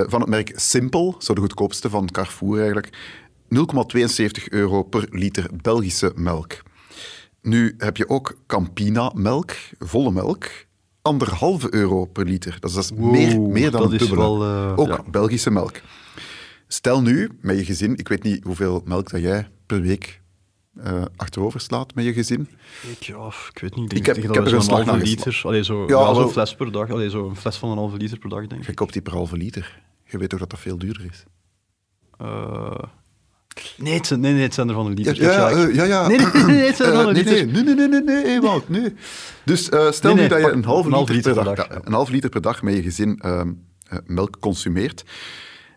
van 0.07 0.21
het 0.21 0.29
merk 0.29 0.53
Simple, 0.55 1.15
zo 1.19 1.35
de 1.35 1.41
goedkoopste 1.41 1.91
van 1.91 2.11
Carrefour 2.11 2.57
eigenlijk, 2.57 2.89
0,72 3.55 4.45
euro 4.49 4.83
per 4.83 5.07
liter 5.11 5.51
Belgische 5.63 6.13
melk. 6.15 6.53
Nu 7.47 7.75
heb 7.79 7.97
je 7.97 8.09
ook 8.09 8.39
Campina-melk, 8.47 9.53
volle 9.79 10.11
melk, 10.13 10.47
anderhalve 11.03 11.75
euro 11.75 12.05
per 12.05 12.25
liter. 12.25 12.57
Dat 12.61 12.71
is, 12.71 12.77
dat 12.77 12.85
is 12.85 12.91
Wow, 12.91 13.11
meer, 13.11 13.41
meer 13.41 13.71
dan 13.71 13.93
is 13.93 13.99
dubbele. 13.99 14.21
wel, 14.21 14.43
eh, 14.45 14.79
ook 14.79 14.89
ja. 14.89 15.03
Belgische 15.11 15.51
melk. 15.51 15.81
Stel 16.69 17.03
nu, 17.03 17.31
met 17.41 17.59
je 17.59 17.65
gezin, 17.65 17.97
ik 17.97 18.09
weet 18.09 18.23
niet 18.23 18.45
hoeveel 18.45 18.83
melk 18.85 19.11
dat 19.11 19.21
jij 19.21 19.49
per 19.67 19.81
week 19.81 20.21
eh, 20.83 21.03
achterover 21.17 21.61
slaat 21.61 21.95
met 21.95 22.05
je 22.05 22.13
gezin. 22.13 22.49
Ik, 22.91 23.03
ja, 23.03 23.27
ik 23.53 23.59
weet 23.61 23.77
niet. 23.77 23.93
Ik 23.93 24.07
heb- 24.07 24.17
ik 24.17 24.23
heb 24.23 24.47
er 24.47 24.55
een 24.55 24.63
slag 24.63 24.77
halve 24.85 24.91
naar 24.91 25.01
liter. 25.01 25.41
Allee, 25.45 25.65
zo, 25.65 25.81
Ja, 25.83 25.87
ja, 25.87 26.05
wel. 26.05 26.15
zo'n 26.15 26.31
fles 26.31 26.55
per 26.55 26.73
dag. 26.73 26.91
Allee, 26.91 27.11
zo 27.11 27.29
een 27.29 27.37
fles 27.37 27.57
van 27.57 27.71
een 27.71 27.77
halve 27.77 27.97
liter 27.97 28.19
per 28.19 28.29
dag, 28.29 28.47
denk 28.47 28.61
ik. 28.61 28.67
Je 28.67 28.75
koopt 28.75 28.93
die 28.93 29.03
per 29.03 29.13
halve 29.13 29.37
liter. 29.37 29.83
Je 30.05 30.19
weet 30.19 30.29
toch 30.29 30.39
dat 30.39 30.51
dat 30.51 30.61
veel 30.61 30.79
duurder 30.79 31.05
is? 31.11 31.25
Eh, 32.19 32.79
nee, 33.77 33.95
het 33.95 34.07
zijn, 34.07 34.21
nee, 34.21 34.33
nee, 34.33 34.43
het 34.43 34.55
zijn 34.55 34.69
er 34.69 34.75
van 34.75 34.85
Ja, 34.85 34.93
liter. 34.95 35.23
ja, 35.23 35.51
ja, 35.73 35.85
ja. 35.85 36.09
Nee, 36.09 36.19
nee, 36.19 36.27
nee, 36.33 36.45
nee, 36.45 36.67
het 36.67 36.77
zijn 36.77 36.89
er 36.93 36.99
Eh, 36.99 37.05
van 37.05 37.13
nee, 37.13 37.25
nee, 37.25 37.45
nee, 37.47 37.63
nee, 37.63 37.75
nee, 37.75 37.89
nee, 37.89 38.01
nee, 38.03 38.25
Ewout, 38.25 38.69
nee. 38.69 38.95
Dus 39.45 39.69
eh, 39.69 39.91
stel 39.91 40.15
Nee, 40.15 40.29
nee, 40.29 40.39
nu 40.39 40.43
dat 40.43 40.51
je 40.51 40.57
een 40.57 40.65
halve 40.65 41.13
liter, 41.13 41.33
per 41.35 41.45
dag, 41.45 41.55
per 41.55 41.57
dag, 41.69 41.69
ja, 41.69 41.81
een 41.87 41.93
half 41.93 42.09
liter 42.09 42.31
per 42.31 42.41
dag 42.41 42.63
met 42.63 42.75
je 42.75 42.83
gezin 42.83 43.19
ehm, 43.19 43.53
eh, 43.89 43.99
melk 44.07 44.37
consumeert, 44.41 45.05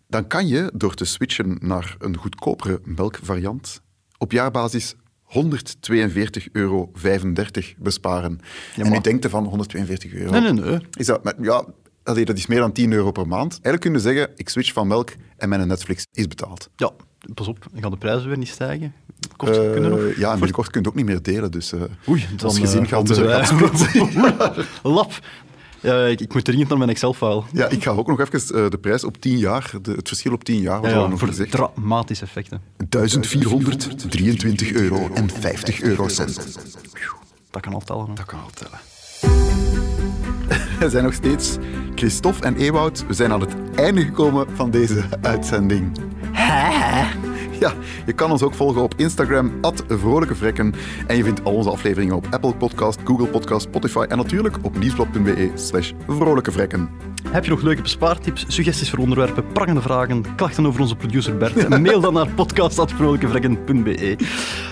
dan 0.08 0.28
kan 0.28 0.48
je 0.48 0.72
door 0.76 0.94
te 0.94 1.06
switchen 1.06 1.58
naar 1.62 1.96
een 2.00 2.18
goedkopere 2.18 2.80
melkvariant 2.84 3.82
op 4.18 4.32
jaarbasis 4.32 4.96
142,35 5.24 6.52
euro 6.52 6.92
besparen. 7.78 8.40
en 8.76 8.92
nu 8.92 9.00
denkt 9.00 9.24
je 9.24 9.30
van 9.30 9.46
142 9.46 10.14
euro. 10.14 10.32
Nee, 10.32 10.42
nee, 10.42 10.52
nee. 10.52 10.80
Is 10.98 11.06
dat, 11.06 11.24
maar 11.24 11.34
ja, 11.42 11.66
dat 12.04 12.38
is 12.38 12.48
meer 12.48 12.60
dan 12.60 12.72
10 12.72 12.92
euro 12.92 13.12
per 13.12 13.28
maand. 13.28 13.52
Eigenlijk 13.52 13.82
kun 13.82 13.94
je 13.94 14.00
zeggen, 14.00 14.32
ik 14.36 14.50
switch 14.50 14.74
van 14.74 14.88
melk 14.88 15.10
en 15.38 15.50
mijn 15.50 15.68
Netflix 15.68 16.06
is 16.12 16.28
betaald. 16.28 16.70
Ja, 16.76 16.92
pas 17.34 17.48
op, 17.48 17.68
gaan 17.80 17.92
de 17.92 17.98
prijzen 17.98 18.28
weer 18.28 18.38
niet 18.38 18.48
stijgen? 18.48 18.94
Kost, 19.38 19.58
Eh, 19.58 19.72
kunnen 19.72 19.90
nog? 19.90 20.00
ja, 20.18 20.28
en 20.28 20.34
binnenkort 20.34 20.70
kun 20.70 20.82
je 20.82 20.88
ook 20.88 20.96
niet 20.96 21.06
meer 21.06 21.22
delen. 21.22 21.52
Dus 21.52 21.72
eh, 21.74 21.82
Oei, 22.10 22.26
dan 22.36 22.48
als 22.48 22.60
gezin 22.60 22.86
eh, 22.86 22.92
eh, 23.00 23.06
wij-. 24.56 24.66
Lap. 24.84 25.20
Ja, 25.82 26.06
ik, 26.06 26.22
ik 26.22 26.34
moet 26.34 26.46
dringend 26.46 26.70
naar 26.70 26.78
mijn 26.78 26.90
Excel-file. 26.90 27.44
Ja, 27.54 27.68
ik 27.68 27.84
ga 27.84 27.92
ook 27.92 28.08
nog 28.08 28.20
even 28.20 28.72
de 28.72 28.78
prijs 28.78 29.04
op 29.04 29.18
10 29.22 29.38
jaar, 29.38 29.72
de, 29.82 29.92
het 29.92 30.08
verschil 30.08 30.32
op 30.34 30.44
10 30.44 30.62
jaar, 30.62 30.82
wat 30.82 30.92
Ja, 30.92 31.02
we 31.04 31.08
nog 31.10 31.20
voor 31.20 31.28
gezegd. 31.28 31.52
dramatische 31.52 32.24
effecten. 32.24 32.62
1423 32.90 34.72
euro 34.72 35.10
en 35.14 35.30
50 35.30 35.82
eurocent. 35.82 36.58
Dat 37.52 37.62
kan 37.62 37.74
al 37.74 37.80
tellen. 37.80 38.08
hè. 38.08 38.14
Dat 38.14 38.26
kan 38.26 38.40
al 38.40 38.50
tellen. 38.54 38.80
We 40.80 40.90
zijn 40.90 41.04
nog 41.04 41.14
steeds 41.14 41.58
Christophe 41.96 42.46
en 42.46 42.56
Ewout. 42.56 43.06
We 43.08 43.14
zijn 43.14 43.32
aan 43.32 43.42
het 43.42 43.54
einde 43.76 44.02
gekomen 44.02 44.48
van 44.56 44.72
deze 44.72 45.04
uitzending. 45.22 45.98
Ja, 47.60 47.74
je 48.06 48.14
kan 48.14 48.32
ons 48.32 48.42
ook 48.42 48.54
volgen 48.54 48.82
op 48.82 48.94
Instagram, 48.98 49.52
@vrolijkevrekken. 49.88 50.74
En 51.08 51.18
je 51.18 51.24
vindt 51.24 51.44
al 51.44 51.54
onze 51.54 51.70
afleveringen 51.70 52.16
op 52.16 52.28
Apple 52.30 52.56
Podcast, 52.56 53.00
Google 53.04 53.28
Podcast, 53.28 53.62
Spotify 53.62 54.06
en 54.10 54.18
natuurlijk 54.18 54.58
op 54.62 54.78
nieuwsblad.be 54.78 55.52
slash 55.56 55.92
vrolijkevrekken. 56.08 56.90
Heb 57.32 57.44
je 57.44 57.50
nog 57.50 57.62
leuke 57.62 57.82
bespaartips, 57.82 58.46
suggesties 58.48 58.90
voor 58.90 59.00
onderwerpen, 59.00 59.48
prangende 59.48 59.82
vragen, 59.82 60.36
klachten 60.36 60.66
over 60.66 60.82
onze 60.82 60.96
producer 60.96 61.38
Bert? 61.38 61.70
Mail 61.80 62.00
dan 62.00 62.14
naar 62.14 62.30
podcast.vrolijkevrekken.be. 62.30 64.16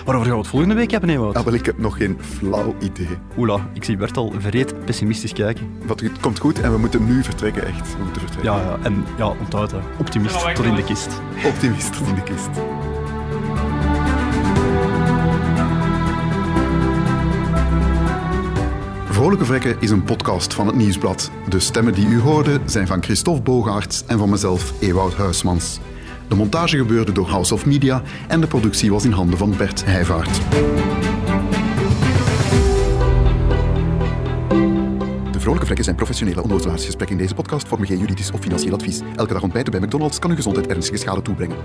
Waarover 0.04 0.26
gaan 0.26 0.36
we 0.36 0.42
het 0.42 0.46
volgende 0.46 0.74
week 0.74 0.90
hebben, 0.90 1.10
Ewout? 1.10 1.36
Ah, 1.36 1.44
wel, 1.44 1.54
ik 1.54 1.66
heb 1.66 1.78
nog 1.78 1.96
geen 1.96 2.18
flauw 2.20 2.74
idee. 2.80 3.18
Oela, 3.36 3.70
ik 3.72 3.84
zie 3.84 3.96
Bert 3.96 4.16
al 4.16 4.34
vreed 4.38 4.84
pessimistisch 4.84 5.32
kijken. 5.32 5.70
Wat, 5.86 6.00
het 6.00 6.20
komt 6.20 6.38
goed 6.38 6.60
en 6.60 6.72
we 6.72 6.78
moeten 6.78 7.06
nu 7.06 7.22
vertrekken, 7.22 7.66
echt. 7.66 7.96
We 7.96 8.02
moeten 8.02 8.22
vertrekken. 8.22 8.52
Ja, 8.52 8.60
ja 8.60 8.78
en 8.82 9.04
ja, 9.16 9.28
onthoud 9.28 9.70
hè. 9.70 9.78
Optimist 9.98 10.54
tot 10.54 10.64
in 10.64 10.74
de 10.74 10.84
kist. 10.84 11.20
Optimist 11.44 11.92
tot 11.92 12.06
in 12.06 12.14
de 12.14 12.22
kist. 12.22 12.48
Vrolijke 19.18 19.44
Vrekken 19.44 19.76
is 19.80 19.90
een 19.90 20.02
podcast 20.02 20.54
van 20.54 20.66
het 20.66 20.76
Nieuwsblad. 20.76 21.30
De 21.48 21.60
stemmen 21.60 21.94
die 21.94 22.06
u 22.06 22.20
hoorde 22.20 22.60
zijn 22.66 22.86
van 22.86 23.02
Christophe 23.02 23.42
Bogaerts 23.42 24.04
en 24.06 24.18
van 24.18 24.30
mezelf, 24.30 24.72
Ewout 24.80 25.14
Huismans. 25.14 25.78
De 26.28 26.34
montage 26.34 26.76
gebeurde 26.76 27.12
door 27.12 27.28
House 27.28 27.54
of 27.54 27.66
Media 27.66 28.02
en 28.28 28.40
de 28.40 28.46
productie 28.46 28.90
was 28.90 29.04
in 29.04 29.12
handen 29.12 29.38
van 29.38 29.56
Bert 29.56 29.84
Heijvaart. 29.84 30.40
De 35.32 35.40
Vrolijke 35.40 35.64
Vrekken 35.64 35.84
zijn 35.84 35.96
professionele 35.96 36.42
onnozelaars. 36.42 36.84
Gesprekken 36.84 37.16
in 37.16 37.22
deze 37.22 37.34
podcast 37.34 37.68
vormen 37.68 37.86
geen 37.86 37.98
juridisch 37.98 38.30
of 38.30 38.40
financieel 38.40 38.74
advies. 38.74 39.00
Elke 39.16 39.32
dag 39.32 39.42
ontbijten 39.42 39.72
bij 39.72 39.80
McDonald's 39.80 40.18
kan 40.18 40.30
uw 40.30 40.36
gezondheid 40.36 40.66
ernstige 40.66 40.98
schade 40.98 41.22
toebrengen. 41.22 41.56